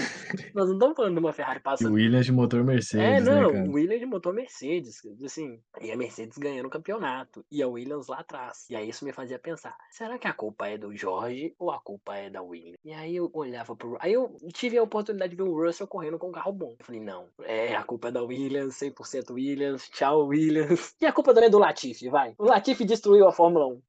[0.55, 1.91] Nós não estamos falando de uma Ferrari passando.
[1.91, 3.07] E o Williams de motor Mercedes.
[3.07, 5.01] É, não, né, o Williams de motor Mercedes.
[5.25, 7.45] Assim, e a Mercedes ganhando o campeonato.
[7.51, 8.67] E a Williams lá atrás.
[8.71, 11.81] E aí isso me fazia pensar: será que a culpa é do Jorge ou a
[11.81, 12.77] culpa é da Williams?
[12.85, 13.97] E aí eu olhava pro.
[14.01, 16.75] Aí eu tive a oportunidade de ver o Russell correndo com um carro bom.
[16.79, 20.93] Eu falei: não, é a culpa é da Williams, 100% Williams, tchau Williams.
[21.03, 22.35] E a culpa também é do Latifi, vai.
[22.39, 23.81] O Latifi destruiu a Fórmula 1.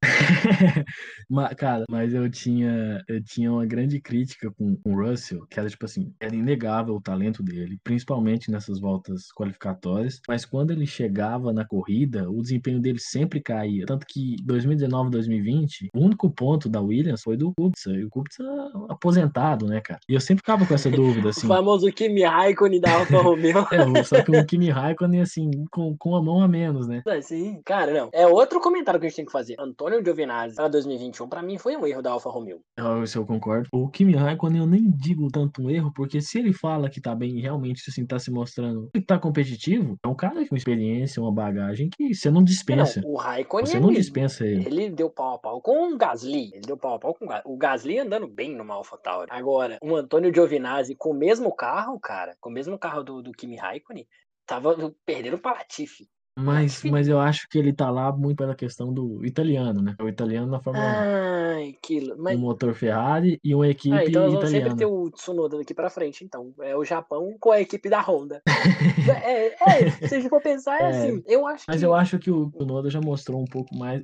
[1.29, 5.59] mas, cara, mas eu tinha, eu tinha uma grande crítica com, com o Russell, que
[5.59, 10.87] era tipo assim, era inegável o talento dele, principalmente nessas voltas qualificatórias, mas quando ele
[10.87, 13.85] chegava na corrida, o desempenho dele sempre caía.
[13.85, 18.43] Tanto que 2019, 2020, o único ponto da Williams foi do Kubica, e o Kubica
[18.89, 19.99] aposentado, né, cara?
[20.07, 21.45] E eu sempre ficava com essa dúvida, assim.
[21.45, 23.65] o famoso Kimi Raikkonen da Alfa Romeo.
[23.97, 27.01] é, só que o Kimi Raikkonen, assim, com, com a mão a menos, né?
[27.07, 28.09] É, sim, cara, não.
[28.13, 29.55] É outro comentário que a gente tem que fazer.
[29.59, 32.59] Antônio Giovinazzi para 2021, para mim, foi um erro da Alfa Romeo.
[32.77, 33.67] Eu, isso eu concordo.
[33.71, 37.15] O Kimi Raikkonen eu nem digo tanto um erro, porque se ele fala que tá
[37.15, 41.31] bem realmente assim, tá se mostrando que tá competitivo, é um cara com experiência, uma
[41.31, 43.01] bagagem que você não dispensa.
[43.01, 43.65] Não, o Raikkonen.
[43.65, 44.65] Você não dispensa ele.
[44.65, 46.51] Ele deu pau a pau com o Gasly.
[46.53, 47.43] Ele deu pau a pau com o Gasly.
[47.45, 49.29] O Gasly andando bem numa AlphaTauri.
[49.31, 53.31] Agora, o Antônio Giovinazzi com o mesmo carro, cara, com o mesmo carro do, do
[53.31, 54.07] Kimi Raikkonen,
[54.45, 56.09] tava perdendo o Latifi.
[56.37, 59.95] Mas, mas eu acho que ele tá lá muito pela questão do italiano, né?
[60.01, 60.89] O italiano na Fórmula 1.
[60.89, 62.13] Ai, que...
[62.17, 62.35] Mas...
[62.35, 64.71] Um motor Ferrari e uma equipe ah, então nós vamos italiana.
[64.71, 66.51] sempre ter o Tsunoda daqui pra frente, então.
[66.61, 68.41] É o Japão com a equipe da Honda.
[69.23, 71.23] é, é, se a gente for pensar, é, é assim.
[71.27, 71.85] Eu acho mas que...
[71.85, 74.01] eu acho que o Tsunoda já mostrou um pouco mais.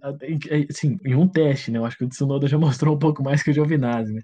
[0.69, 1.79] Assim, em um teste, né?
[1.79, 4.21] Eu acho que o Tsunoda já mostrou um pouco mais que o Giovinazzi, né?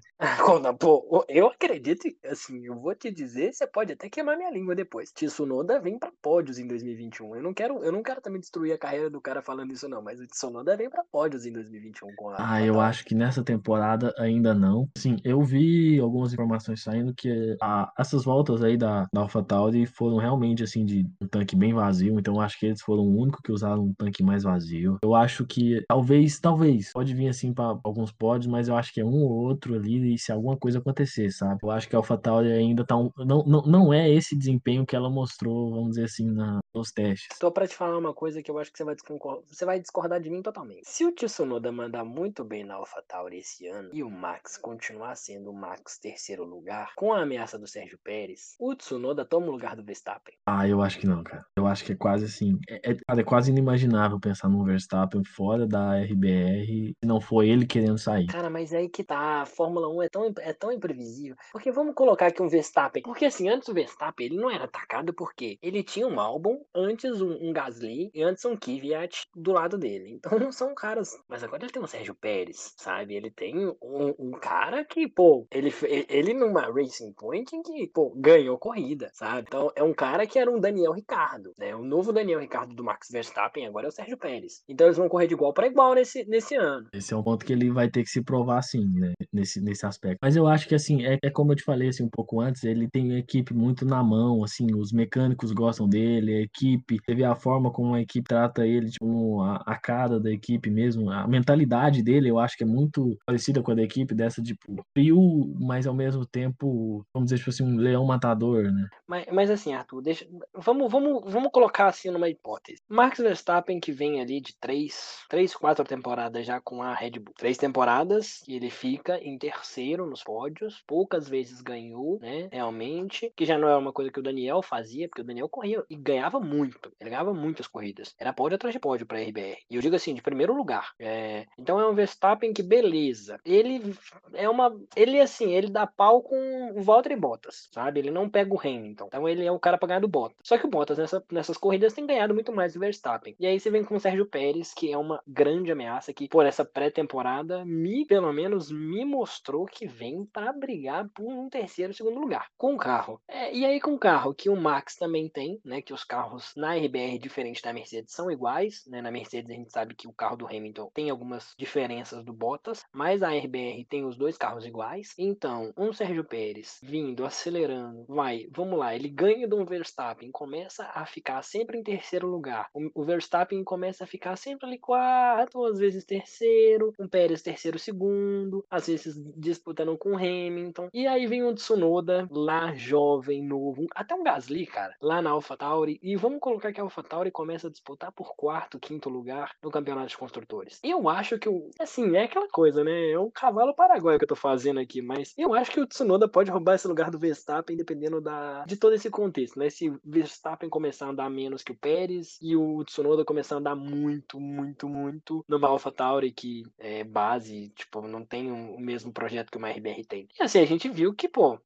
[0.78, 5.10] Pô, eu acredito, assim, eu vou te dizer, você pode até queimar minha língua depois.
[5.12, 7.36] Tsunoda vem pra pódios em 2021.
[7.36, 10.02] Eu não quero, eu não quero também destruir a carreira do cara falando isso, não.
[10.02, 12.36] Mas o Tsunoda vem pra pódios em 2021 com a.
[12.38, 14.88] Ah, eu acho que nessa temporada ainda não.
[14.96, 20.16] Sim, eu vi algumas informações saindo que a, essas voltas aí da, da AlphaTauri foram
[20.16, 22.18] realmente assim de um tanque bem vazio.
[22.18, 24.98] Então eu acho que eles foram o único que usaram um tanque mais vazio.
[25.02, 29.00] Eu acho que talvez, talvez, pode vir assim para alguns pódios, mas eu acho que
[29.00, 31.58] é um ou outro ali e se alguma coisa acontecer, sabe?
[31.62, 34.96] Eu acho que a AlphaTauri ainda tá um, não, não, não é esse desempenho que
[34.96, 37.28] ela mostrou, vamos dizer assim, na, nos testes.
[37.32, 39.80] Estou para te falar uma coisa que eu acho que você vai, discordar, você vai
[39.80, 40.82] discordar de mim totalmente.
[40.84, 45.50] Se o Tsunoda mandar muito bem na AlphaTauri esse ano e o Max continuar sendo
[45.50, 49.76] o Max terceiro lugar, com a ameaça do Sérgio Pérez, o Tsunoda toma o lugar
[49.76, 50.34] do Verstappen.
[50.46, 51.44] Ah, eu acho que não, cara.
[51.56, 52.58] Eu acho que é quase assim.
[52.68, 57.66] É, é, é quase inimaginável pensar num Verstappen fora da RBR se não for ele
[57.66, 58.26] querendo sair.
[58.26, 59.42] Cara, mas aí que tá.
[59.42, 61.36] A Fórmula 1 é tão, é tão imprevisível.
[61.52, 63.02] Porque vamos colocar aqui um Verstappen.
[63.02, 67.20] Porque assim, antes o Verstappen ele não era atacado porque ele tinha um álbum, antes
[67.20, 70.12] um, um Gasly e antes um Kvyat do lado dele.
[70.14, 71.10] Então não são caras.
[71.28, 73.14] Mas agora ele tem o Sérgio Pérez, sabe?
[73.14, 75.72] Ele tem um, um cara que, pô, ele,
[76.08, 79.46] ele numa Racing Point em que, pô, ganhou corrida, sabe?
[79.48, 81.74] Então é um cara que era um Daniel Ricardo, né?
[81.74, 84.62] O novo Daniel Ricardo do Max Verstappen agora é o Sérgio Pérez.
[84.68, 86.88] Então eles vão correr de igual para igual nesse, nesse ano.
[86.92, 89.12] Esse é um ponto que ele vai ter que se provar, sim, né?
[89.32, 90.18] Nesse, nesse aspecto.
[90.22, 92.64] Mas eu acho que, assim, é, é como eu te falei, assim, um pouco antes,
[92.64, 97.24] ele tem a equipe muito na mão, assim, os mecânicos gostam dele, a equipe, teve
[97.24, 101.26] a forma como a equipe trata ele, tipo, a, a cara da equipe mesmo, a
[101.26, 105.54] mentalidade dele, eu acho que é muito parecida com a da equipe, dessa, tipo, frio,
[105.60, 108.88] mas ao mesmo tempo, vamos dizer, tipo assim, um leão matador, né?
[109.06, 112.80] Mas, mas assim, Arthur, deixa, vamos, vamos, vamos colocar assim numa hipótese.
[112.88, 117.34] Max Verstappen que vem ali de três, três, quatro temporadas já com a Red Bull.
[117.36, 123.44] Três temporadas e ele fica em terceiro nos pódios, poucas vezes ganhou, né, realmente, que
[123.44, 126.40] já não é uma coisa que o Daniel fazia, porque o Daniel corria e ganhava
[126.40, 128.14] muito, ele ganhava muitas corridas.
[128.18, 129.58] Era pódio atrás de pódio para RBR.
[129.70, 130.92] E eu digo assim, de primeiro lugar.
[130.98, 133.40] É, então é um Verstappen que beleza.
[133.44, 133.94] Ele
[134.34, 138.00] é uma, ele assim, ele dá pau com o Valtteri Bottas, sabe?
[138.00, 139.06] Ele não pega o Hamilton.
[139.06, 140.36] Então ele é o cara para ganhar do Bottas.
[140.42, 143.34] Só que o Bottas nessa nessas corridas tem ganhado muito mais o Verstappen.
[143.38, 146.44] E aí você vem com o Sérgio Pérez, que é uma grande ameaça que por
[146.44, 152.20] essa pré-temporada me, pelo menos, me mostrou que vem para brigar por um terceiro, segundo
[152.20, 153.20] lugar com o carro.
[153.28, 156.52] É, e aí com o carro que o Max também tem, né, que os carros
[156.56, 159.02] na RBR diferente da Mercedes são iguais, né?
[159.02, 162.82] Na Mercedes a gente sabe que o carro do Hamilton tem algumas diferenças do Bottas,
[162.94, 165.12] mas a RBR tem os dois carros iguais.
[165.18, 171.04] Então, um Sérgio Pérez vindo, acelerando, vai, vamos lá, ele ganha do Verstappen, começa a
[171.04, 172.70] ficar sempre em terceiro lugar.
[172.72, 177.78] O, o Verstappen começa a ficar sempre ali quarto, às vezes terceiro, um Pérez terceiro,
[177.78, 180.88] segundo, às vezes disputando com o Hamilton.
[180.92, 185.98] E aí vem o Tsunoda, lá jovem, novo, até um Gasly, cara, lá na AlphaTauri.
[186.02, 190.08] E vamos colocar que a AlphaTauri começa a disputar por quarto, quinto lugar no campeonato
[190.08, 190.80] de construtores.
[190.82, 191.70] Eu acho que o.
[191.78, 193.10] Assim, é aquela coisa, né?
[193.10, 196.28] É um cavalo paraguaio que eu tô fazendo aqui, mas eu acho que o Tsunoda
[196.28, 199.70] pode roubar esse lugar do Verstappen, dependendo da, de todo esse contexto, né?
[199.70, 203.76] Se Verstappen começar a andar menos que o Pérez e o Tsunoda começar a andar
[203.76, 209.58] muito, muito, muito numa AlphaTauri que é base, tipo, não tem o mesmo projeto que
[209.58, 210.28] uma RBR tem.
[210.38, 211.58] E assim, a gente viu que, pô,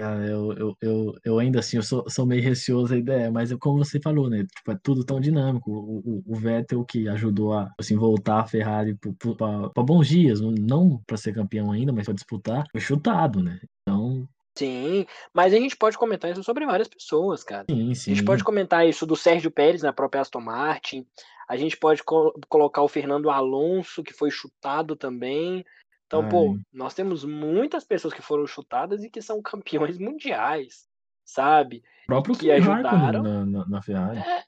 [0.00, 3.56] eu, eu, eu, eu ainda assim, eu sou, sou meio receoso a ideia, mas é
[3.56, 4.44] como você falou, né?
[4.44, 5.70] Tipo, é tudo tão dinâmico.
[5.70, 8.96] O, o, o Vettel que ajudou a assim, voltar a Ferrari
[9.36, 13.60] para bons dias, não para ser campeão ainda, mas para disputar, foi chutado, né?
[13.82, 14.28] Então.
[14.56, 17.64] Sim, mas a gente pode comentar isso sobre várias pessoas, cara.
[17.70, 18.12] Sim, sim.
[18.12, 21.06] A gente pode comentar isso do Sérgio Pérez na própria Aston Martin.
[21.48, 25.64] A gente pode co colocar o Fernando Alonso, que foi chutado também.
[26.12, 26.28] Então, Ai.
[26.28, 30.86] pô, nós temos muitas pessoas que foram chutadas e que são campeões mundiais,
[31.24, 31.82] sabe?
[32.04, 34.18] O próprio que ajudaram na, na, na Ferrari.
[34.18, 34.44] É,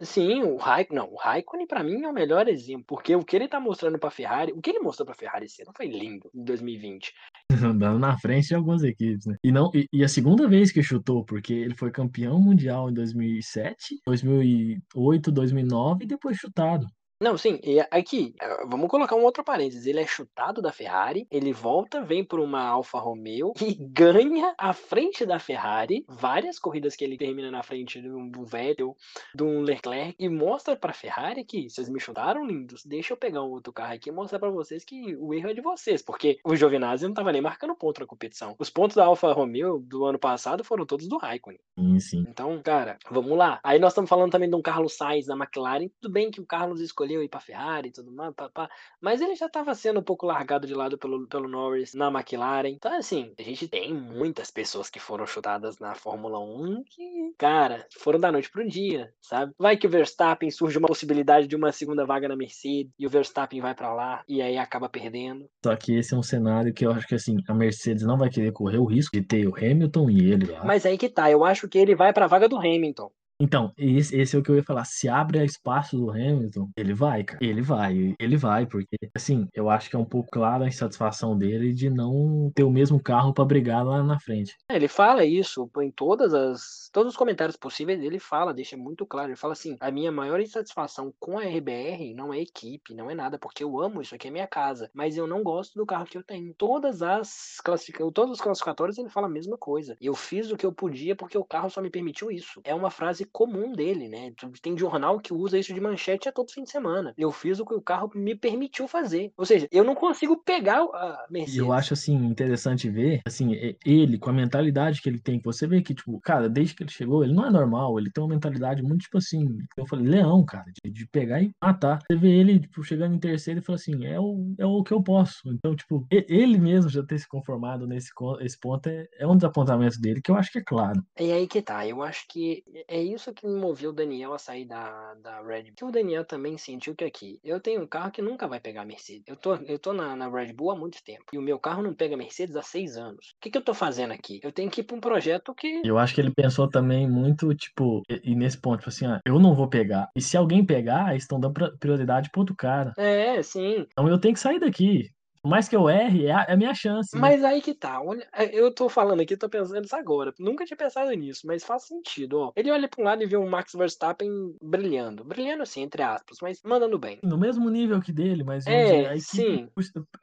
[0.00, 3.34] sim, o Raikkonen, não, o Raikkonen para mim é o melhor exemplo, porque o que
[3.34, 6.30] ele tá mostrando para Ferrari, o que ele mostrou para Ferrari esse ano foi lindo
[6.32, 7.12] em 2020.
[7.64, 9.34] Andando na frente de algumas equipes, né?
[9.42, 12.94] E não e, e, a segunda vez que chutou, porque ele foi campeão mundial em
[12.94, 16.86] 2007, 2008, 2009 e depois chutado.
[17.20, 19.86] Não, sim, e aqui, eh, vamos colocar um outro parênteses.
[19.86, 24.72] Ele é chutado da Ferrari, ele volta, vem por uma Alfa Romeo e ganha à
[24.72, 28.96] frente da Ferrari várias corridas que ele termina na frente do Vettel,
[29.34, 33.50] do Leclerc e mostra pra Ferrari que vocês me chutaram, lindos, deixa eu pegar um
[33.50, 36.54] outro carro aqui e mostrar pra vocês que o erro é de vocês, porque o
[36.54, 38.54] Giovinazzi não tava nem marcando ponto na competição.
[38.60, 41.58] Os pontos da Alfa Romeo do ano passado foram todos do Raikkonen.
[41.76, 42.24] Sim, sim.
[42.28, 43.58] Então, cara, vamos lá.
[43.64, 45.88] Aí nós estamos falando também de um Carlos Sainz da McLaren.
[46.00, 48.68] Tudo bem que o Carlos escolheu escolheu ir para Ferrari e tudo mais, pá, pá,
[49.00, 52.68] mas ele já estava sendo um pouco largado de lado pelo, pelo Norris na McLaren.
[52.68, 57.86] Então, assim, a gente tem muitas pessoas que foram chutadas na Fórmula 1 que, cara,
[57.98, 59.52] foram da noite pro dia, sabe?
[59.58, 63.10] Vai que o Verstappen surge uma possibilidade de uma segunda vaga na Mercedes e o
[63.10, 65.48] Verstappen vai para lá e aí acaba perdendo.
[65.64, 68.28] Só que esse é um cenário que eu acho que, assim, a Mercedes não vai
[68.28, 70.64] querer correr o risco de ter o Hamilton e ele lá.
[70.64, 73.10] Mas aí que tá, eu acho que ele vai para a vaga do Hamilton.
[73.40, 74.84] Então, esse, esse, é o que eu ia falar.
[74.84, 77.38] Se abre espaço do Hamilton, ele vai, cara.
[77.40, 81.38] Ele vai, ele vai, porque, assim, eu acho que é um pouco clara a insatisfação
[81.38, 84.56] dele de não ter o mesmo carro para brigar lá na frente.
[84.68, 86.90] É, ele fala isso em todas as.
[86.92, 89.28] Todos os comentários possíveis, ele fala, deixa muito claro.
[89.28, 93.14] Ele fala assim: a minha maior insatisfação com a RBR não é equipe, não é
[93.14, 94.90] nada, porque eu amo isso aqui, é minha casa.
[94.92, 96.52] Mas eu não gosto do carro que eu tenho.
[96.54, 97.98] Todas as classific...
[98.12, 99.96] Todos os classificatórios ele fala a mesma coisa.
[100.00, 102.60] Eu fiz o que eu podia porque o carro só me permitiu isso.
[102.64, 104.32] É uma frase comum dele, né?
[104.62, 107.14] Tem jornal que usa isso de manchete a todo fim de semana.
[107.16, 109.32] Eu fiz o que o carro me permitiu fazer.
[109.36, 111.56] Ou seja, eu não consigo pegar a Mercedes.
[111.56, 113.52] E eu acho, assim, interessante ver, assim,
[113.84, 116.90] ele, com a mentalidade que ele tem, você vê que, tipo, cara, desde que ele
[116.90, 120.44] chegou, ele não é normal, ele tem uma mentalidade muito, tipo assim, eu falei, leão,
[120.44, 121.98] cara, de, de pegar e matar.
[122.06, 124.92] Você vê ele, tipo, chegando em terceiro e fala assim, é o, é o que
[124.92, 125.50] eu posso.
[125.52, 128.08] Então, tipo, ele mesmo já ter se conformado nesse
[128.40, 131.02] esse ponto é, é um desapontamento dele, que eu acho que é claro.
[131.18, 134.38] E aí que tá, eu acho que é isso isso que moveu o Daniel a
[134.38, 135.74] sair da, da Red Bull.
[135.76, 138.82] Que o Daniel também sentiu que aqui, eu tenho um carro que nunca vai pegar
[138.82, 139.24] a Mercedes.
[139.26, 141.24] Eu tô, eu tô na, na Red Bull há muito tempo.
[141.32, 143.34] E o meu carro não pega Mercedes há seis anos.
[143.36, 144.40] O que, que eu tô fazendo aqui?
[144.42, 145.82] Eu tenho que ir pra um projeto que.
[145.84, 149.20] Eu acho que ele pensou também muito, tipo, e, e nesse ponto, tipo assim, ah,
[149.26, 150.08] eu não vou pegar.
[150.16, 152.92] E se alguém pegar, eles estão dando prioridade pro outro cara.
[152.96, 153.86] É, sim.
[153.92, 155.10] Então eu tenho que sair daqui.
[155.48, 157.16] Por mais que eu erre, é a, é a minha chance.
[157.16, 157.22] Né?
[157.22, 158.02] Mas aí que tá.
[158.02, 160.34] Olha, é, eu tô falando aqui, tô pensando nisso agora.
[160.38, 162.52] Nunca tinha pensado nisso, mas faz sentido, ó.
[162.54, 164.28] Ele olha pra um lado e vê o Max Verstappen
[164.62, 165.24] brilhando.
[165.24, 167.18] Brilhando assim, entre aspas, mas mandando bem.
[167.22, 169.68] No mesmo nível que dele, mas é, dizer, a equipe sim.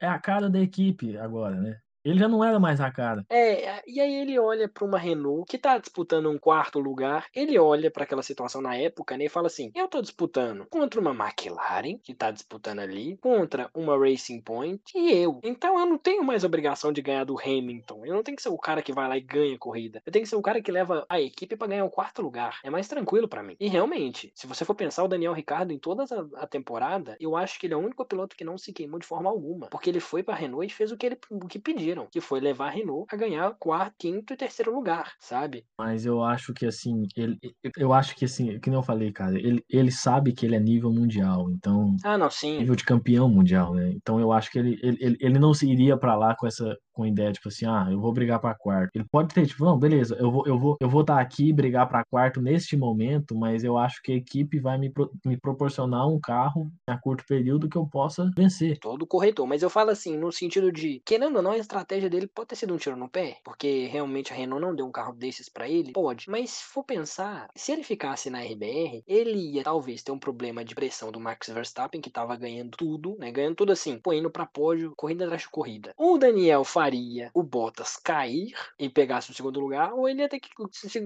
[0.00, 1.76] é a cara da equipe agora, né?
[2.06, 3.26] Ele já não era mais a cara.
[3.28, 7.26] É, e aí ele olha para uma Renault que tá disputando um quarto lugar.
[7.34, 11.00] Ele olha para aquela situação na época, né, e fala assim: "Eu tô disputando contra
[11.00, 15.40] uma McLaren que tá disputando ali, contra uma Racing Point e eu.
[15.42, 18.06] Então eu não tenho mais obrigação de ganhar do Hamilton.
[18.06, 20.00] Eu não tenho que ser o cara que vai lá e ganha a corrida.
[20.06, 22.60] Eu tenho que ser o cara que leva a equipe para ganhar o quarto lugar.
[22.62, 23.56] É mais tranquilo para mim.
[23.58, 27.34] E realmente, se você for pensar o Daniel Ricardo em toda a, a temporada, eu
[27.34, 29.90] acho que ele é o único piloto que não se queimou de forma alguma, porque
[29.90, 31.58] ele foi para Renault e fez o que ele o que
[31.96, 35.64] pediram, que foi levar a Renault a ganhar quarto, quinto e terceiro lugar, sabe?
[35.78, 37.38] Mas eu acho que assim, ele,
[37.76, 40.60] eu acho que assim, que nem eu falei, cara, ele, ele sabe que ele é
[40.60, 41.96] nível mundial, então.
[42.04, 42.58] Ah, não, sim.
[42.58, 43.92] Nível de campeão mundial, né?
[43.94, 47.02] Então eu acho que ele, ele, ele não se iria para lá com essa com
[47.02, 48.90] a ideia, tipo assim, ah, eu vou brigar para quarto.
[48.94, 51.52] Ele pode ter, tipo, não, beleza, eu vou eu vou eu vou estar tá aqui
[51.52, 54.90] brigar para quarto neste momento, mas eu acho que a equipe vai me,
[55.26, 58.78] me proporcionar um carro a curto período que eu possa vencer.
[58.78, 62.26] Todo corretor, mas eu falo assim, no sentido de, querendo ou não, a estratégia dele
[62.26, 65.14] pode ter sido um tiro no pé, porque realmente a Renault não deu um carro
[65.14, 66.28] desses para ele, pode.
[66.28, 70.64] Mas se for pensar, se ele ficasse na RBR, ele ia talvez ter um problema
[70.64, 73.30] de pressão do Max Verstappen, que tava ganhando tudo, né?
[73.30, 75.94] Ganhando tudo assim, pô, indo pra pódio, corrida atrás de corrida.
[75.96, 80.40] O Daniel faria o Bottas cair e pegasse o segundo lugar, ou ele ia ter
[80.40, 80.50] que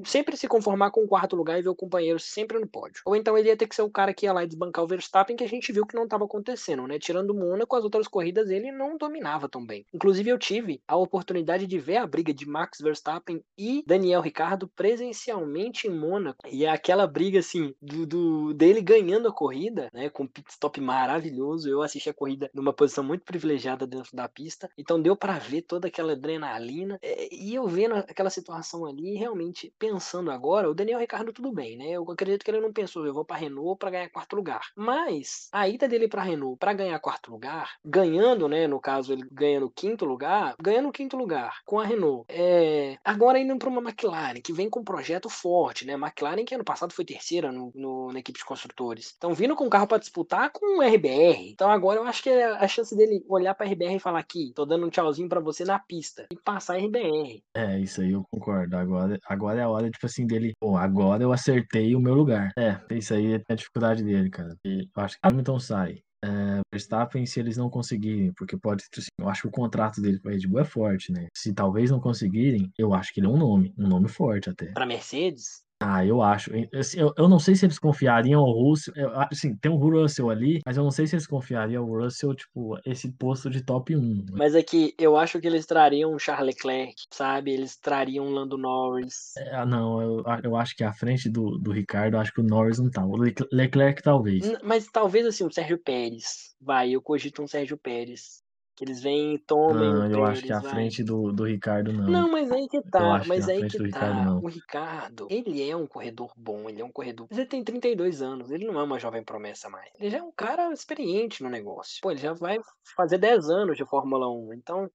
[0.04, 3.02] sempre se conformar com o quarto lugar e ver o companheiro sempre no pódio.
[3.04, 4.88] Ou então ele ia ter que ser o cara que ia lá e desbancar o
[4.88, 6.98] Verstappen, que a gente viu que não estava acontecendo, né?
[6.98, 9.84] Tirando o Mônaco, as outras corridas ele não dominava tão bem.
[9.92, 14.68] Inclusive eu tive a oportunidade de ver a briga de Max Verstappen e Daniel Ricardo
[14.68, 16.46] presencialmente em Mônaco.
[16.46, 20.50] E é aquela briga assim do, do dele ganhando a corrida, né, com um pit
[20.50, 21.68] stop maravilhoso.
[21.68, 25.62] Eu assisti a corrida numa posição muito privilegiada dentro da pista, então deu para ver
[25.62, 26.98] toda aquela adrenalina.
[27.02, 31.76] É, e eu vendo aquela situação ali, realmente pensando agora, o Daniel Ricardo tudo bem,
[31.76, 31.90] né?
[31.90, 34.70] Eu acredito que ele não pensou, eu vou para Renault para ganhar quarto lugar.
[34.76, 39.26] Mas a ida dele para Renault para ganhar quarto lugar, ganhando, né, no caso ele
[39.30, 42.24] ganhando quinto lugar, ganhando quinto lugar com a Renault.
[42.28, 45.94] É, agora indo para uma McLaren que vem com um projeto forte, né?
[45.94, 49.14] McLaren que ano passado foi terceira no, no, na equipe de construtores.
[49.16, 51.50] Então vindo com um carro para disputar com o RBR.
[51.50, 54.52] Então agora eu acho que é a chance dele olhar para RBR e falar aqui,
[54.54, 57.42] tô dando um tchauzinho para você na pista e passar RBR.
[57.56, 58.76] É, isso aí eu concordo.
[58.76, 62.50] Agora, agora é a hora, tipo assim, dele, pô, agora eu acertei o meu lugar.
[62.58, 64.56] É, isso aí é a dificuldade dele, cara.
[64.64, 66.02] E eu acho que Hamilton sai.
[66.22, 70.18] É, Verstappen, se eles não conseguirem, porque pode, assim, eu acho que o contrato dele
[70.20, 71.28] com a Red Bull é forte, né?
[71.34, 74.66] Se talvez não conseguirem, eu acho que ele é um nome, um nome forte até.
[74.72, 75.62] Para Mercedes?
[75.82, 76.50] Ah, eu acho.
[76.74, 78.92] Assim, eu, eu não sei se eles confiariam ao Russell.
[78.94, 82.34] Eu, assim, tem um Russell ali, mas eu não sei se eles confiariam ao Russell,
[82.34, 84.00] tipo, esse posto de top 1.
[84.00, 84.24] Né?
[84.32, 87.52] Mas é que eu acho que eles trariam Charles Leclerc, sabe?
[87.52, 89.34] Eles trariam Lando Norris.
[89.38, 92.78] É, não, eu, eu acho que à frente do, do Ricardo, acho que o Norris
[92.78, 93.04] não tá.
[93.04, 93.16] O
[93.50, 94.52] Leclerc talvez.
[94.62, 96.54] Mas talvez assim, o Sérgio Pérez.
[96.60, 98.42] Vai, eu cogito um Sérgio Pérez.
[98.80, 99.92] Que eles vêm e tomem.
[99.92, 102.08] Não, eu acho que à frente do, do Ricardo não.
[102.08, 103.22] Não, mas aí que tá.
[103.26, 103.84] Mas que aí que tá.
[103.84, 107.26] Ricardo, o Ricardo, ele é um corredor bom, ele é um corredor.
[107.30, 109.90] Ele tem 32 anos, ele não é uma jovem promessa mais.
[109.98, 111.98] Ele já é um cara experiente no negócio.
[112.00, 112.58] Pô, ele já vai
[112.96, 114.54] fazer 10 anos de Fórmula 1.
[114.54, 114.90] Então,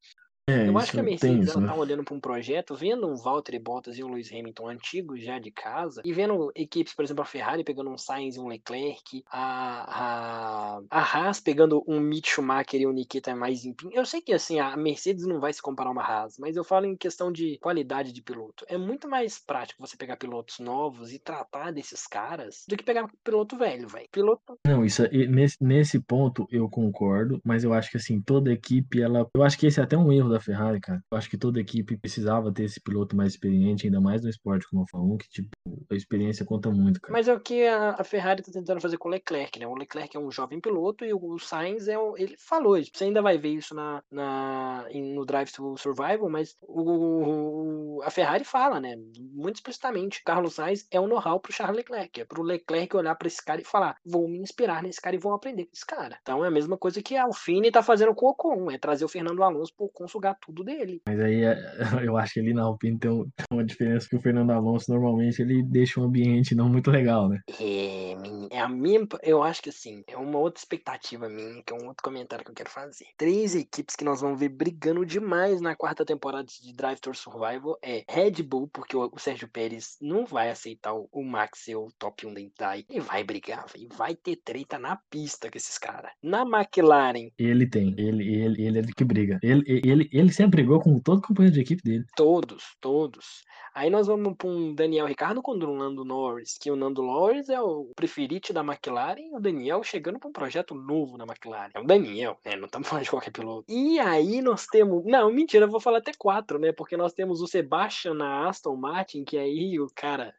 [0.48, 1.68] é, eu acho que a Mercedes ela né?
[1.68, 5.40] tá olhando para um projeto, vendo um Valtteri Bottas e um Lewis Hamilton antigos já
[5.40, 9.24] de casa, e vendo equipes, por exemplo, a Ferrari pegando um Sainz e um Leclerc,
[9.32, 13.90] a, a, a Haas pegando um Mick Schumacher e um Nikita Mazepin.
[13.92, 16.64] Eu sei que assim, a Mercedes não vai se comparar a uma Haas, mas eu
[16.64, 18.66] falo em questão de qualidade de piloto.
[18.68, 23.10] É muito mais prático você pegar pilotos novos e tratar desses caras do que pegar
[23.24, 24.08] piloto velho, velho.
[24.12, 24.60] Piloto.
[24.64, 29.28] Não, isso nesse, nesse ponto eu concordo, mas eu acho que assim, toda equipe, ela.
[29.34, 31.02] Eu acho que esse é até um erro da Ferrari, cara.
[31.12, 34.68] Eu acho que toda equipe precisava ter esse piloto mais experiente, ainda mais no esporte
[34.70, 35.50] como a Fórmula 1, que tipo,
[35.90, 37.14] a experiência conta muito, cara.
[37.14, 39.68] Mas é o que a, Ferrari tá tentando fazer com o Leclerc, né?
[39.68, 43.22] O Leclerc é um jovem piloto e o Sainz é um, ele falou, você ainda
[43.22, 48.96] vai ver isso na, na no Drive to Survival, mas o, a Ferrari fala, né,
[49.34, 53.28] muito explicitamente, Carlos Sainz é um know-how pro Charles Leclerc, é pro Leclerc olhar para
[53.28, 56.18] esse cara e falar, vou me inspirar nesse cara e vou aprender com esse cara.
[56.22, 59.06] Então é a mesma coisa que a Alfine tá fazendo com o Ocon, é trazer
[59.06, 61.02] o Fernando Alonso pro Ocon sugar tudo dele.
[61.08, 61.58] Mas aí é,
[62.04, 63.12] eu acho que ali na Alpine tem,
[63.52, 67.40] uma diferença que o Fernando Alonso normalmente ele deixa um ambiente não muito legal, né?
[67.60, 68.16] É,
[68.52, 71.88] é a minha, eu acho que assim, é uma outra expectativa minha, que é um
[71.88, 73.08] outro comentário que eu quero fazer.
[73.18, 77.78] Três equipes que nós vamos ver brigando demais na quarta temporada de Drive Tour Survival
[77.82, 82.28] é Red Bull, porque o, Sérgio Pérez não vai aceitar o, Max ser o top
[82.28, 82.86] 1 da Hyundai.
[82.90, 86.12] Ele vai brigar, véio, vai ter treta na pista com esses caras.
[86.22, 87.32] Na McLaren.
[87.38, 89.40] Ele tem, ele, ele, ele é que briga.
[89.42, 92.06] Ele, ele, ele sempre brigou com todo companheiro de equipe dele.
[92.16, 93.44] Todos, todos.
[93.74, 97.50] Aí nós vamos para um Daniel Ricardo contra um Nando Norris, que o Nando Norris
[97.50, 101.72] é o preferido da McLaren e o Daniel chegando para um projeto novo na McLaren.
[101.74, 102.56] É o Daniel, né?
[102.56, 103.66] Não estamos falando de qualquer piloto.
[103.68, 105.04] E aí nós temos.
[105.06, 106.72] Não, mentira, eu vou falar até quatro, né?
[106.72, 110.34] Porque nós temos o Sebastian na Aston Martin, que aí o cara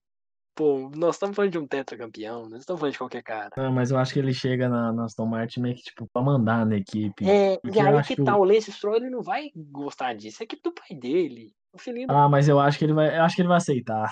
[0.57, 3.51] Pô, nós estamos falando de um tetracampeão, não estamos falando de qualquer cara.
[3.59, 6.23] Não, mas eu acho que ele chega na, na Aston Martin meio que, tipo, pra
[6.23, 7.29] mandar na equipe.
[7.29, 8.43] É, e aí que, que tá, o...
[8.43, 11.53] Lance Stroll ele não vai gostar disso, é a equipe do pai dele.
[11.75, 11.79] O
[12.09, 14.11] Ah, mas eu acho que ele vai, eu acho que ele vai aceitar.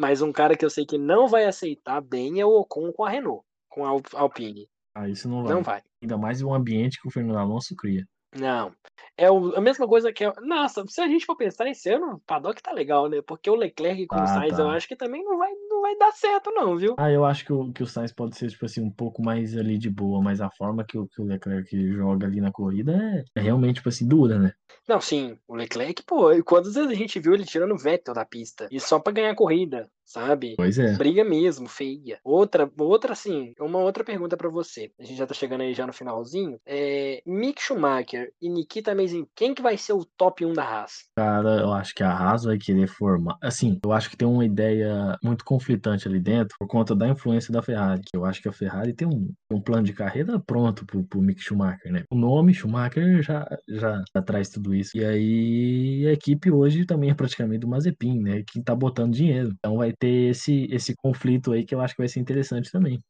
[0.00, 3.04] Mas um cara que eu sei que não vai aceitar bem é o Ocon com
[3.04, 4.66] a Renault, com a Alpine.
[4.94, 5.52] Ah, isso não vai.
[5.52, 5.82] Não vai.
[6.02, 8.08] Ainda mais o ambiente que o Fernando Alonso cria.
[8.34, 8.72] Não.
[9.14, 10.24] É o, a mesma coisa que.
[10.40, 13.20] Nossa, se a gente for pensar esse ano, o Paddock tá legal, né?
[13.20, 14.62] Porque o Leclerc com ah, o Sainz tá.
[14.62, 16.94] eu acho que também não vai, não vai dar certo, não, viu?
[16.98, 19.56] Ah, eu acho que o, que o Sainz pode ser, tipo assim, um pouco mais
[19.56, 22.92] ali de boa, mas a forma que o, que o Leclerc joga ali na corrida
[22.92, 24.52] é, é realmente, tipo assim, dura, né?
[24.86, 28.24] Não, sim, o Leclerc, pô, quantas vezes a gente viu ele tirando o Vettel da
[28.24, 28.68] pista?
[28.70, 30.54] E só pra ganhar a corrida sabe?
[30.56, 30.96] Pois é.
[30.96, 32.18] Briga mesmo, feia.
[32.24, 34.90] Outra, outra assim, uma outra pergunta para você.
[34.98, 36.58] A gente já tá chegando aí já no finalzinho.
[36.66, 41.04] É, Mick Schumacher e Nikita Mazepin, quem que vai ser o top 1 da Haas?
[41.16, 43.36] Cara, eu acho que a Haas vai querer formar.
[43.40, 47.52] Assim, eu acho que tem uma ideia muito conflitante ali dentro por conta da influência
[47.52, 48.02] da Ferrari.
[48.12, 51.40] Eu acho que a Ferrari tem um, um plano de carreira pronto pro, pro Mick
[51.40, 52.02] Schumacher, né?
[52.10, 54.96] O nome Schumacher já, já, já traz tudo isso.
[54.96, 58.42] E aí a equipe hoje também é praticamente do Mazepin, né?
[58.50, 59.54] Quem tá botando dinheiro.
[59.58, 63.00] Então vai ter esse, esse conflito aí que eu acho que vai ser interessante também.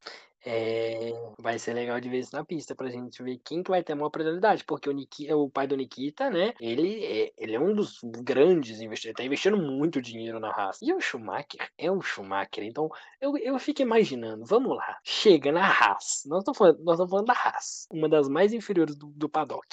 [0.43, 3.83] É, vai ser legal de ver isso na pista pra gente ver quem que vai
[3.83, 7.55] ter a maior prioridade, porque o, Nikita, o pai do Nikita, né, ele é, ele
[7.55, 10.83] é um dos grandes investidores, tá investindo muito dinheiro na raça.
[10.83, 12.89] E o Schumacher é o Schumacher, então
[13.21, 17.35] eu, eu fico imaginando, vamos lá, chega na Haas, nós estamos falando, nós falando da
[17.35, 19.67] Haas, uma das mais inferiores do, do paddock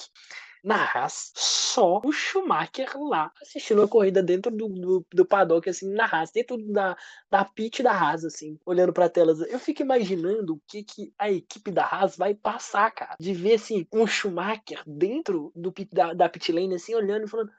[0.63, 5.91] na Haas, só o Schumacher lá assistindo a corrida dentro do, do, do paddock, assim,
[5.93, 6.97] na Haas, dentro da,
[7.29, 9.39] da pit da Haas, assim, olhando pra telas.
[9.41, 13.15] Eu fico imaginando o que, que a equipe da Haas vai passar, cara.
[13.19, 17.29] De ver, assim, um Schumacher dentro do pit, da, da pit lane, assim, olhando e
[17.29, 17.51] falando: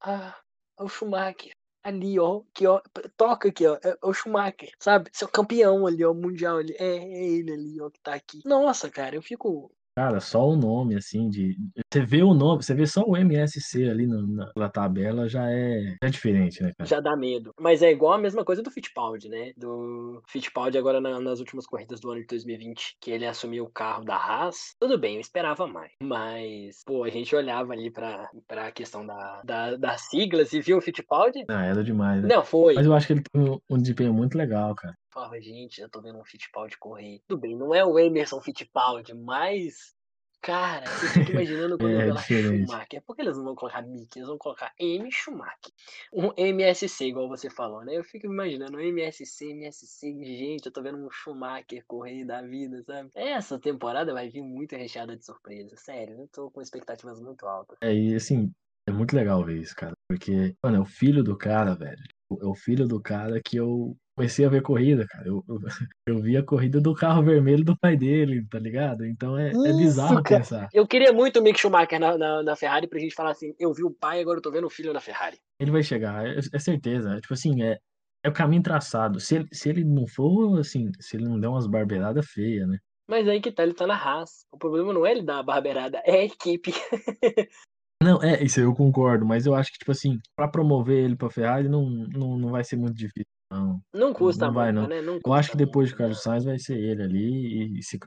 [0.00, 0.36] Ah,
[0.78, 1.52] é o Schumacher
[1.82, 2.80] ali, ó, que ó,
[3.16, 5.10] toca aqui, ó, é o Schumacher, sabe?
[5.12, 8.40] Seu campeão ali, ó, mundial ali, é, é ele ali, ó, que tá aqui.
[8.44, 11.56] Nossa, cara, eu fico Cara, só o nome, assim, de.
[11.92, 15.96] Você vê o nome, você vê só o MSC ali na, na tabela, já é,
[16.02, 16.88] é diferente, né, cara?
[16.88, 17.52] Já dá medo.
[17.58, 19.52] Mas é igual a mesma coisa do Fittipaldi, né?
[19.56, 23.70] Do Fittipaldi agora na, nas últimas corridas do ano de 2020, que ele assumiu o
[23.70, 24.74] carro da Haas.
[24.78, 25.92] Tudo bem, eu esperava mais.
[26.02, 30.78] Mas, pô, a gente olhava ali pra, pra questão da, da, das siglas e viu
[30.78, 31.44] o Fittipaldi.
[31.48, 32.28] Ah, era demais, né?
[32.28, 32.74] Não, foi.
[32.74, 34.94] Mas eu acho que ele tem um, um desempenho muito legal, cara.
[35.10, 37.20] Falava, gente, eu tô vendo um Fittipaldi correr.
[37.26, 39.94] Tudo bem, não é o Emerson Fittipaldi, mas.
[40.42, 42.64] Cara, eu fico imaginando quando É eu diferente.
[42.66, 42.98] Schumacher.
[42.98, 45.70] É porque eles não vão colocar Mick, eles vão colocar M Schumacher.
[46.10, 47.98] Um MSC, igual você falou, né?
[47.98, 53.10] Eu fico imaginando MSC, MSC, gente, eu tô vendo um Schumacher correr da vida, sabe?
[53.14, 56.20] Essa temporada vai vir muito recheada de surpresa, sério.
[56.20, 57.76] Eu tô com expectativas muito altas.
[57.82, 58.50] É, e assim,
[58.88, 59.92] é muito legal ver isso, cara.
[60.08, 62.02] Porque, mano, é o filho do cara, velho.
[62.40, 65.26] É o filho do cara que eu comecei a ver corrida, cara.
[65.26, 65.58] Eu, eu,
[66.06, 69.04] eu vi a corrida do carro vermelho do pai dele, tá ligado?
[69.04, 70.40] Então é, é bizarro Isso, cara.
[70.40, 70.68] pensar.
[70.72, 73.72] Eu queria muito o Mick Schumacher na, na, na Ferrari pra gente falar assim: eu
[73.72, 75.38] vi o pai, agora eu tô vendo o filho na Ferrari.
[75.58, 77.14] Ele vai chegar, é, é certeza.
[77.16, 77.78] É, tipo assim, é,
[78.22, 79.18] é o caminho traçado.
[79.18, 82.78] Se ele, se ele não for, assim, se ele não der umas barbeiradas feias, né?
[83.08, 84.46] Mas aí que tá, ele tá na Haas.
[84.52, 86.72] O problema não é ele dar a barbeirada, é a equipe.
[88.02, 91.16] Não, é, isso aí eu concordo, mas eu acho que, tipo assim, pra promover ele
[91.16, 93.78] pra Ferrari não, não, não vai ser muito difícil, não.
[93.92, 94.88] Não custa Não vai, muito, não.
[94.88, 95.02] né?
[95.02, 96.22] Não Eu acho que depois de muito, Carlos não.
[96.32, 97.98] Sainz vai ser ele ali, e se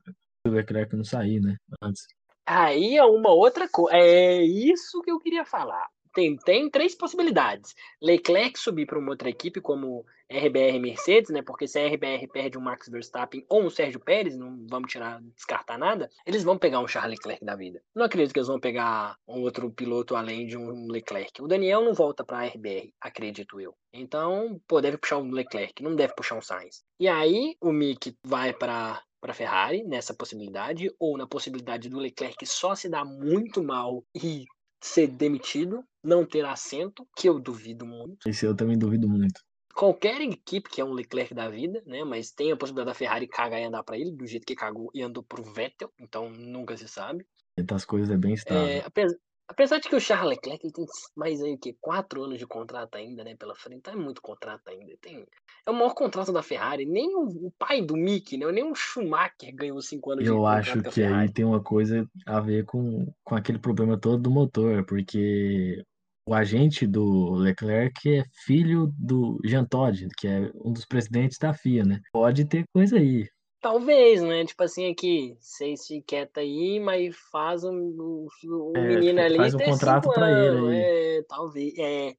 [0.48, 1.56] o Leclerc não sair, né?
[1.84, 2.08] Antes.
[2.46, 3.96] Aí é uma outra coisa.
[3.96, 5.88] É isso que eu queria falar.
[6.14, 7.74] Tem, tem três possibilidades.
[8.02, 11.42] Leclerc subir para uma outra equipe, como RBR Mercedes, né?
[11.42, 15.22] Porque se a RBR perde um Max Verstappen ou um Sérgio Pérez, não vamos tirar,
[15.36, 17.82] descartar nada, eles vão pegar um Charles Leclerc da vida.
[17.96, 21.42] Não acredito que eles vão pegar um outro piloto além de um Leclerc.
[21.42, 23.76] O Daniel não volta para a RBR, acredito eu.
[23.92, 26.84] Então, pô, deve puxar um Leclerc, não deve puxar um Sainz.
[27.00, 32.46] E aí, o Mick vai para para Ferrari nessa possibilidade ou na possibilidade do Leclerc
[32.46, 34.44] só se dar muito mal e
[34.86, 38.28] ser demitido, não ter assento, que eu duvido muito.
[38.28, 39.42] Esse eu também duvido muito.
[39.74, 42.04] Qualquer equipe que é um Leclerc da vida, né?
[42.04, 44.92] Mas tem a possibilidade da Ferrari cagar e andar para ele, do jeito que cagou
[44.94, 47.26] e andou pro Vettel, então nunca se sabe.
[47.58, 48.68] Essas coisas é bem estável.
[48.68, 52.40] É, apesar, apesar de que o Charles Leclerc tem mais aí o que quatro anos
[52.40, 53.36] de contrato ainda, né?
[53.36, 54.94] Pela frente, é muito contrato ainda.
[55.02, 55.26] Tem,
[55.66, 56.86] é o maior contrato da Ferrari.
[56.86, 58.52] Nem o, pai do Mick, né?
[58.52, 61.46] Nem o Schumacher ganhou cinco anos de Eu contrato acho com a que aí tem
[61.46, 65.84] uma coisa a ver com, com aquele problema todo do motor, porque
[66.28, 71.54] o agente do Leclerc é filho do Jean Todt, que é um dos presidentes da
[71.54, 72.02] FIA, né?
[72.12, 73.28] Pode ter coisa aí.
[73.64, 74.44] Talvez, né?
[74.44, 79.38] Tipo assim, aqui, vocês se quieta aí, mas faz um, um, um É, menino ali
[79.38, 80.82] faz um contrato pra ele aí.
[80.82, 81.74] É, talvez.
[81.80, 82.14] É.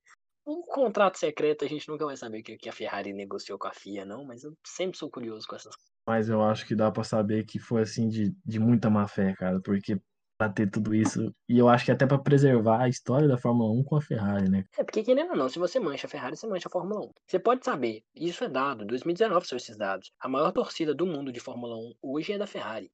[0.47, 3.69] Um contrato secreto a gente nunca vai saber o que que a Ferrari negociou com
[3.69, 5.93] a FIA, não, mas eu sempre sou curioso com essas coisas.
[6.07, 9.35] Mas eu acho que dá pra saber que foi assim de, de muita má fé,
[9.35, 9.99] cara, porque
[10.39, 13.71] pra ter tudo isso, e eu acho que até pra preservar a história da Fórmula
[13.73, 14.65] 1 com a Ferrari, né?
[14.77, 17.11] É, porque querendo ou não, se você mancha a Ferrari, você mancha a Fórmula 1.
[17.27, 20.11] Você pode saber, isso é dado, 2019 são esses dados.
[20.21, 22.91] A maior torcida do mundo de Fórmula 1 hoje é da Ferrari.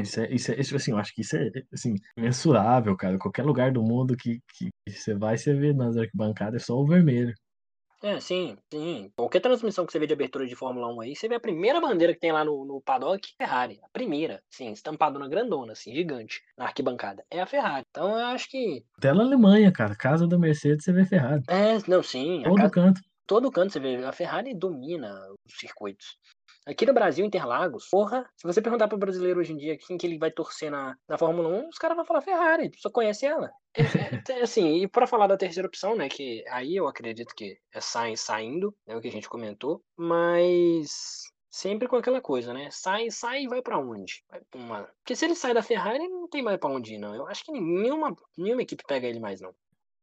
[0.00, 3.16] Isso é, isso é, isso, assim, eu acho que isso é, assim, mensurável, cara.
[3.18, 6.86] Qualquer lugar do mundo que, que você vai, você vê nas arquibancadas é só o
[6.86, 7.32] vermelho.
[8.04, 9.10] É, sim, sim.
[9.16, 11.80] Qualquer transmissão que você vê de abertura de Fórmula 1 aí, você vê a primeira
[11.80, 13.80] bandeira que tem lá no, no paddock, Ferrari.
[13.82, 17.24] A primeira, sim, estampada na grandona, assim, gigante, na arquibancada.
[17.30, 17.86] É a Ferrari.
[17.90, 18.84] Então eu acho que.
[18.98, 21.42] Até na Alemanha, cara, casa da Mercedes, você vê Ferrari.
[21.48, 22.42] É, não, sim.
[22.44, 23.00] Todo casa- canto.
[23.26, 23.96] todo canto você vê.
[24.04, 25.10] A Ferrari domina
[25.48, 26.18] os circuitos.
[26.66, 30.06] Aqui no Brasil, Interlagos, porra, se você perguntar pro brasileiro hoje em dia quem que
[30.06, 33.50] ele vai torcer na, na Fórmula 1, os caras vão falar Ferrari, só conhece ela.
[33.76, 37.34] É, é, é, assim, e pra falar da terceira opção, né, que aí eu acredito
[37.34, 42.54] que é Sainz saindo, é o que a gente comentou, mas sempre com aquela coisa,
[42.54, 44.24] né, sai, sai e vai pra onde?
[44.30, 44.82] Vai pra uma...
[45.02, 47.14] Porque se ele sai da Ferrari, não tem mais pra onde ir, não.
[47.14, 49.54] Eu acho que nenhuma, nenhuma equipe pega ele mais, não.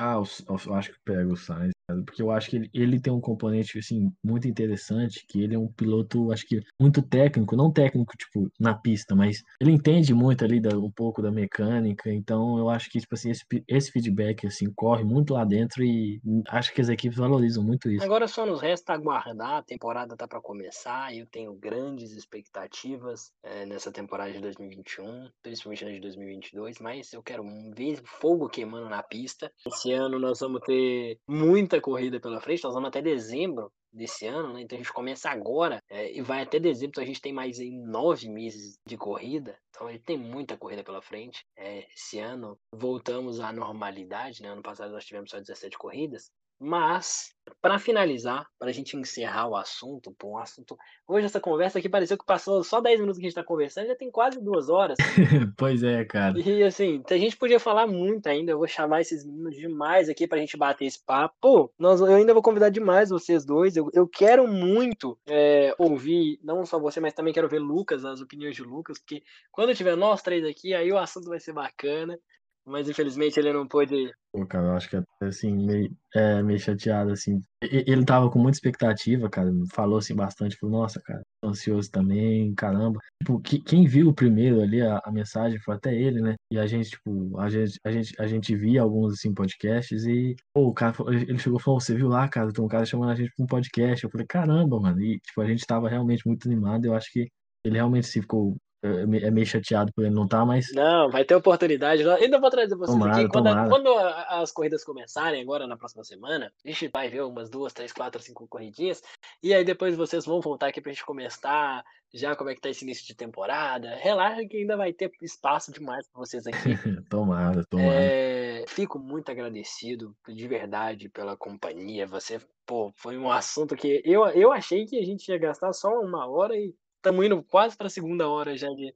[0.01, 1.73] Ah, eu, eu acho que pega o Sainz,
[2.05, 5.59] porque eu acho que ele, ele tem um componente, assim, muito interessante, que ele é
[5.59, 10.43] um piloto, acho que muito técnico, não técnico, tipo, na pista, mas ele entende muito
[10.43, 14.47] ali da, um pouco da mecânica, então eu acho que, tipo assim, esse, esse feedback,
[14.47, 16.19] assim, corre muito lá dentro e
[16.49, 18.03] acho que as equipes valorizam muito isso.
[18.03, 23.67] Agora só nos resta aguardar, a temporada tá para começar, eu tenho grandes expectativas eh,
[23.67, 27.43] nessa temporada de 2021, principalmente na de 2022, mas eu quero
[27.75, 29.51] ver fogo queimando na pista.
[29.65, 34.53] Esse ano nós vamos ter muita corrida pela frente, nós vamos até dezembro desse ano,
[34.53, 34.61] né?
[34.61, 37.59] Então a gente começa agora eh, e vai até dezembro, então a gente tem mais
[37.59, 41.45] aí nove meses de corrida, então a gente tem muita corrida pela frente.
[41.57, 44.49] Eh, esse ano voltamos à normalidade, né?
[44.49, 46.31] Ano passado nós tivemos só 17 corridas,
[46.63, 50.77] mas, para finalizar, para a gente encerrar o assunto, pô, um assunto.
[51.07, 53.87] Hoje essa conversa aqui pareceu que passou só 10 minutos que a gente está conversando,
[53.87, 54.95] já tem quase duas horas.
[55.57, 56.39] pois é, cara.
[56.39, 58.51] E assim, a gente podia falar muito ainda.
[58.51, 61.35] Eu vou chamar esses meninos demais aqui pra gente bater esse papo.
[61.41, 63.75] Pô, nós, eu ainda vou convidar demais vocês dois.
[63.75, 68.21] Eu, eu quero muito é, ouvir, não só você, mas também quero ver Lucas, as
[68.21, 72.19] opiniões de Lucas, porque quando tiver nós três aqui, aí o assunto vai ser bacana.
[72.65, 74.11] Mas infelizmente ele não pôde.
[74.33, 77.43] Pô, cara, eu acho que até assim, meio, é, meio chateado, assim.
[77.61, 79.51] Ele tava com muita expectativa, cara.
[79.73, 82.99] Falou assim bastante, falou, nossa, cara, ansioso também, caramba.
[83.21, 86.35] Tipo, que- quem viu primeiro ali, a, a mensagem, foi até ele, né?
[86.51, 90.35] E a gente, tipo, a gente, a gente, a gente via alguns, assim, podcasts e,
[90.53, 93.11] pô, o cara, ele chegou e falou, você viu lá, cara, tem um cara chamando
[93.11, 94.03] a gente pra um podcast.
[94.05, 95.01] Eu falei, caramba, mano.
[95.01, 96.85] E, tipo, a gente tava realmente muito animado.
[96.85, 97.27] Eu acho que
[97.65, 101.23] ele realmente se ficou, é, me- meio chateado por ele não estar, mas Não, vai
[101.23, 102.01] ter oportunidade.
[102.01, 103.27] Eu ainda vou trazer vocês Tomara, aqui.
[103.29, 107.23] Quando, a- quando a- as corridas começarem agora na próxima semana, a gente vai ver
[107.23, 109.01] umas duas, três, quatro, cinco corridinhas.
[109.43, 111.83] E aí depois vocês vão voltar aqui pra gente começar
[112.13, 113.95] já como é que tá esse início de temporada.
[113.95, 116.55] Relaxa que ainda vai ter espaço demais pra vocês aqui.
[117.09, 117.89] tomara, tomara.
[117.93, 122.05] É, fico muito agradecido de verdade pela companhia.
[122.07, 125.89] Você, pô, foi um assunto que eu, eu achei que a gente ia gastar só
[126.01, 128.93] uma hora e estamos indo quase para a segunda hora já de,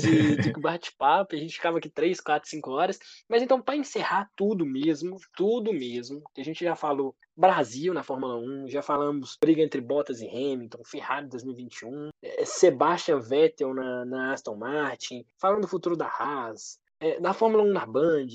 [0.00, 1.36] de, de bate-papo.
[1.36, 2.98] A gente ficava aqui três, quatro, cinco horas.
[3.28, 8.02] Mas então, para encerrar tudo mesmo, tudo mesmo, que a gente já falou Brasil na
[8.02, 14.04] Fórmula 1, já falamos briga entre Bottas e Hamilton, Ferrari 2021, eh, Sebastian Vettel na,
[14.06, 18.26] na Aston Martin, falando do futuro da Haas, eh, na Fórmula 1 na Band.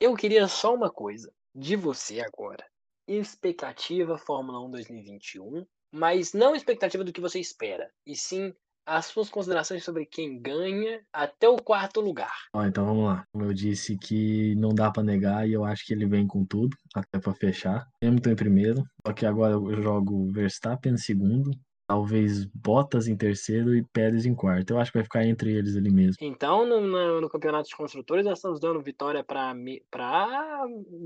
[0.00, 2.64] Eu queria só uma coisa de você agora.
[3.06, 8.52] Expectativa Fórmula 1 2021, mas não expectativa do que você espera, e sim
[8.88, 12.32] as suas considerações sobre quem ganha até o quarto lugar.
[12.54, 13.22] Ó, então vamos lá.
[13.30, 16.42] Como eu disse que não dá pra negar e eu acho que ele vem com
[16.46, 17.86] tudo, até pra fechar.
[18.02, 21.50] Hamilton em primeiro, só que agora eu jogo Verstappen em segundo,
[21.88, 24.70] talvez Bottas em terceiro e Pérez em quarto.
[24.70, 26.16] Eu acho que vai ficar entre eles ali mesmo.
[26.20, 29.54] Então, no, no- no campeonato de construtores, nós estamos dando vitória para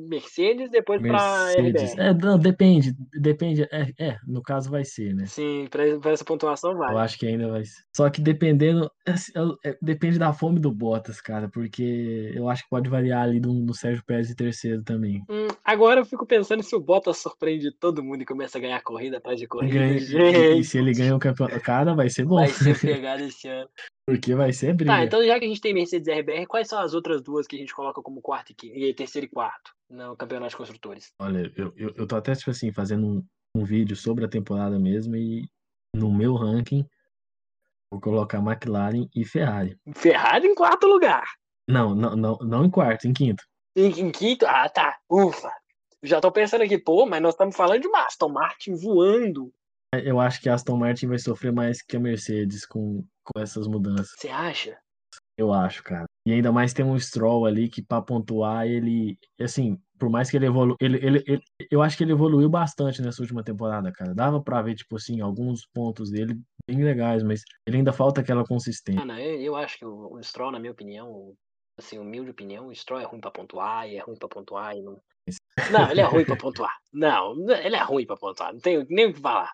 [0.08, 1.92] Mercedes, depois para Mercedes.
[1.92, 2.00] RBR.
[2.08, 3.62] É, não, depende, depende.
[3.70, 5.24] É, é, no caso vai ser, né?
[5.26, 6.92] Sim, para essa pontuação vai.
[6.92, 7.82] Eu acho que ainda vai ser.
[7.94, 9.32] Só que dependendo, assim,
[9.64, 13.52] é, depende da fome do Bottas, cara, porque eu acho que pode variar ali no,
[13.54, 15.22] no Sérgio Pérez em terceiro também.
[15.30, 18.82] Hum, agora eu fico pensando se o Bottas surpreende todo mundo e começa a ganhar
[18.82, 19.72] corrida atrás de corrida.
[19.78, 20.00] Ganha-
[20.72, 22.36] se ele ganha o campeonato, cara, vai ser bom.
[22.36, 23.68] vai ser pegado esse ano.
[24.06, 24.90] Porque vai ser briga.
[24.90, 27.46] Tá, então já que a gente tem Mercedes e RBR, quais são as outras duas
[27.46, 31.12] que a gente coloca como quarto e, e terceiro e quarto no campeonato de construtores?
[31.20, 33.24] Olha, eu, eu, eu tô até, tipo assim, fazendo um,
[33.54, 35.46] um vídeo sobre a temporada mesmo e
[35.94, 36.86] no meu ranking
[37.92, 39.78] vou colocar McLaren e Ferrari.
[39.94, 41.24] Ferrari em quarto lugar.
[41.68, 43.44] Não, não, não, não em quarto, em quinto.
[43.76, 44.46] Em, em quinto?
[44.46, 44.98] Ah, tá.
[45.10, 45.52] Ufa.
[46.02, 49.52] Já tô pensando aqui, pô, mas nós estamos falando de uma Aston Martin voando.
[49.94, 53.66] Eu acho que a Aston Martin vai sofrer mais que a Mercedes com, com essas
[53.66, 54.14] mudanças.
[54.16, 54.78] Você acha?
[55.36, 56.04] Eu acho, cara.
[56.26, 60.36] E ainda mais tem um Stroll ali que para pontuar ele, assim, por mais que
[60.36, 64.14] ele evolua, ele, ele, ele, eu acho que ele evoluiu bastante nessa última temporada, cara.
[64.14, 68.44] Dava para ver tipo assim alguns pontos dele bem legais, mas ele ainda falta aquela
[68.44, 69.04] consistência.
[69.04, 71.34] Não, eu, eu acho que o, o Stroll, na minha opinião,
[71.78, 74.82] assim, humilde opinião, o Stroll é ruim para pontuar, e é ruim para pontuar e
[74.82, 75.00] não
[75.70, 76.76] Não, ele é ruim para pontuar.
[76.92, 79.52] Não, ele é ruim para pontuar, não tenho nem o que falar.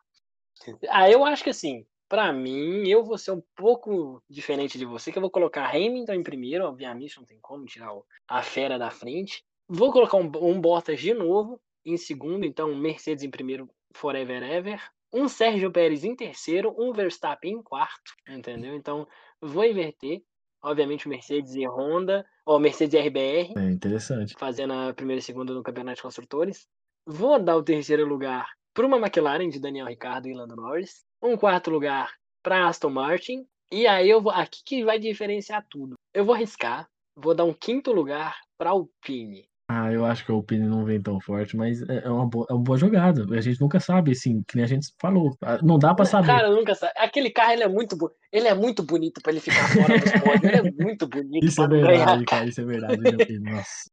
[0.88, 5.12] Ah, eu acho que assim, para mim, eu vou ser um pouco diferente de você,
[5.12, 7.92] que eu vou colocar Hamilton em primeiro, obviamente não tem como tirar
[8.26, 9.44] a fera da frente.
[9.68, 14.82] Vou colocar um, um Bottas de novo em segundo, então Mercedes em primeiro, forever ever.
[15.12, 18.74] Um Sérgio Pérez em terceiro, um Verstappen em quarto, entendeu?
[18.74, 19.06] Então,
[19.40, 20.22] vou inverter.
[20.62, 23.54] Obviamente, Mercedes e Honda, ou Mercedes e RBR.
[23.56, 24.34] É interessante.
[24.36, 26.66] Fazendo a primeira e segunda no Campeonato de Construtores.
[27.06, 31.36] Vou dar o terceiro lugar para uma McLaren de Daniel Ricciardo e Lando Norris, um
[31.36, 32.12] quarto lugar
[32.44, 35.94] para Aston Martin, e aí eu vou aqui que vai diferenciar tudo.
[36.14, 36.86] Eu vou arriscar,
[37.16, 39.48] vou dar um quinto lugar para Alpine.
[39.68, 42.46] Ah, eu acho que a Alpine não vem tão forte, mas é, é uma boa,
[42.48, 43.26] é uma boa jogada.
[43.36, 45.36] A gente nunca sabe, assim, que nem a gente falou.
[45.42, 46.28] Ah, não dá para saber.
[46.28, 46.92] Cara, nunca sabe.
[46.96, 47.96] Aquele carro, ele é muito,
[48.32, 50.44] ele é muito bonito para ele ficar fora dos pódios.
[50.44, 51.44] Ele é muito bonito.
[51.44, 52.46] Isso é verdade, ganhar, cara.
[52.46, 53.40] Isso é verdade.
[53.40, 53.90] Nossa.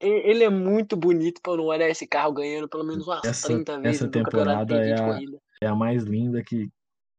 [0.00, 3.80] Ele é muito bonito para não olhar esse carro ganhando pelo menos umas essa, 30
[3.80, 4.02] vezes.
[4.02, 5.18] Essa temporada é a,
[5.62, 6.68] é a mais linda que,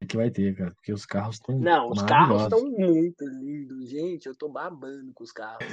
[0.07, 0.72] que vai ter, cara.
[0.72, 1.57] Porque os carros estão.
[1.60, 4.28] Não, os carros estão muito lindos, gente.
[4.28, 5.66] Eu tô babando com os carros.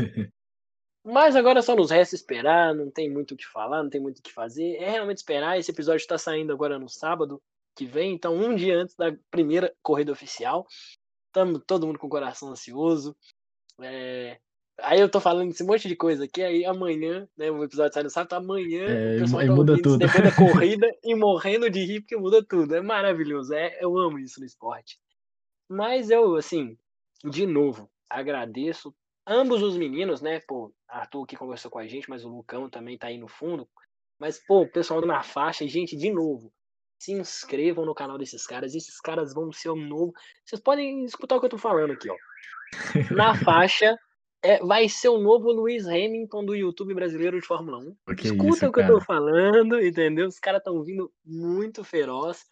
[1.05, 4.19] Mas agora só nos resta esperar, não tem muito o que falar, não tem muito
[4.19, 4.75] o que fazer.
[4.75, 5.57] É realmente esperar.
[5.57, 7.41] Esse episódio está saindo agora no sábado
[7.77, 10.67] que vem, então um dia antes da primeira corrida oficial.
[11.29, 13.17] Estamos todo mundo com o coração ansioso.
[13.81, 14.41] É...
[14.83, 18.03] Aí eu tô falando esse monte de coisa aqui, aí amanhã, né, o episódio sai
[18.03, 19.99] no sábado, amanhã é, o pessoal tá muda tudo.
[19.99, 22.75] depois da corrida e morrendo de rir porque muda tudo.
[22.75, 24.99] É maravilhoso, é, eu amo isso no esporte.
[25.69, 26.77] Mas eu, assim,
[27.25, 28.95] de novo, agradeço
[29.27, 32.97] ambos os meninos, né, pô, Arthur que conversou com a gente, mas o Lucão também
[32.97, 33.69] tá aí no fundo.
[34.19, 36.53] Mas, pô, o pessoal na faixa, gente, de novo,
[36.99, 40.13] se inscrevam no canal desses caras, esses caras vão ser um novo.
[40.45, 42.17] Vocês podem escutar o que eu tô falando aqui, ó.
[43.15, 43.97] Na faixa,
[44.47, 48.15] é, vai ser o novo Luiz Hamilton do YouTube brasileiro de Fórmula 1.
[48.15, 48.93] Que Escuta isso, o que cara?
[48.93, 50.29] eu tô falando, entendeu?
[50.29, 52.47] Os caras estão vindo muito feroz.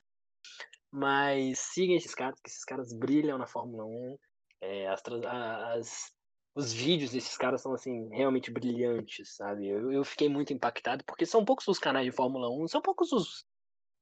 [0.90, 4.18] Mas sigam esses caras, porque esses caras brilham na Fórmula 1.
[4.60, 6.12] É, as, as,
[6.54, 9.68] os vídeos desses caras são assim realmente brilhantes, sabe?
[9.68, 13.12] Eu, eu, fiquei muito impactado porque são poucos os canais de Fórmula 1, são poucos
[13.12, 13.44] os,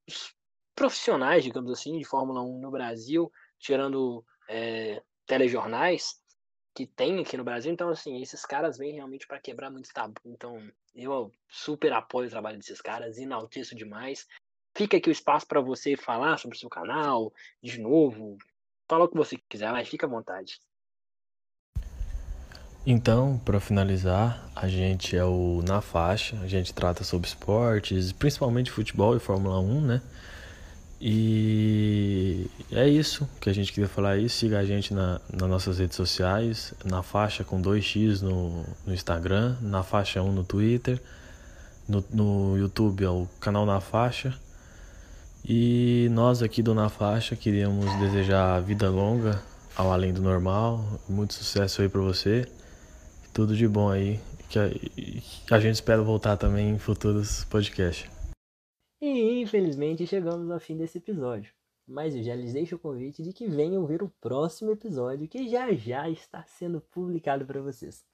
[0.07, 0.33] os
[0.75, 6.22] profissionais, digamos assim, de Fórmula 1 no Brasil, tirando é, telejornais
[6.73, 7.71] que tem aqui no Brasil.
[7.71, 10.19] Então, assim, esses caras vêm realmente para quebrar muito tabu.
[10.25, 10.61] Então,
[10.95, 14.27] eu super apoio o trabalho desses caras, enalteço demais.
[14.75, 17.31] Fica aqui o espaço para você falar sobre o seu canal,
[17.61, 18.37] de novo,
[18.89, 20.59] fala o que você quiser, mas fica à vontade.
[22.85, 28.71] Então, para finalizar, a gente é o Na Faixa, a gente trata sobre esportes, principalmente
[28.71, 30.01] futebol e Fórmula 1, né?
[30.99, 34.29] E é isso que a gente queria falar aí.
[34.29, 39.57] Siga a gente na, nas nossas redes sociais, na faixa com 2x no, no Instagram,
[39.61, 41.01] na faixa 1 no Twitter,
[41.87, 44.33] no, no YouTube é o canal Na Faixa.
[45.43, 49.41] E nós aqui do Na Faixa queríamos desejar vida longa
[49.75, 52.47] ao além do normal, muito sucesso aí para você
[53.33, 54.19] tudo de bom aí.
[54.47, 58.12] Que a, que a gente espera voltar também em futuros podcasts.
[59.05, 61.53] E infelizmente chegamos ao fim desse episódio.
[61.85, 65.49] Mas eu já lhes deixo o convite de que venham ouvir o próximo episódio que
[65.49, 68.05] já já está sendo publicado para vocês.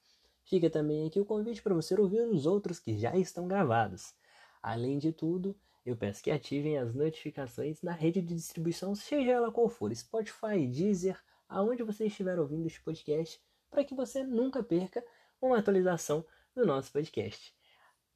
[0.46, 4.16] Fica também aqui o convite para você ouvir os outros que já estão gravados.
[4.64, 5.56] Além de tudo,
[5.86, 10.66] eu peço que ativem as notificações na rede de distribuição, seja ela qual for, Spotify,
[10.66, 13.40] Deezer, aonde você estiver ouvindo este podcast,
[13.70, 15.06] para que você nunca perca
[15.40, 16.26] uma atualização
[16.56, 17.54] do nosso podcast.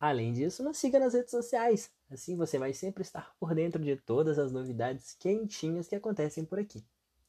[0.04, 3.96] Além disso, nos siga nas redes sociais, assim você vai sempre estar por dentro de
[3.96, 6.84] todas as novidades quentinhas que acontecem por aqui.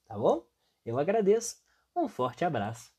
[0.06, 0.46] Tá bom?
[0.84, 1.56] Eu agradeço,
[1.96, 2.93] um forte abraço